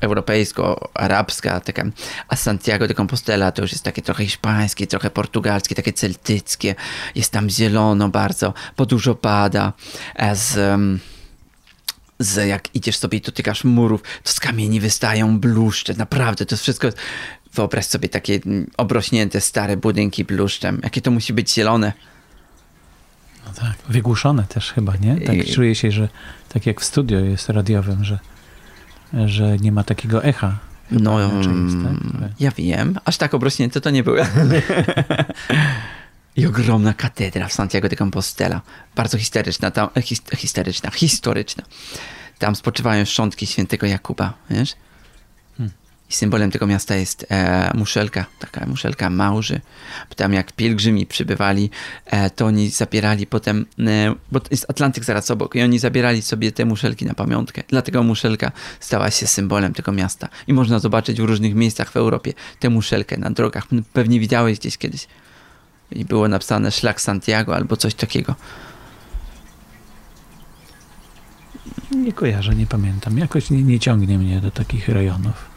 europejsko-arabska, 0.00 1.60
taka, 1.60 1.84
a 2.28 2.36
Santiago 2.36 2.88
de 2.88 2.94
Compostela 2.94 3.52
to 3.52 3.62
już 3.62 3.72
jest 3.72 3.84
takie 3.84 4.02
trochę 4.02 4.24
hiszpańskie, 4.24 4.86
trochę 4.86 5.10
portugalskie, 5.10 5.74
takie 5.74 5.92
celtyckie. 5.92 6.74
Jest 7.14 7.32
tam 7.32 7.50
zielono 7.50 8.08
bardzo, 8.08 8.54
bo 8.76 8.86
dużo 8.86 9.14
pada. 9.14 9.72
A 10.14 10.34
z, 10.34 10.80
z 12.18 12.48
jak 12.48 12.74
idziesz 12.74 12.96
sobie 12.96 13.18
i 13.18 13.20
dotykasz 13.20 13.64
murów, 13.64 14.02
to 14.22 14.32
z 14.32 14.40
kamieni 14.40 14.80
wystają 14.80 15.38
bluszcze. 15.38 15.94
Naprawdę, 15.94 16.46
to 16.46 16.54
jest 16.54 16.62
wszystko. 16.62 16.88
Wyobraź 17.54 17.86
sobie 17.86 18.08
takie 18.08 18.40
obrośnięte 18.76 19.40
stare 19.40 19.76
budynki 19.76 20.24
bluszczem. 20.24 20.80
Jakie 20.82 21.00
to 21.00 21.10
musi 21.10 21.32
być 21.32 21.54
zielone. 21.54 21.92
Tak, 23.52 23.74
wygłuszone 23.88 24.44
też 24.44 24.72
chyba, 24.72 24.96
nie? 24.96 25.20
Tak 25.20 25.36
I- 25.36 25.52
czuję 25.54 25.74
się, 25.74 25.90
że 25.90 26.08
tak 26.48 26.66
jak 26.66 26.80
w 26.80 26.84
studio 26.84 27.18
jest 27.18 27.48
radiowym, 27.48 28.04
że, 28.04 28.18
że 29.26 29.58
nie 29.58 29.72
ma 29.72 29.84
takiego 29.84 30.24
echa. 30.24 30.58
No, 30.90 31.20
jest, 31.20 31.48
mm, 31.48 31.84
tak? 31.84 32.10
Trochę. 32.10 32.28
ja 32.40 32.50
wiem. 32.50 32.98
Aż 33.04 33.16
tak 33.16 33.34
obrośnięte 33.34 33.80
to 33.80 33.90
nie 33.90 34.02
były. 34.02 34.26
I 36.36 36.46
ogromna 36.46 36.94
katedra 36.94 37.48
w 37.48 37.52
Santiago 37.52 37.88
de 37.88 37.96
Compostela. 37.96 38.60
Bardzo 38.96 39.18
historyczna, 39.18 39.70
tam, 39.70 39.88
his, 40.02 40.22
historyczna, 40.36 40.90
historyczna. 40.90 41.64
Tam 42.38 42.56
spoczywają 42.56 43.04
szczątki 43.04 43.46
świętego 43.46 43.86
Jakuba, 43.86 44.32
wiesz? 44.50 44.74
I 46.12 46.14
symbolem 46.14 46.50
tego 46.50 46.66
miasta 46.66 46.96
jest 46.96 47.26
e, 47.30 47.70
muszelka, 47.74 48.26
taka 48.38 48.66
muszelka 48.66 49.10
małży. 49.10 49.60
Tam 50.16 50.32
jak 50.32 50.52
pielgrzymi 50.52 51.06
przybywali, 51.06 51.70
e, 52.06 52.30
to 52.30 52.46
oni 52.46 52.70
zabierali 52.70 53.26
potem, 53.26 53.66
e, 53.78 54.14
bo 54.32 54.40
jest 54.50 54.70
Atlantyk 54.70 55.04
zaraz 55.04 55.30
obok, 55.30 55.54
i 55.54 55.62
oni 55.62 55.78
zabierali 55.78 56.22
sobie 56.22 56.52
te 56.52 56.64
muszelki 56.64 57.04
na 57.04 57.14
pamiątkę. 57.14 57.62
Dlatego 57.68 58.02
muszelka 58.02 58.52
stała 58.80 59.10
się 59.10 59.26
symbolem 59.26 59.74
tego 59.74 59.92
miasta. 59.92 60.28
I 60.46 60.52
można 60.52 60.78
zobaczyć 60.78 61.20
w 61.20 61.24
różnych 61.24 61.54
miejscach 61.54 61.90
w 61.90 61.96
Europie 61.96 62.32
tę 62.60 62.70
muszelkę 62.70 63.16
na 63.16 63.30
drogach. 63.30 63.66
Pewnie 63.92 64.20
widziałeś 64.20 64.58
gdzieś 64.58 64.78
kiedyś. 64.78 65.06
I 65.92 66.04
było 66.04 66.28
napisane 66.28 66.70
szlak 66.70 67.00
Santiago 67.00 67.56
albo 67.56 67.76
coś 67.76 67.94
takiego. 67.94 68.34
Nie 71.90 72.12
kojarzę, 72.12 72.54
nie 72.54 72.66
pamiętam. 72.66 73.18
Jakoś 73.18 73.50
nie, 73.50 73.62
nie 73.62 73.80
ciągnie 73.80 74.18
mnie 74.18 74.40
do 74.40 74.50
takich 74.50 74.88
rejonów. 74.88 75.51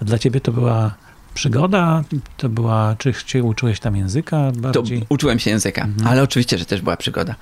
A 0.00 0.04
dla 0.04 0.18
ciebie 0.18 0.40
to 0.40 0.52
była 0.52 0.94
Przygoda 1.34 2.02
to 2.36 2.48
była, 2.48 2.96
czy 2.98 3.12
się 3.26 3.42
uczyłeś 3.42 3.80
tam 3.80 3.96
języka 3.96 4.52
To 4.52 4.60
bardziej? 4.60 5.06
uczyłem 5.08 5.38
się 5.38 5.50
języka, 5.50 5.82
Mhm. 5.82 6.08
ale 6.08 6.22
oczywiście, 6.22 6.58
że 6.58 6.64
też 6.64 6.80
była 6.80 6.96
przygoda. 6.96 7.34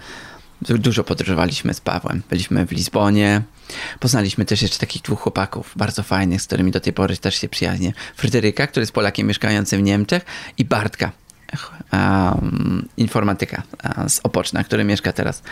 Du- 0.63 0.79
Dużo 0.79 1.05
podróżowaliśmy 1.05 1.75
z 1.75 1.81
Pawłem. 1.81 2.23
Byliśmy 2.31 2.67
w 2.67 2.73
Lizbonie. 2.73 3.43
Poznaliśmy 4.01 4.45
też 4.45 4.63
jeszcze 4.63 4.79
takich 4.79 5.03
dwóch 5.03 5.21
chłopaków, 5.21 5.73
bardzo 5.77 6.03
fajnych, 6.03 6.43
z 6.43 6.47
którymi 6.47 6.71
do 6.71 6.81
tej 6.81 6.93
pory 6.93 7.17
też 7.17 7.35
się 7.35 7.49
przyjaźnię. 7.49 7.93
Fryderyka, 8.17 8.67
który 8.67 8.83
jest 8.83 8.93
Polakiem 8.93 9.27
mieszkającym 9.27 9.81
w 9.81 9.83
Niemczech 9.85 10.25
i 10.59 10.65
Bartka, 10.65 11.13
um, 11.93 12.89
informatyka 12.97 13.63
z 14.09 14.21
Opoczna, 14.23 14.65
który 14.65 14.85
mieszka 14.85 15.13
teraz 15.13 15.43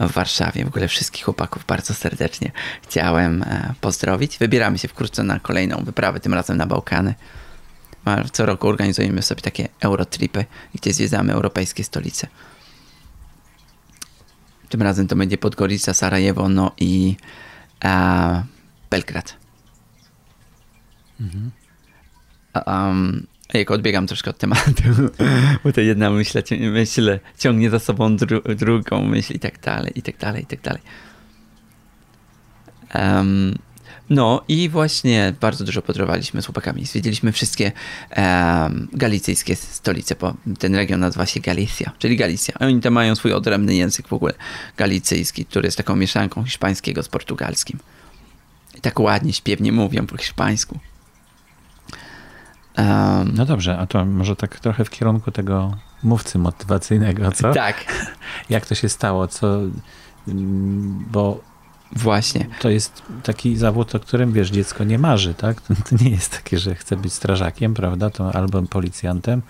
w 0.00 0.12
Warszawie. 0.12 0.64
W 0.64 0.68
ogóle 0.68 0.88
wszystkich 0.88 1.24
chłopaków 1.24 1.64
bardzo 1.66 1.94
serdecznie 1.94 2.52
chciałem 2.82 3.42
e, 3.42 3.74
pozdrowić. 3.80 4.38
Wybieramy 4.38 4.78
się 4.78 4.88
wkrótce 4.88 5.22
na 5.22 5.40
kolejną 5.40 5.84
wyprawę, 5.84 6.20
tym 6.20 6.34
razem 6.34 6.56
na 6.56 6.66
Bałkany. 6.66 7.14
Co 8.32 8.46
roku 8.46 8.68
organizujemy 8.68 9.22
sobie 9.22 9.42
takie 9.42 9.68
eurotripy, 9.80 10.44
gdzie 10.74 10.92
zwiedzamy 10.92 11.32
europejskie 11.32 11.84
stolice. 11.84 12.26
Tym 14.68 14.82
razem 14.82 15.08
to 15.08 15.16
będzie 15.16 15.38
Podgorica, 15.38 15.94
Sarajewo, 15.94 16.48
no 16.48 16.72
i 16.78 17.16
e, 17.84 18.42
Belgrad. 18.90 19.36
A, 22.52 22.88
Um, 22.88 23.26
jak 23.54 23.70
odbiegam 23.70 24.06
troszkę 24.06 24.30
od 24.30 24.38
tematu, 24.38 24.82
bo 25.64 25.72
to 25.72 25.80
jedna 25.80 26.10
myśl, 26.10 26.42
myśl 26.60 27.18
ciągnie 27.38 27.70
za 27.70 27.78
sobą 27.78 28.16
dru, 28.16 28.40
drugą 28.56 29.04
myśl 29.04 29.34
i 29.34 29.38
tak 29.38 29.60
dalej, 29.60 29.92
i 29.94 30.02
tak 30.02 30.18
dalej, 30.18 30.42
i 30.42 30.46
tak 30.46 30.60
dalej. 30.60 30.82
Em, 32.90 33.58
no 34.10 34.44
i 34.48 34.68
właśnie 34.68 35.34
bardzo 35.40 35.64
dużo 35.64 35.82
podróżowaliśmy 35.82 36.42
z 36.42 36.46
chłopakami. 36.46 36.86
Zwiedziliśmy 36.86 37.32
wszystkie 37.32 37.72
em, 38.10 38.88
galicyjskie 38.92 39.56
stolice, 39.56 40.14
bo 40.20 40.34
ten 40.58 40.74
region 40.74 41.00
nazywa 41.00 41.26
się 41.26 41.40
Galicja, 41.40 41.92
czyli 41.98 42.16
Galicja. 42.16 42.54
A 42.60 42.66
Oni 42.66 42.80
tam 42.80 42.92
mają 42.92 43.14
swój 43.14 43.32
odrębny 43.32 43.74
język 43.74 44.08
w 44.08 44.12
ogóle 44.12 44.34
galicyjski, 44.76 45.44
który 45.44 45.66
jest 45.66 45.76
taką 45.76 45.96
mieszanką 45.96 46.44
hiszpańskiego 46.44 47.02
z 47.02 47.08
portugalskim. 47.08 47.78
I 48.78 48.80
tak 48.80 49.00
ładnie, 49.00 49.32
śpiewnie 49.32 49.72
mówią 49.72 50.06
po 50.06 50.16
hiszpańsku. 50.16 50.78
Em, 52.76 53.32
No 53.36 53.46
dobrze, 53.46 53.78
a 53.78 53.86
to 53.86 54.04
może 54.04 54.36
tak 54.36 54.60
trochę 54.60 54.84
w 54.84 54.90
kierunku 54.90 55.30
tego 55.30 55.76
mówcy 56.02 56.38
motywacyjnego, 56.38 57.32
co? 57.32 57.52
tak, 57.64 57.84
Jak 58.50 58.66
to 58.66 58.74
się 58.74 58.88
stało, 58.88 59.28
co... 59.28 59.58
Bo 61.10 61.40
właśnie. 61.92 62.46
to 62.60 62.70
jest 62.70 63.02
taki 63.22 63.56
zawód, 63.56 63.94
o 63.94 64.00
którym, 64.00 64.32
wiesz, 64.32 64.50
dziecko 64.50 64.84
nie 64.84 64.98
marzy, 64.98 65.34
tak? 65.34 65.60
To, 65.60 65.74
to 65.90 66.04
nie 66.04 66.10
jest 66.10 66.32
takie, 66.32 66.58
że 66.58 66.74
chce 66.74 66.96
być 66.96 67.12
strażakiem, 67.12 67.74
prawda? 67.74 68.10
To 68.10 68.34
albo 68.34 68.62
policjantem, 68.62 69.42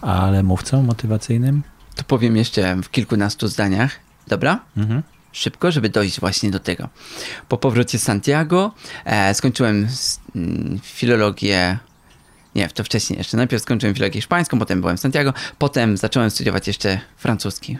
ale 0.00 0.42
mówcą 0.42 0.82
motywacyjnym? 0.82 1.62
To 1.94 2.04
powiem 2.04 2.36
jeszcze 2.36 2.76
w 2.82 2.90
kilkunastu 2.90 3.48
zdaniach. 3.48 3.90
Dobra? 4.28 4.60
Mhm. 4.76 5.02
szybko, 5.32 5.70
żeby 5.72 5.88
dojść 5.88 6.20
właśnie 6.20 6.50
do 6.50 6.58
tego. 6.60 6.88
Po 7.48 7.56
powrocie 7.58 7.98
z 7.98 8.02
Santiago 8.02 8.72
e, 9.04 9.34
skończyłem 9.34 9.84
s- 9.84 10.20
mm, 10.36 10.78
filologię. 10.82 11.78
Nie, 12.54 12.68
to 12.68 12.84
wcześniej 12.84 13.18
jeszcze. 13.18 13.36
Najpierw 13.36 13.62
skończyłem 13.62 13.94
filologię 13.94 14.20
hiszpańską, 14.20 14.58
potem 14.58 14.80
byłem 14.80 14.96
w 14.96 15.00
Santiago, 15.00 15.32
potem 15.58 15.96
zacząłem 15.96 16.30
studiować 16.30 16.66
jeszcze 16.66 17.00
francuski. 17.16 17.78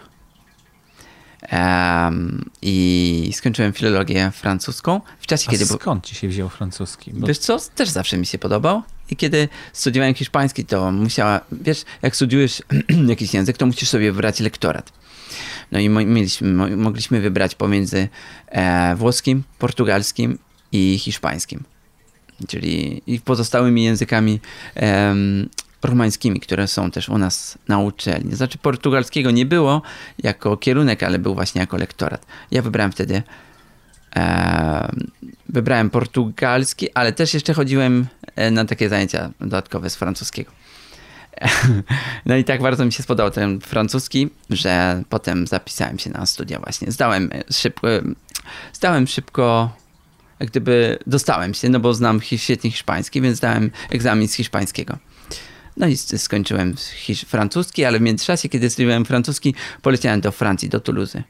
Em, 1.42 2.50
I 2.62 3.30
skończyłem 3.34 3.72
filologię 3.72 4.30
francuską 4.30 5.00
w 5.20 5.26
czasie, 5.26 5.44
A 5.48 5.50
kiedy. 5.52 5.66
skąd 5.66 6.04
ci 6.06 6.14
się 6.14 6.28
wziął 6.28 6.48
francuski? 6.48 7.10
Bo 7.14 7.26
Wiesz 7.26 7.38
co, 7.38 7.58
też 7.74 7.88
zawsze 7.88 8.16
mi 8.18 8.26
się 8.26 8.38
podobał. 8.38 8.82
I 9.10 9.16
kiedy 9.16 9.48
studiowałem 9.72 10.14
hiszpański, 10.14 10.64
to 10.64 10.92
musiała, 10.92 11.40
wiesz, 11.52 11.84
jak 12.02 12.16
studiujesz 12.16 12.62
jakiś 13.08 13.34
język, 13.34 13.56
to 13.56 13.66
musisz 13.66 13.88
sobie 13.88 14.12
wybrać 14.12 14.40
lektorat. 14.40 14.92
No 15.72 15.78
i 15.78 15.88
mieliśmy, 15.88 16.52
mo- 16.52 16.76
mogliśmy 16.76 17.20
wybrać 17.20 17.54
pomiędzy 17.54 18.08
e, 18.48 18.96
włoskim, 18.96 19.42
portugalskim 19.58 20.38
i 20.72 20.98
hiszpańskim. 20.98 21.64
Czyli 22.48 23.02
i 23.06 23.20
pozostałymi 23.20 23.84
językami 23.84 24.40
em, 24.74 25.48
romańskimi, 25.82 26.40
które 26.40 26.68
są 26.68 26.90
też 26.90 27.08
u 27.08 27.18
nas 27.18 27.58
na 27.68 27.78
uczelni. 27.78 28.36
Znaczy 28.36 28.58
portugalskiego 28.58 29.30
nie 29.30 29.46
było 29.46 29.82
jako 30.22 30.56
kierunek, 30.56 31.02
ale 31.02 31.18
był 31.18 31.34
właśnie 31.34 31.60
jako 31.60 31.76
lektorat. 31.76 32.26
Ja 32.50 32.62
wybrałem 32.62 32.92
wtedy 32.92 33.22
wybrałem 35.48 35.90
portugalski, 35.90 36.92
ale 36.92 37.12
też 37.12 37.34
jeszcze 37.34 37.54
chodziłem 37.54 38.06
e, 38.36 38.50
na 38.50 38.64
takie 38.64 38.88
zajęcia 38.88 39.30
dodatkowe 39.40 39.90
z 39.90 39.96
francuskiego. 39.96 40.50
No 42.26 42.36
i 42.36 42.44
tak 42.44 42.62
bardzo 42.62 42.84
mi 42.84 42.92
się 42.92 43.02
spodobał 43.02 43.30
ten 43.30 43.60
francuski, 43.60 44.28
że 44.50 45.02
potem 45.08 45.46
zapisałem 45.46 45.98
się 45.98 46.10
na 46.10 46.26
studia 46.26 46.58
właśnie. 46.58 46.92
Zdałem 46.92 47.30
e, 47.32 47.52
szybko, 47.52 47.90
e, 47.90 48.02
zdałem 48.72 49.06
szybko, 49.06 49.70
jak 50.40 50.50
gdyby 50.50 50.98
dostałem 51.06 51.54
się, 51.54 51.68
no 51.68 51.80
bo 51.80 51.94
znam 51.94 52.20
świetnie 52.20 52.70
hiszpański, 52.70 53.20
więc 53.20 53.36
zdałem 53.36 53.70
egzamin 53.90 54.28
z 54.28 54.34
hiszpańskiego. 54.34 54.98
No 55.76 55.86
i 55.86 55.96
skończyłem 55.96 56.74
hisz- 56.74 57.24
francuski, 57.24 57.84
ale 57.84 57.98
w 57.98 58.02
międzyczasie, 58.02 58.48
kiedy 58.48 58.70
studiowałem 58.70 59.04
francuski, 59.04 59.54
poleciałem 59.82 60.20
do 60.20 60.32
Francji, 60.32 60.68
do 60.68 60.80
Toulouse 60.80 61.22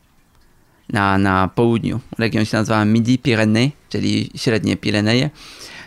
na, 0.93 1.19
na 1.19 1.49
południu. 1.49 2.01
Region 2.19 2.45
się 2.45 2.57
nazywa 2.57 2.85
Midi-Pyrénées, 2.85 3.71
czyli 3.89 4.31
średnie 4.35 4.77
Pireneje, 4.77 5.31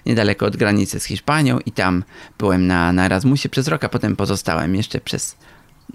niedaleko 0.05 0.45
od 0.45 0.57
granicy 0.57 0.99
z 0.99 1.05
Hiszpanią 1.05 1.59
i 1.59 1.71
tam 1.71 2.03
byłem 2.39 2.67
na, 2.67 2.93
na 2.93 3.05
Erasmusie 3.05 3.49
przez 3.49 3.67
rok, 3.67 3.83
a 3.83 3.89
potem 3.89 4.15
pozostałem 4.15 4.75
jeszcze 4.75 4.99
przez 4.99 5.35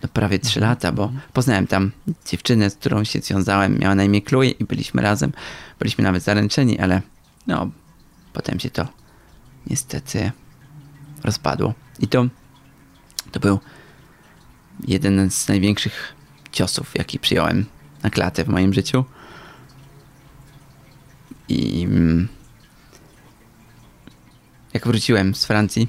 no, 0.03 0.09
prawie 0.09 0.39
trzy 0.39 0.61
lata, 0.61 0.93
bo 0.93 1.13
poznałem 1.33 1.67
tam 1.67 1.91
dziewczynę, 2.27 2.71
z 2.71 2.75
którą 2.75 3.05
się 3.05 3.21
związałem, 3.21 3.79
miała 3.79 3.95
na 3.95 4.05
imię 4.05 4.21
Chloe 4.21 4.45
i 4.45 4.65
byliśmy 4.65 5.03
razem. 5.03 5.33
Byliśmy 5.79 6.05
nawet 6.05 6.23
zaręczeni, 6.23 6.79
ale 6.79 7.03
no, 7.49 7.71
potem 8.33 8.61
się 8.61 8.71
to 8.71 8.89
niestety 9.67 10.33
rozpadło. 11.25 11.75
I 11.99 12.09
to, 12.09 12.27
to 13.33 13.41
był 13.41 13.59
jeden 14.87 15.31
z 15.31 15.49
największych 15.49 16.15
ciosów, 16.53 16.95
jaki 16.95 17.19
przyjąłem 17.19 17.67
na 18.03 18.11
klatę 18.11 18.45
w 18.45 18.49
moim 18.49 18.75
życiu. 18.75 19.05
I 21.49 21.83
mm, 21.83 22.29
jak 24.75 24.87
wróciłem 24.87 25.35
z 25.35 25.45
Francji, 25.45 25.89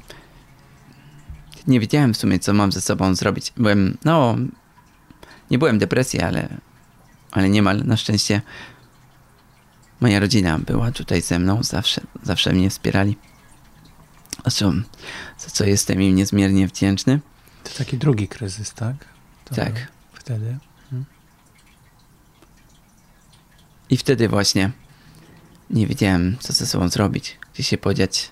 nie 1.67 1.79
wiedziałem 1.79 2.13
w 2.13 2.17
sumie, 2.17 2.39
co 2.39 2.53
mam 2.53 2.71
ze 2.71 2.81
sobą 2.81 3.15
zrobić. 3.15 3.53
Byłem, 3.57 3.97
no, 4.05 4.35
nie 5.51 5.57
byłem 5.57 5.79
depresji, 5.79 6.21
ale, 6.21 6.57
ale 7.31 7.49
niemal 7.49 7.83
na 7.85 7.97
szczęście 7.97 8.41
moja 9.99 10.19
rodzina 10.19 10.59
była 10.59 10.91
tutaj 10.91 11.21
ze 11.21 11.39
mną, 11.39 11.63
zawsze, 11.63 12.01
zawsze 12.23 12.53
mnie 12.53 12.69
wspierali. 12.69 13.17
Zresztą, 14.41 14.81
za 15.37 15.49
co 15.49 15.65
jestem 15.65 16.01
im 16.01 16.15
niezmiernie 16.15 16.67
wdzięczny. 16.67 17.19
to 17.63 17.69
taki 17.77 17.97
drugi 17.97 18.27
kryzys, 18.27 18.73
tak? 18.73 18.95
To 19.45 19.55
Tak. 19.55 19.87
Wtedy. 20.13 20.57
I 23.89 23.97
wtedy 23.97 24.29
właśnie 24.29 24.71
nie 25.69 25.87
wiedziałem, 25.87 26.37
co 26.39 26.53
ze 26.53 26.65
sobą 26.65 26.89
zrobić, 26.89 27.37
gdzie 27.53 27.63
się 27.63 27.77
podziać. 27.77 28.31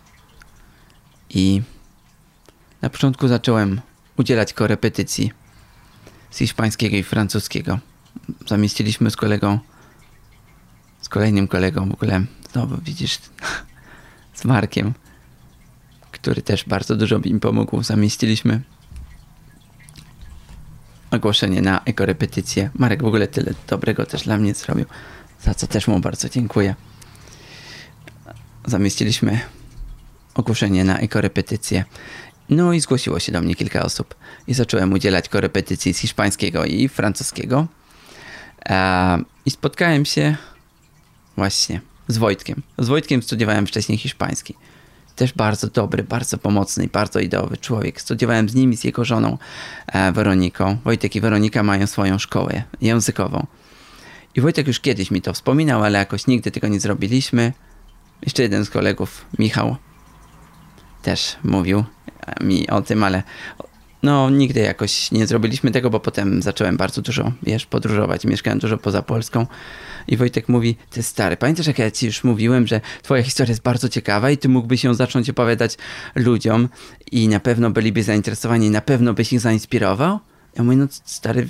I 1.30 1.62
na 2.82 2.90
początku 2.90 3.28
zacząłem 3.28 3.82
udzielać 4.18 4.54
korepetycji 4.54 5.32
z 6.32 6.38
hiszpańskiego 6.38 6.98
i 6.98 7.04
francuskiego. 7.04 7.80
Zamieściliśmy 8.48 9.12
z 9.12 9.16
kolegą, 9.16 9.60
z 11.02 11.10
kolejnym 11.10 11.48
kolegą 11.48 11.90
w 11.90 11.94
ogóle, 11.94 12.26
znowu 12.52 12.78
widzisz, 12.82 13.20
z 14.34 14.46
Markiem, 14.46 14.94
który 16.12 16.42
też 16.42 16.64
bardzo 16.64 16.96
dużo 16.96 17.20
mi 17.20 17.40
pomógł. 17.40 17.84
Zamieściliśmy 17.84 18.62
ogłoszenie 21.12 21.62
na 21.62 21.84
ekorepetycję. 21.84 22.70
Marek 22.74 23.04
w 23.04 23.06
ogóle 23.06 23.28
tyle 23.28 23.54
dobrego 23.68 24.06
też 24.06 24.24
dla 24.24 24.38
mnie 24.38 24.54
zrobił, 24.54 24.86
za 25.42 25.54
co 25.54 25.68
też 25.68 25.88
mu 25.88 26.00
bardzo 26.00 26.30
dziękuję. 26.30 26.76
Zamieściliśmy 28.66 29.40
ogłoszenie 30.34 30.84
na 30.84 31.00
ekorepetycję. 31.00 31.86
No 32.50 32.74
i 32.74 32.80
zgłosiło 32.80 33.20
się 33.20 33.32
do 33.32 33.42
mnie 33.42 33.56
kilka 33.56 33.84
osób 33.84 34.16
i 34.48 34.54
zacząłem 34.54 34.94
udzielać 34.94 35.30
korepetycji 35.30 35.94
z 35.94 35.98
hiszpańskiego 35.98 36.66
i 36.66 36.90
francuskiego. 36.90 37.68
I 39.46 39.52
spotkałem 39.52 40.06
się 40.06 40.38
właśnie 41.38 41.82
z 42.08 42.18
Wojtkiem. 42.18 42.62
Z 42.78 42.88
Wojtkiem 42.88 43.24
studiowałem 43.24 43.68
wcześniej 43.68 43.98
hiszpański. 43.98 44.56
Też 45.16 45.34
bardzo 45.34 45.68
dobry, 45.68 46.04
bardzo 46.04 46.38
pomocny 46.38 46.86
i 46.86 46.88
bardzo 46.88 47.20
ideowy 47.20 47.58
człowiek. 47.58 48.02
Studiowałem 48.02 48.50
z 48.50 48.56
nim 48.56 48.74
i 48.74 48.78
z 48.78 48.84
jego 48.84 49.06
żoną 49.06 49.38
e, 49.88 50.12
Weroniką. 50.12 50.78
Wojtek 50.84 51.16
i 51.16 51.22
Weronika 51.22 51.64
mają 51.64 51.88
swoją 51.88 52.18
szkołę 52.18 52.64
językową. 52.82 53.48
I 54.36 54.42
Wojtek 54.42 54.68
już 54.68 54.80
kiedyś 54.80 55.12
mi 55.12 55.22
to 55.22 55.34
wspominał, 55.34 55.84
ale 55.84 56.00
jakoś 56.00 56.28
nigdy 56.28 56.52
tego 56.52 56.68
nie 56.68 56.80
zrobiliśmy. 56.80 57.54
Jeszcze 58.22 58.44
jeden 58.44 58.66
z 58.66 58.70
kolegów, 58.70 59.26
Michał, 59.40 59.76
też 61.02 61.36
mówił, 61.44 61.84
mi 62.42 62.70
o 62.70 62.82
tym, 62.82 63.04
ale 63.04 63.24
no 64.04 64.30
nigdy 64.30 64.60
jakoś 64.60 65.12
nie 65.12 65.28
zrobiliśmy 65.28 65.72
tego, 65.72 65.90
bo 65.90 66.00
potem 66.00 66.42
zacząłem 66.42 66.78
bardzo 66.78 67.02
dużo, 67.02 67.32
wiesz, 67.44 67.66
podróżować. 67.66 68.26
Mieszkałem 68.26 68.60
dużo 68.60 68.78
poza 68.78 69.02
Polską. 69.02 69.48
I 70.08 70.18
Wojtek 70.18 70.50
mówi, 70.50 70.76
ty 70.90 71.04
stary, 71.04 71.38
pamiętasz 71.38 71.68
jak 71.68 71.80
ja 71.80 71.92
ci 71.92 72.06
już 72.06 72.24
mówiłem, 72.24 72.68
że 72.68 72.82
twoja 73.04 73.24
historia 73.24 73.52
jest 73.52 73.62
bardzo 73.62 73.90
ciekawa 73.90 74.32
i 74.32 74.38
ty 74.38 74.50
mógłbyś 74.50 74.84
ją 74.84 74.94
zacząć 74.94 75.30
opowiadać 75.30 75.78
ludziom 76.16 76.70
i 77.12 77.28
na 77.28 77.40
pewno 77.40 77.70
byliby 77.70 78.04
zainteresowani, 78.04 78.70
na 78.70 78.82
pewno 78.82 79.14
byś 79.14 79.34
ich 79.34 79.40
zainspirował? 79.40 80.20
Ja 80.58 80.64
mówię, 80.64 80.78
no 80.78 80.88
stary, 81.06 81.48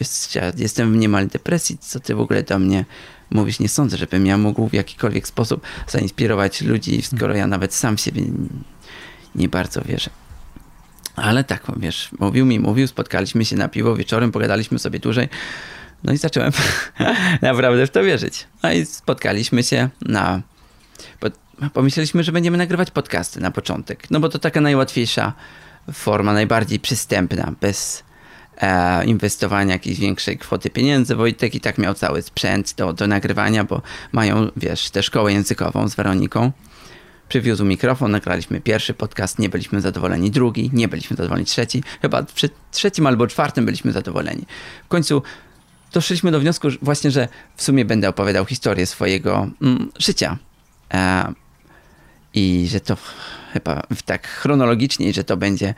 wiesz, 0.00 0.34
ja 0.34 0.52
jestem 0.56 0.92
w 0.92 0.96
niemal 0.96 1.28
depresji, 1.28 1.78
co 1.78 2.00
ty 2.00 2.14
w 2.14 2.20
ogóle 2.20 2.42
do 2.42 2.58
mnie 2.58 2.84
mówisz? 3.30 3.60
Nie 3.60 3.68
sądzę, 3.68 3.96
żebym 3.96 4.26
ja 4.26 4.38
mógł 4.38 4.68
w 4.68 4.72
jakikolwiek 4.72 5.28
sposób 5.28 5.60
zainspirować 5.88 6.60
ludzi, 6.60 7.02
skoro 7.02 7.36
ja 7.36 7.46
nawet 7.46 7.74
sam 7.74 7.96
w 7.96 8.00
siebie 8.00 8.22
nie 9.34 9.48
bardzo 9.48 9.82
wierzę. 9.82 10.10
Ale 11.16 11.44
tak, 11.44 11.62
wiesz, 11.76 12.10
mówił 12.18 12.46
mi, 12.46 12.60
mówił, 12.60 12.86
spotkaliśmy 12.86 13.44
się 13.44 13.56
na 13.56 13.68
piwo 13.68 13.96
wieczorem, 13.96 14.32
pogadaliśmy 14.32 14.78
sobie 14.78 14.98
dłużej. 14.98 15.28
No 16.04 16.12
i 16.12 16.16
zacząłem 16.16 16.52
naprawdę 17.42 17.86
w 17.86 17.90
to 17.90 18.02
wierzyć. 18.02 18.46
No 18.62 18.72
i 18.72 18.86
spotkaliśmy 18.86 19.62
się 19.62 19.88
na. 20.02 20.42
Pomyśleliśmy, 21.72 22.22
że 22.22 22.32
będziemy 22.32 22.58
nagrywać 22.58 22.90
podcasty 22.90 23.40
na 23.40 23.50
początek. 23.50 24.10
No 24.10 24.20
bo 24.20 24.28
to 24.28 24.38
taka 24.38 24.60
najłatwiejsza 24.60 25.32
forma, 25.92 26.32
najbardziej 26.32 26.80
przystępna, 26.80 27.52
bez 27.60 28.04
e, 28.56 29.04
inwestowania 29.04 29.72
jakiejś 29.72 30.00
większej 30.00 30.38
kwoty 30.38 30.70
pieniędzy. 30.70 31.16
Wojtek 31.16 31.54
i 31.54 31.60
tak 31.60 31.78
miał 31.78 31.94
cały 31.94 32.22
sprzęt 32.22 32.74
do, 32.76 32.92
do 32.92 33.06
nagrywania, 33.06 33.64
bo 33.64 33.82
mają, 34.12 34.50
wiesz, 34.56 34.90
tę 34.90 35.02
szkołę 35.02 35.32
językową 35.32 35.88
z 35.88 35.94
Weroniką. 35.94 36.52
Przywiózł 37.28 37.64
mikrofon, 37.64 38.10
nagraliśmy 38.10 38.60
pierwszy 38.60 38.94
podcast, 38.94 39.38
nie 39.38 39.48
byliśmy 39.48 39.80
zadowoleni 39.80 40.30
drugi, 40.30 40.70
nie 40.72 40.88
byliśmy 40.88 41.16
zadowoleni 41.16 41.46
trzeci. 41.46 41.82
Chyba 42.02 42.22
przy 42.22 42.50
trzecim 42.70 43.06
albo 43.06 43.26
czwartym 43.26 43.64
byliśmy 43.64 43.92
zadowoleni. 43.92 44.46
W 44.84 44.88
końcu 44.88 45.22
doszliśmy 45.92 46.30
do 46.30 46.40
wniosku 46.40 46.68
właśnie, 46.82 47.10
że 47.10 47.28
w 47.56 47.62
sumie 47.62 47.84
będę 47.84 48.08
opowiadał 48.08 48.44
historię 48.44 48.86
swojego 48.86 49.48
mm, 49.62 49.92
życia. 49.98 50.38
E, 50.94 51.32
I 52.34 52.68
że 52.70 52.80
to 52.80 52.96
chyba 53.52 53.82
tak 54.04 54.28
chronologicznie, 54.28 55.12
że 55.12 55.24
to 55.24 55.36
będzie 55.36 55.74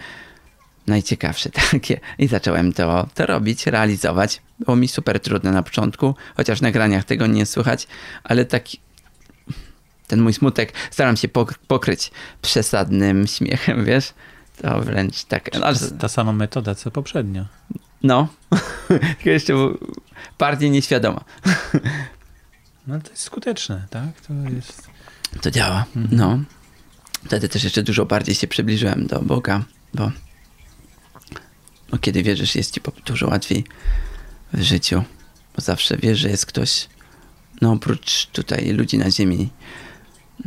najciekawsze 0.86 1.50
takie. 1.70 2.00
I 2.18 2.26
zacząłem 2.26 2.72
to, 2.72 3.06
to 3.14 3.26
robić, 3.26 3.66
realizować. 3.66 4.42
Było 4.60 4.76
mi 4.76 4.88
super 4.88 5.20
trudne 5.20 5.52
na 5.52 5.62
początku, 5.62 6.14
chociaż 6.36 6.60
na 6.60 6.70
graniach 6.70 7.04
tego 7.04 7.26
nie 7.26 7.46
słychać, 7.46 7.86
ale 8.24 8.44
taki 8.44 8.80
ten 10.06 10.20
mój 10.20 10.32
smutek 10.32 10.72
staram 10.90 11.16
się 11.16 11.28
pokryć 11.68 12.10
przesadnym 12.42 13.26
śmiechem, 13.26 13.84
wiesz? 13.90 14.14
To 14.62 14.80
wręcz 14.80 15.24
tak. 15.24 15.50
No, 15.54 15.66
ta 15.98 16.08
sama 16.08 16.32
metoda 16.32 16.74
co 16.74 16.90
poprzednio. 16.90 17.44
No, 18.02 18.28
tylko 18.88 19.30
jeszcze 19.30 19.54
bardziej 20.38 20.70
nieświadoma. 20.70 21.24
No 22.86 23.00
to 23.00 23.10
jest 23.10 23.22
skuteczne, 23.22 23.86
tak? 23.90 24.20
To 24.26 24.32
jest... 24.54 24.88
To 25.40 25.50
działa, 25.50 25.84
mhm. 25.96 26.16
no. 26.16 26.38
Wtedy 27.24 27.48
też 27.48 27.64
jeszcze 27.64 27.82
dużo 27.82 28.06
bardziej 28.06 28.34
się 28.34 28.46
przybliżyłem 28.46 29.06
do 29.06 29.22
Boga, 29.22 29.64
bo 29.94 30.10
no, 31.92 31.98
kiedy 31.98 32.22
wierzysz, 32.22 32.54
jest 32.54 32.74
ci 32.74 32.80
dużo 33.06 33.28
łatwiej 33.28 33.64
w 34.52 34.62
życiu, 34.62 35.02
bo 35.56 35.62
zawsze 35.62 35.96
wiesz, 35.96 36.18
że 36.18 36.28
jest 36.28 36.46
ktoś, 36.46 36.88
no 37.60 37.72
oprócz 37.72 38.26
tutaj 38.26 38.72
ludzi 38.72 38.98
na 38.98 39.10
ziemi, 39.10 39.50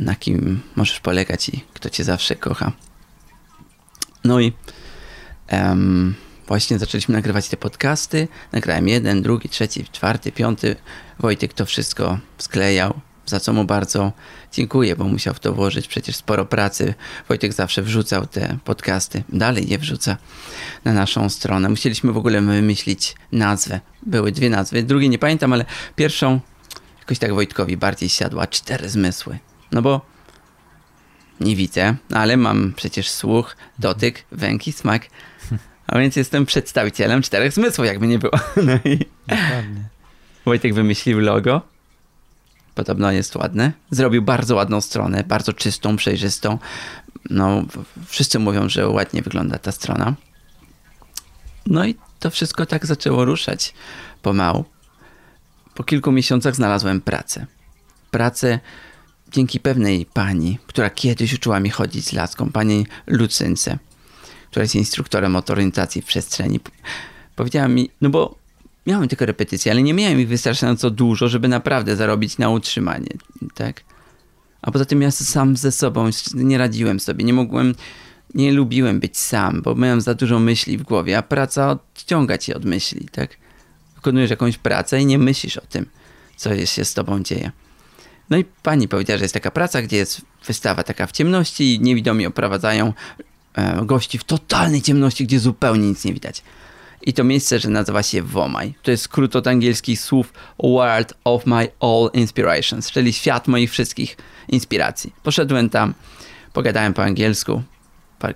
na 0.00 0.14
kim 0.14 0.60
możesz 0.76 1.00
polegać 1.00 1.48
i 1.48 1.64
kto 1.74 1.90
cię 1.90 2.04
zawsze 2.04 2.36
kocha. 2.36 2.72
No 4.24 4.40
i 4.40 4.52
um, 5.52 6.14
właśnie 6.46 6.78
zaczęliśmy 6.78 7.14
nagrywać 7.14 7.48
te 7.48 7.56
podcasty. 7.56 8.28
Nagrałem 8.52 8.88
jeden, 8.88 9.22
drugi, 9.22 9.48
trzeci, 9.48 9.84
czwarty, 9.92 10.32
piąty. 10.32 10.76
Wojtek 11.18 11.54
to 11.54 11.66
wszystko 11.66 12.18
sklejał, 12.38 13.00
za 13.26 13.40
co 13.40 13.52
mu 13.52 13.64
bardzo 13.64 14.12
dziękuję, 14.52 14.96
bo 14.96 15.04
musiał 15.04 15.34
w 15.34 15.40
to 15.40 15.52
włożyć 15.52 15.88
przecież 15.88 16.16
sporo 16.16 16.46
pracy. 16.46 16.94
Wojtek 17.28 17.52
zawsze 17.52 17.82
wrzucał 17.82 18.26
te 18.26 18.58
podcasty, 18.64 19.22
dalej 19.28 19.68
je 19.68 19.78
wrzuca 19.78 20.16
na 20.84 20.92
naszą 20.92 21.28
stronę. 21.28 21.68
Musieliśmy 21.68 22.12
w 22.12 22.16
ogóle 22.16 22.42
wymyślić 22.42 23.14
nazwę. 23.32 23.80
Były 24.02 24.32
dwie 24.32 24.50
nazwy, 24.50 24.82
drugiej 24.82 25.10
nie 25.10 25.18
pamiętam, 25.18 25.52
ale 25.52 25.64
pierwszą 25.96 26.40
jakoś 26.98 27.18
tak 27.18 27.34
Wojtkowi 27.34 27.76
bardziej 27.76 28.08
siadła. 28.08 28.46
Cztery 28.46 28.88
zmysły. 28.88 29.38
No 29.72 29.82
bo 29.82 30.00
nie 31.40 31.56
widzę, 31.56 31.96
ale 32.14 32.36
mam 32.36 32.72
przecież 32.72 33.10
słuch, 33.10 33.56
dotyk, 33.78 34.24
węch 34.32 34.68
i 34.68 34.72
smak. 34.72 35.06
A 35.86 35.98
więc 35.98 36.16
jestem 36.16 36.46
przedstawicielem 36.46 37.22
czterech 37.22 37.52
zmysłów, 37.52 37.86
jakby 37.86 38.06
nie 38.06 38.18
było. 38.18 38.32
No 38.66 38.72
i 38.84 38.98
Dokładnie. 39.28 39.84
Wojtek 40.44 40.74
wymyślił 40.74 41.20
logo. 41.20 41.62
Podobno 42.74 43.12
jest 43.12 43.36
ładne. 43.36 43.72
Zrobił 43.90 44.22
bardzo 44.22 44.54
ładną 44.54 44.80
stronę, 44.80 45.24
bardzo 45.24 45.52
czystą, 45.52 45.96
przejrzystą. 45.96 46.58
No, 47.30 47.64
wszyscy 48.06 48.38
mówią, 48.38 48.68
że 48.68 48.88
ładnie 48.88 49.22
wygląda 49.22 49.58
ta 49.58 49.72
strona. 49.72 50.14
No 51.66 51.84
i 51.84 51.94
to 52.18 52.30
wszystko 52.30 52.66
tak 52.66 52.86
zaczęło 52.86 53.24
ruszać 53.24 53.74
pomału. 54.22 54.64
Po 55.74 55.84
kilku 55.84 56.12
miesiącach 56.12 56.56
znalazłem 56.56 57.00
pracę. 57.00 57.46
Pracę 58.10 58.60
dzięki 59.30 59.60
pewnej 59.60 60.06
pani, 60.06 60.58
która 60.66 60.90
kiedyś 60.90 61.34
uczyła 61.34 61.60
mi 61.60 61.70
chodzić 61.70 62.04
z 62.04 62.12
laską, 62.12 62.52
pani 62.52 62.86
Lucynce, 63.06 63.78
która 64.50 64.62
jest 64.62 64.74
instruktorem 64.74 65.32
motoryzacji 65.32 66.02
w 66.02 66.04
przestrzeni, 66.04 66.60
powiedziała 67.36 67.68
mi, 67.68 67.90
no 68.00 68.10
bo 68.10 68.34
miałem 68.86 69.08
tylko 69.08 69.26
repetycje, 69.26 69.72
ale 69.72 69.82
nie 69.82 69.94
miałem 69.94 70.20
ich 70.20 70.28
wystarczająco 70.28 70.90
dużo, 70.90 71.28
żeby 71.28 71.48
naprawdę 71.48 71.96
zarobić 71.96 72.38
na 72.38 72.50
utrzymanie, 72.50 73.10
tak? 73.54 73.84
A 74.62 74.70
poza 74.70 74.84
tym 74.84 75.02
ja 75.02 75.10
sam 75.10 75.56
ze 75.56 75.72
sobą 75.72 76.10
nie 76.34 76.58
radziłem 76.58 77.00
sobie, 77.00 77.24
nie 77.24 77.32
mogłem, 77.32 77.74
nie 78.34 78.52
lubiłem 78.52 79.00
być 79.00 79.18
sam, 79.18 79.62
bo 79.62 79.74
miałem 79.74 80.00
za 80.00 80.14
dużo 80.14 80.38
myśli 80.38 80.78
w 80.78 80.82
głowie, 80.82 81.18
a 81.18 81.22
praca 81.22 81.70
odciąga 81.70 82.38
cię 82.38 82.56
od 82.56 82.64
myśli, 82.64 83.08
tak? 83.12 83.36
Wykonujesz 83.94 84.30
jakąś 84.30 84.58
pracę 84.58 85.00
i 85.00 85.06
nie 85.06 85.18
myślisz 85.18 85.56
o 85.56 85.66
tym, 85.66 85.86
co 86.36 86.66
się 86.66 86.84
z 86.84 86.94
tobą 86.94 87.22
dzieje. 87.22 87.50
No 88.30 88.36
i 88.36 88.44
pani 88.62 88.88
powiedziała, 88.88 89.18
że 89.18 89.24
jest 89.24 89.34
taka 89.34 89.50
praca, 89.50 89.82
gdzie 89.82 89.96
jest 89.96 90.20
wystawa 90.46 90.82
taka 90.82 91.06
w 91.06 91.12
ciemności 91.12 91.74
i 91.74 91.80
niewidomi 91.80 92.26
oprowadzają 92.26 92.92
e, 93.54 93.86
gości 93.86 94.18
w 94.18 94.24
totalnej 94.24 94.82
ciemności, 94.82 95.26
gdzie 95.26 95.40
zupełnie 95.40 95.88
nic 95.88 96.04
nie 96.04 96.12
widać. 96.12 96.42
I 97.02 97.12
to 97.12 97.24
miejsce, 97.24 97.58
że 97.58 97.68
nazywa 97.68 98.02
się 98.02 98.22
Womaj. 98.22 98.74
To 98.82 98.90
jest 98.90 99.02
skrót 99.02 99.36
od 99.36 99.46
angielskich 99.46 100.00
słów 100.00 100.32
World 100.62 101.14
of 101.24 101.46
my 101.46 101.68
all 101.80 102.10
inspirations, 102.12 102.90
czyli 102.90 103.12
świat 103.12 103.48
moich 103.48 103.70
wszystkich 103.70 104.16
inspiracji. 104.48 105.12
Poszedłem 105.22 105.70
tam, 105.70 105.94
pogadałem 106.52 106.94
po 106.94 107.02
angielsku, 107.02 107.62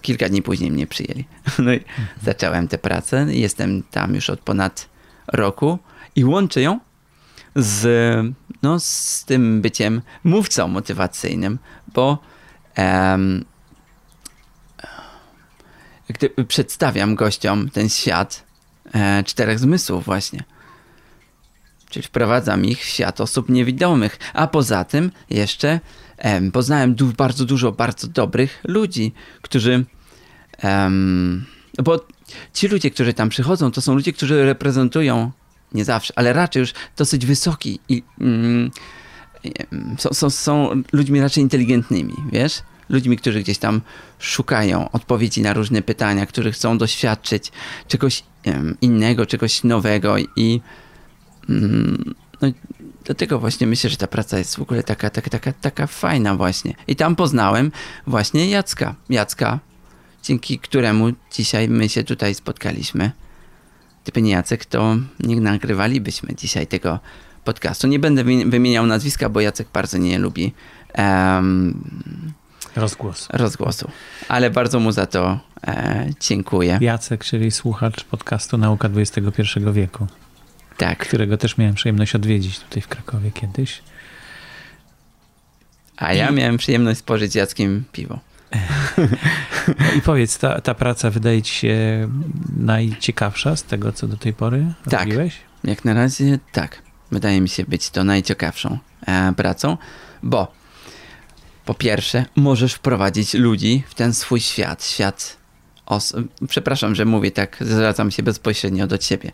kilka 0.02 0.28
dni 0.28 0.42
później 0.42 0.70
mnie 0.70 0.86
przyjęli. 0.86 1.24
No 1.58 1.74
i 1.74 1.80
zacząłem 2.22 2.68
tę 2.68 2.78
pracę. 2.78 3.26
Jestem 3.30 3.82
tam 3.90 4.14
już 4.14 4.30
od 4.30 4.40
ponad 4.40 4.88
roku 5.26 5.78
i 6.16 6.24
łączę 6.24 6.62
ją 6.62 6.80
z, 7.56 7.86
no, 8.62 8.80
z 8.80 9.24
tym 9.24 9.62
byciem 9.62 10.02
mówcą 10.24 10.68
motywacyjnym, 10.68 11.58
bo 11.94 12.18
um, 12.76 13.44
gdy 16.08 16.30
przedstawiam 16.48 17.14
gościom 17.14 17.68
ten 17.70 17.88
świat 17.88 18.44
e, 18.94 19.24
czterech 19.24 19.58
zmysłów 19.58 20.04
właśnie. 20.04 20.44
Czyli 21.90 22.06
wprowadzam 22.06 22.64
ich 22.64 22.80
w 22.80 22.88
świat 22.88 23.20
osób 23.20 23.48
niewidomych. 23.48 24.18
A 24.32 24.46
poza 24.46 24.84
tym 24.84 25.10
jeszcze 25.30 25.80
em, 26.16 26.52
poznałem 26.52 26.94
du 26.94 27.06
bardzo 27.06 27.44
dużo 27.44 27.72
bardzo 27.72 28.08
dobrych 28.08 28.60
ludzi, 28.64 29.12
którzy 29.42 29.84
em, 30.58 31.46
bo 31.82 32.06
ci 32.52 32.68
ludzie, 32.68 32.90
którzy 32.90 33.14
tam 33.14 33.28
przychodzą, 33.28 33.70
to 33.70 33.80
są 33.80 33.94
ludzie, 33.94 34.12
którzy 34.12 34.44
reprezentują 34.44 35.30
nie 35.74 35.84
zawsze, 35.84 36.12
ale 36.16 36.32
raczej 36.32 36.60
już 36.60 36.72
dosyć 36.96 37.26
wysoki 37.26 37.80
i 37.88 38.02
mm, 38.20 38.70
są, 39.98 40.10
są, 40.12 40.30
są 40.30 40.82
ludźmi 40.92 41.20
raczej 41.20 41.42
inteligentnymi, 41.42 42.14
wiesz? 42.32 42.62
Ludźmi, 42.88 43.16
którzy 43.16 43.40
gdzieś 43.40 43.58
tam 43.58 43.80
szukają 44.18 44.90
odpowiedzi 44.90 45.42
na 45.42 45.52
różne 45.52 45.82
pytania, 45.82 46.26
którzy 46.26 46.52
chcą 46.52 46.78
doświadczyć 46.78 47.52
czegoś 47.88 48.22
innego, 48.80 49.26
czegoś 49.26 49.64
nowego 49.64 50.16
i 50.36 50.60
um, 51.48 52.14
no, 52.42 52.48
dlatego 53.04 53.38
właśnie 53.38 53.66
myślę, 53.66 53.90
że 53.90 53.96
ta 53.96 54.06
praca 54.06 54.38
jest 54.38 54.56
w 54.56 54.62
ogóle 54.62 54.82
taka, 54.82 55.10
taka, 55.10 55.30
taka, 55.30 55.52
taka 55.52 55.86
fajna 55.86 56.36
właśnie. 56.36 56.74
I 56.86 56.96
tam 56.96 57.16
poznałem 57.16 57.72
właśnie 58.06 58.50
Jacka. 58.50 58.94
Jacka, 59.08 59.58
dzięki 60.22 60.58
któremu 60.58 61.12
dzisiaj 61.32 61.68
my 61.68 61.88
się 61.88 62.04
tutaj 62.04 62.34
spotkaliśmy. 62.34 63.10
Gdyby 64.04 64.22
nie 64.22 64.30
Jacek, 64.30 64.64
to 64.64 64.96
nie 65.20 65.40
nagrywalibyśmy 65.40 66.34
dzisiaj 66.34 66.66
tego 66.66 66.98
podcastu. 67.44 67.86
Nie 67.86 67.98
będę 67.98 68.24
wymieniał 68.24 68.86
nazwiska, 68.86 69.28
bo 69.28 69.40
Jacek 69.40 69.68
bardzo 69.72 69.98
nie 69.98 70.18
lubi 70.18 70.52
um, 70.98 71.84
Rozgłos. 72.76 73.28
rozgłosu. 73.32 73.90
Ale 74.28 74.50
bardzo 74.50 74.80
mu 74.80 74.92
za 74.92 75.06
to 75.06 75.38
e, 75.66 76.06
dziękuję. 76.20 76.78
Jacek, 76.80 77.24
czyli 77.24 77.50
słuchacz 77.50 78.04
podcastu 78.04 78.58
Nauka 78.58 78.88
XXI 78.96 79.42
wieku, 79.72 80.06
Tak. 80.76 80.98
którego 80.98 81.36
też 81.36 81.58
miałem 81.58 81.74
przyjemność 81.74 82.14
odwiedzić 82.14 82.60
tutaj 82.60 82.82
w 82.82 82.88
Krakowie 82.88 83.30
kiedyś. 83.30 83.82
A 85.96 86.12
ja 86.14 86.30
miałem 86.30 86.56
przyjemność 86.56 86.98
spożyć 86.98 87.34
Jackiem 87.34 87.84
piwo. 87.92 88.18
No 89.68 89.92
I 89.96 90.00
powiedz, 90.00 90.38
ta, 90.38 90.60
ta 90.60 90.74
praca 90.74 91.10
wydaje 91.10 91.42
ci 91.42 91.54
się 91.54 92.08
najciekawsza 92.56 93.56
z 93.56 93.62
tego, 93.64 93.92
co 93.92 94.08
do 94.08 94.16
tej 94.16 94.32
pory 94.32 94.66
Tak. 94.90 95.00
robiłeś? 95.00 95.36
Jak 95.64 95.84
na 95.84 95.94
razie 95.94 96.38
tak. 96.52 96.82
Wydaje 97.10 97.40
mi 97.40 97.48
się 97.48 97.64
być 97.64 97.90
to 97.90 98.04
najciekawszą 98.04 98.78
e, 99.06 99.32
pracą, 99.36 99.76
bo 100.22 100.52
po 101.64 101.74
pierwsze 101.74 102.24
możesz 102.36 102.74
wprowadzić 102.74 103.34
ludzi 103.34 103.82
w 103.88 103.94
ten 103.94 104.14
swój 104.14 104.40
świat, 104.40 104.84
świat 104.84 105.36
os- 105.86 106.14
Przepraszam, 106.48 106.94
że 106.94 107.04
mówię 107.04 107.30
tak, 107.30 107.56
zwracam 107.60 108.10
się 108.10 108.22
bezpośrednio 108.22 108.86
do 108.86 108.98
ciebie. 108.98 109.32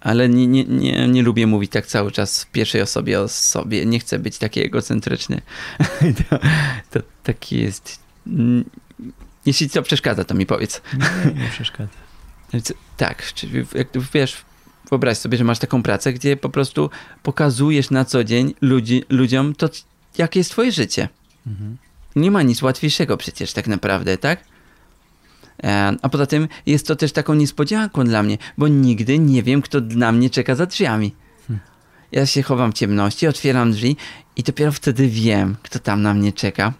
Ale 0.00 0.28
nie, 0.28 0.46
nie, 0.46 0.64
nie, 0.64 1.08
nie 1.08 1.22
lubię 1.22 1.46
mówić 1.46 1.72
tak 1.72 1.86
cały 1.86 2.12
czas 2.12 2.42
w 2.44 2.46
pierwszej 2.50 2.82
osobie 2.82 3.20
o 3.20 3.28
sobie. 3.28 3.86
Nie 3.86 3.98
chcę 3.98 4.18
być 4.18 4.38
taki 4.38 4.60
egocentryczny. 4.60 5.40
to, 6.30 6.38
to 6.90 7.00
taki 7.22 7.60
jest. 7.60 8.03
Mm, 8.26 8.64
Jeśli 9.46 9.70
to 9.70 9.82
przeszkadza, 9.82 10.24
to 10.24 10.34
mi 10.34 10.46
powiedz. 10.46 10.82
Nie, 10.98 11.42
nie 11.42 11.48
przeszkadza. 11.50 11.90
Tak, 12.96 13.32
czyli 13.34 13.66
jak 13.74 13.88
wiesz, 14.14 14.44
wyobraź 14.90 15.18
sobie, 15.18 15.38
że 15.38 15.44
masz 15.44 15.58
taką 15.58 15.82
pracę, 15.82 16.12
gdzie 16.12 16.36
po 16.36 16.48
prostu 16.48 16.90
pokazujesz 17.22 17.90
na 17.90 18.04
co 18.04 18.24
dzień 18.24 18.54
ludzi, 18.60 19.04
ludziom 19.08 19.54
to, 19.54 19.68
jakie 20.18 20.40
jest 20.40 20.50
twoje 20.50 20.72
życie. 20.72 21.08
Mhm. 21.46 21.76
Nie 22.16 22.30
ma 22.30 22.42
nic 22.42 22.62
łatwiejszego 22.62 23.16
przecież 23.16 23.52
tak 23.52 23.66
naprawdę, 23.66 24.18
tak? 24.18 24.44
E, 25.64 25.96
A 26.02 26.08
poza 26.08 26.26
tym 26.26 26.48
jest 26.66 26.86
to 26.86 26.96
też 26.96 27.12
taką 27.12 27.34
niespodzianką 27.34 28.04
dla 28.04 28.22
mnie, 28.22 28.38
bo 28.58 28.68
nigdy 28.68 29.18
nie 29.18 29.42
wiem, 29.42 29.62
kto 29.62 29.80
na 29.80 30.12
mnie 30.12 30.30
czeka 30.30 30.54
za 30.54 30.66
drzwiami. 30.66 31.14
Ja 32.12 32.26
się 32.26 32.42
chowam 32.42 32.72
w 32.72 32.74
ciemności, 32.74 33.26
otwieram 33.26 33.72
drzwi 33.72 33.96
i 34.36 34.42
dopiero 34.42 34.72
wtedy 34.72 35.08
wiem, 35.08 35.56
kto 35.62 35.78
tam 35.78 36.02
na 36.02 36.14
mnie 36.14 36.32
czeka. 36.32 36.72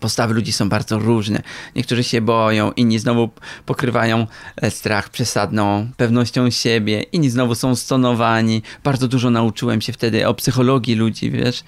Postawy 0.00 0.34
ludzi 0.34 0.52
są 0.52 0.68
bardzo 0.68 0.98
różne. 0.98 1.42
Niektórzy 1.76 2.04
się 2.04 2.20
boją, 2.20 2.72
inni 2.72 2.98
znowu 2.98 3.30
pokrywają 3.66 4.26
e, 4.56 4.70
strach 4.70 5.08
przesadną 5.08 5.88
pewnością 5.96 6.50
siebie, 6.50 7.02
inni 7.02 7.30
znowu 7.30 7.54
są 7.54 7.76
stonowani. 7.76 8.62
Bardzo 8.84 9.08
dużo 9.08 9.30
nauczyłem 9.30 9.80
się 9.80 9.92
wtedy 9.92 10.28
o 10.28 10.34
psychologii 10.34 10.94
ludzi, 10.94 11.30
wiesz? 11.30 11.64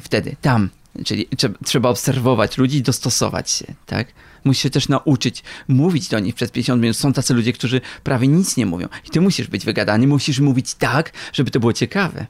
Wtedy, 0.00 0.36
tam. 0.40 0.70
Czyli 1.04 1.28
trzeba, 1.64 1.88
obserwować 1.88 2.58
ludzi 2.58 2.76
i 2.76 2.82
dostosować 2.82 3.50
się, 3.50 3.66
tak? 3.86 4.08
Musisz 4.44 4.62
się 4.62 4.70
też 4.70 4.88
nauczyć 4.88 5.42
mówić 5.68 6.08
do 6.08 6.18
nich 6.18 6.34
przez 6.34 6.50
50 6.50 6.82
minut. 6.82 6.96
Są 6.96 7.12
tacy 7.12 7.34
ludzie, 7.34 7.52
którzy 7.52 7.80
prawie 8.02 8.28
nic 8.28 8.56
nie 8.56 8.66
mówią. 8.66 8.88
I 9.06 9.10
ty 9.10 9.20
musisz 9.20 9.48
być 9.48 9.64
wygadany, 9.64 10.06
musisz 10.06 10.40
mówić 10.40 10.74
tak, 10.74 11.12
żeby 11.32 11.50
to 11.50 11.60
było 11.60 11.72
ciekawe. 11.72 12.26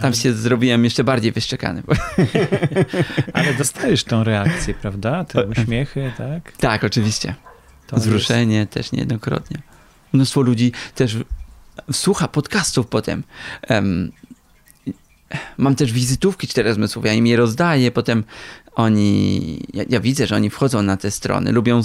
Tam 0.00 0.14
się 0.14 0.32
zrobiłem 0.34 0.84
jeszcze 0.84 1.04
bardziej 1.04 1.32
wyszczekany. 1.32 1.82
bo- 1.86 1.94
Ale 3.32 3.54
dostajesz 3.54 4.04
tą 4.04 4.24
reakcję, 4.24 4.74
prawda? 4.74 5.24
Te 5.24 5.46
uśmiechy, 5.46 6.12
tak? 6.18 6.52
Tak, 6.56 6.84
oczywiście. 6.84 7.34
To 7.86 7.96
Wzruszenie 7.96 8.66
też 8.66 8.92
niejednokrotnie. 8.92 9.58
Mnóstwo 10.12 10.40
ludzi 10.40 10.72
też 10.94 11.16
słucha 11.92 12.28
podcastów 12.28 12.86
potem. 12.86 13.22
Em, 13.62 14.12
mam 15.58 15.74
też 15.74 15.92
wizytówki 15.92 16.48
cztery 16.48 16.74
zmysłów, 16.74 17.04
ja 17.04 17.12
im 17.12 17.26
je 17.26 17.36
rozdaję, 17.36 17.90
potem 17.90 18.24
oni, 18.74 19.60
ja, 19.74 19.84
ja 19.88 20.00
widzę, 20.00 20.26
że 20.26 20.36
oni 20.36 20.50
wchodzą 20.50 20.82
na 20.82 20.96
te 20.96 21.10
strony, 21.10 21.52
lubią, 21.52 21.80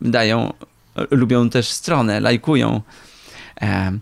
dają, 0.00 0.52
lubią 1.10 1.50
też 1.50 1.68
stronę, 1.68 2.20
lajkują. 2.20 2.80
Em, 3.56 4.00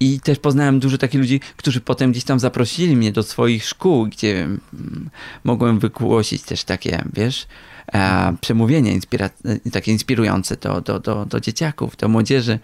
I 0.00 0.20
też 0.20 0.38
poznałem 0.38 0.80
dużo 0.80 0.98
takich 0.98 1.20
ludzi, 1.20 1.40
którzy 1.56 1.80
potem 1.80 2.12
gdzieś 2.12 2.24
tam 2.24 2.40
zaprosili 2.40 2.96
mnie 2.96 3.12
do 3.12 3.22
swoich 3.22 3.64
szkół, 3.64 4.06
gdzie 4.06 4.42
mm, 4.42 5.10
mogłem 5.44 5.78
wygłosić 5.78 6.42
też 6.42 6.64
takie, 6.64 7.04
wiesz, 7.12 7.46
e, 7.92 8.36
przemówienia 8.40 8.92
inspira- 8.92 9.70
takie 9.72 9.92
inspirujące 9.92 10.56
do, 10.56 10.80
do, 10.80 11.00
do, 11.00 11.26
do 11.26 11.40
dzieciaków, 11.40 11.96
do 11.96 12.08
młodzieży. 12.08 12.58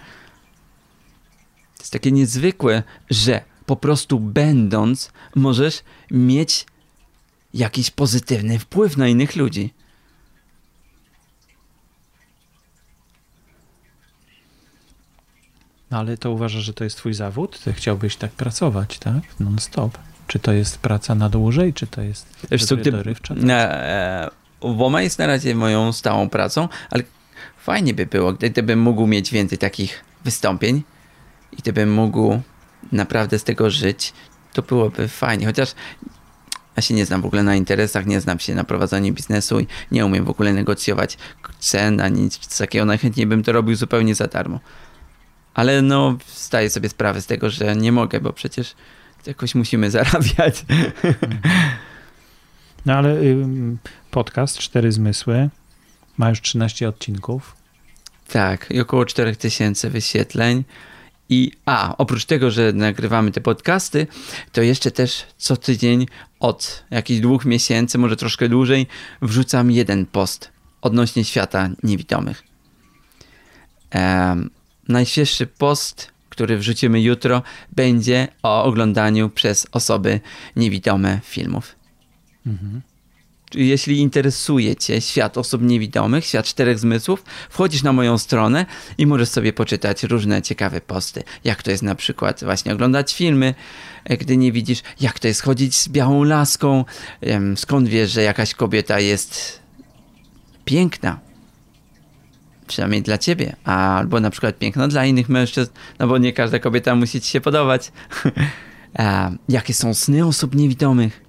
To 1.77 1.83
jest 1.83 1.93
takie 1.93 2.13
niezwykłe, 2.13 2.83
że 3.11 3.41
po 3.67 3.77
prostu 3.77 4.21
będąc 4.21 5.13
możesz 5.35 5.83
mieć 6.11 6.67
jakiś 7.55 7.91
pozytywny 7.91 8.59
wpływ 8.59 8.97
na 8.97 9.09
innych 9.09 9.37
ludzi. 9.37 9.75
Ale 15.99 16.17
to 16.19 16.31
uważasz, 16.31 16.63
że 16.63 16.73
to 16.75 16.85
jest 16.85 16.97
twój 16.97 17.15
zawód? 17.15 17.61
Ty 17.65 17.73
chciałbyś 17.73 18.17
tak 18.17 18.31
pracować, 18.31 18.99
tak? 18.99 19.15
Non-stop. 19.41 19.99
Czy 20.27 20.39
to 20.39 20.53
jest 20.53 20.79
praca 20.79 21.15
na 21.15 21.29
dłużej, 21.29 21.75
czy 21.75 21.87
to 21.87 22.03
jest 22.03 22.47
Wiesz 22.51 22.65
co, 22.65 22.77
gdy, 22.77 22.93
dorywcza? 22.93 23.35
e, 23.35 24.31
WOMA 24.61 25.03
jest 25.03 25.19
na 25.19 25.27
razie 25.27 25.55
moją 25.55 25.93
stałą 25.93 26.29
pracą, 26.29 26.69
ale 26.91 27.03
fajnie 27.59 27.95
by 27.95 28.07
było, 28.07 28.33
gdy- 28.33 28.51
gdybym 28.51 28.81
mógł 28.81 29.07
mieć 29.07 29.31
więcej 29.33 29.59
takich 29.59 30.05
wystąpień 30.25 30.83
i 31.53 31.57
gdybym 31.57 31.93
mógł 31.95 32.41
naprawdę 32.93 33.39
z 33.39 33.45
tego 33.45 33.71
żyć, 33.71 34.13
to 34.53 34.63
byłoby 34.63 35.09
fajnie. 35.09 35.47
Chociaż 35.47 35.75
ja 36.77 36.83
się 36.83 36.95
nie 36.95 37.07
znam 37.07 37.23
w 37.23 37.27
ogóle 37.27 37.43
na 37.43 37.57
interesach, 37.57 38.07
nie 38.07 38.21
znam 38.21 38.39
się 38.39 38.55
na 38.55 38.65
prowadzeniu 38.65 39.13
biznesu 39.15 39.61
i 39.61 39.67
nie 39.91 40.07
umiem 40.07 40.25
w 40.25 40.31
ogóle 40.31 40.53
negocjować 40.53 41.19
cen 41.59 42.01
ani 42.01 42.21
nic 42.23 42.59
takiego. 42.59 42.85
Najchętniej 42.85 43.27
bym 43.27 43.43
to 43.43 43.53
robił 43.53 43.77
zupełnie 43.77 44.15
za 44.15 44.27
darmo. 44.27 44.61
Ale 45.57 45.83
no, 45.83 46.19
zdaję 46.37 46.71
sobie 46.71 46.89
sprawę 46.89 47.23
z 47.23 47.27
tego, 47.27 47.51
że 47.51 47.77
nie 47.77 47.93
mogę, 47.93 48.21
bo 48.21 48.33
przecież 48.33 48.75
jakoś 49.27 49.55
musimy 49.55 49.91
zarabiać. 49.97 50.65
No 52.87 52.93
ale 52.95 53.17
podcast 54.11 54.59
Cztery 54.59 54.93
Zmysły 54.93 55.49
ma 56.19 56.29
już 56.29 56.41
13 56.41 56.89
odcinków. 56.89 57.57
Tak, 58.29 58.67
i 58.71 58.81
około 58.81 59.05
4000 59.05 59.91
wyświetleń. 59.91 60.65
I 61.29 61.53
a, 61.67 61.97
oprócz 61.97 62.25
tego, 62.25 62.51
że 62.51 62.73
nagrywamy 62.73 63.33
te 63.33 63.41
podcasty, 63.41 64.07
to 64.53 64.63
jeszcze 64.63 64.91
też 64.91 65.27
co 65.37 65.57
tydzień 65.57 66.07
od 66.41 66.85
jakichś 66.91 67.21
dwóch 67.21 67.45
miesięcy, 67.45 67.99
może 67.99 68.17
troszkę 68.17 68.49
dłużej, 68.49 68.87
wrzucam 69.23 69.71
jeden 69.71 70.07
post 70.07 70.51
odnośnie 70.83 71.25
świata 71.25 71.69
niewidomych. 71.83 72.43
Em, 73.91 74.51
najświeższy 74.89 75.47
post, 75.47 76.11
który 76.29 76.59
wrzucimy 76.59 77.01
jutro, 77.01 77.43
będzie 77.73 78.29
o 78.43 78.65
oglądaniu 78.65 79.31
przez 79.31 79.67
osoby 79.73 80.21
niewidome 80.57 81.21
filmów. 81.25 81.77
Mhm. 82.47 82.83
Jeśli 83.55 83.99
interesuje 83.99 84.77
Cię 84.77 85.01
świat 85.01 85.39
osób 85.39 85.63
niewidomych, 85.63 86.25
świat 86.25 86.47
czterech 86.47 86.79
zmysłów, 86.79 87.25
wchodzisz 87.51 87.83
na 87.83 87.93
moją 87.93 88.19
stronę 88.19 88.67
i 88.99 89.07
możesz 89.07 89.29
sobie 89.29 89.53
poczytać 89.53 90.03
różne 90.03 90.43
ciekawe 90.43 90.81
posty. 90.81 91.23
Jak 91.45 91.63
to 91.63 91.71
jest 91.71 91.83
na 91.83 91.95
przykład 91.95 92.45
właśnie 92.45 92.73
oglądać 92.73 93.15
filmy, 93.15 93.55
gdy 94.21 94.37
nie 94.37 94.53
widzisz, 94.53 94.83
jak 95.01 95.19
to 95.19 95.29
jest 95.29 95.43
chodzić 95.43 95.77
z 95.77 95.89
białą 95.89 96.25
laską, 96.25 96.85
skąd 97.57 97.89
wiesz, 97.89 98.11
że 98.11 98.23
jakaś 98.23 98.55
kobieta 98.55 99.01
jest 99.01 99.61
piękna. 100.65 101.26
Przynajmniej 102.67 103.03
dla 103.03 103.19
ciebie, 103.19 103.57
albo 103.65 104.21
na 104.21 104.31
przykład 104.31 104.59
piękna 104.59 104.89
dla 104.89 105.07
innych 105.07 105.29
mężczyzn, 105.29 105.73
no 105.99 106.07
bo 106.07 106.19
nie 106.19 106.33
każda 106.33 106.59
kobieta 106.59 106.95
musi 106.95 107.21
ci 107.21 107.31
się 107.31 107.41
podobać. 107.41 107.93
A, 108.99 109.31
jakie 109.49 109.75
są 109.75 109.95
sny 109.95 110.27
osób 110.27 110.55
niewidomych? 110.55 111.27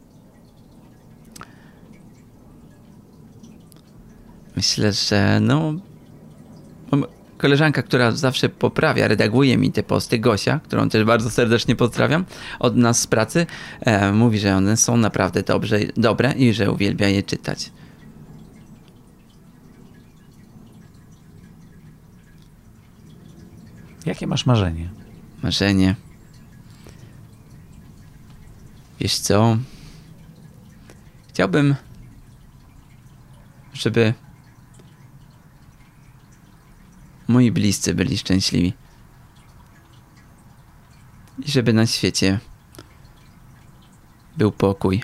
Myślę, 4.55 4.93
że 4.93 5.39
no. 5.41 5.73
Koleżanka, 7.37 7.83
która 7.83 8.11
zawsze 8.11 8.49
poprawia, 8.49 9.07
redaguje 9.07 9.57
mi 9.57 9.71
te 9.71 9.83
posty, 9.83 10.19
Gosia, 10.19 10.59
którą 10.63 10.89
też 10.89 11.03
bardzo 11.03 11.29
serdecznie 11.29 11.75
pozdrawiam 11.75 12.25
od 12.59 12.75
nas 12.75 12.99
z 12.99 13.07
pracy, 13.07 13.45
e, 13.81 14.11
mówi, 14.11 14.39
że 14.39 14.55
one 14.55 14.77
są 14.77 14.97
naprawdę 14.97 15.43
dobrze, 15.43 15.79
dobre 15.97 16.31
i 16.31 16.53
że 16.53 16.71
uwielbia 16.71 17.07
je 17.07 17.23
czytać. 17.23 17.71
Jakie 24.07 24.27
masz 24.27 24.45
marzenie? 24.45 24.89
Marzenie. 25.43 25.95
Wiesz 28.99 29.19
co? 29.19 29.57
Chciałbym, 31.29 31.75
żeby 33.73 34.13
moi 37.27 37.51
bliscy 37.51 37.95
byli 37.95 38.17
szczęśliwi. 38.17 38.73
I 41.39 41.51
żeby 41.51 41.73
na 41.73 41.85
świecie 41.85 42.39
był 44.37 44.51
pokój. 44.51 45.03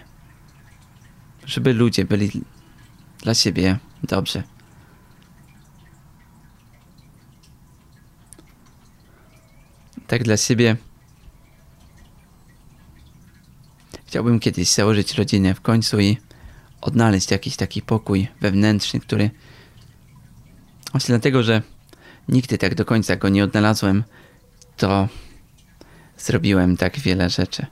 żeby 1.46 1.74
ludzie 1.74 2.06
byli 2.06 2.32
dla 3.18 3.34
siebie 3.34 3.80
dobrzy. 4.04 4.44
Tak 10.08 10.24
dla 10.24 10.38
siebie. 10.38 10.76
Chciałbym 14.06 14.40
kiedyś 14.40 14.72
założyć 14.72 15.14
rodzinę 15.14 15.54
w 15.54 15.62
końcu 15.62 16.00
i 16.00 16.18
odnaleźć 16.82 17.32
jakiś 17.32 17.56
taki 17.56 17.82
pokój 17.82 18.28
wewnętrzny, 18.42 19.00
który 19.00 19.30
właśnie 20.92 21.14
dlatego, 21.14 21.44
że 21.44 21.62
nigdy 22.28 22.58
tak 22.58 22.76
do 22.76 22.86
końca 22.86 23.16
go 23.16 23.30
nie 23.30 23.44
odnalazłem, 23.44 24.04
to 24.78 25.08
zrobiłem 26.18 26.78
tak 26.78 27.00
wiele 27.00 27.30
rzeczy. 27.30 27.66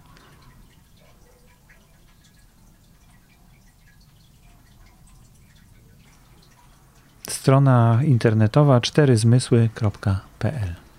Strona 7.29 7.99
internetowa 8.03 8.81
czteryzmysły.pl 8.81 10.90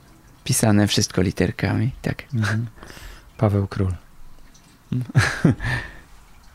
Pisane 0.45 0.87
wszystko 0.87 1.23
literkami, 1.23 1.91
tak. 2.03 2.23
mhm. 2.35 2.67
Paweł 3.37 3.67
Król. 3.67 3.95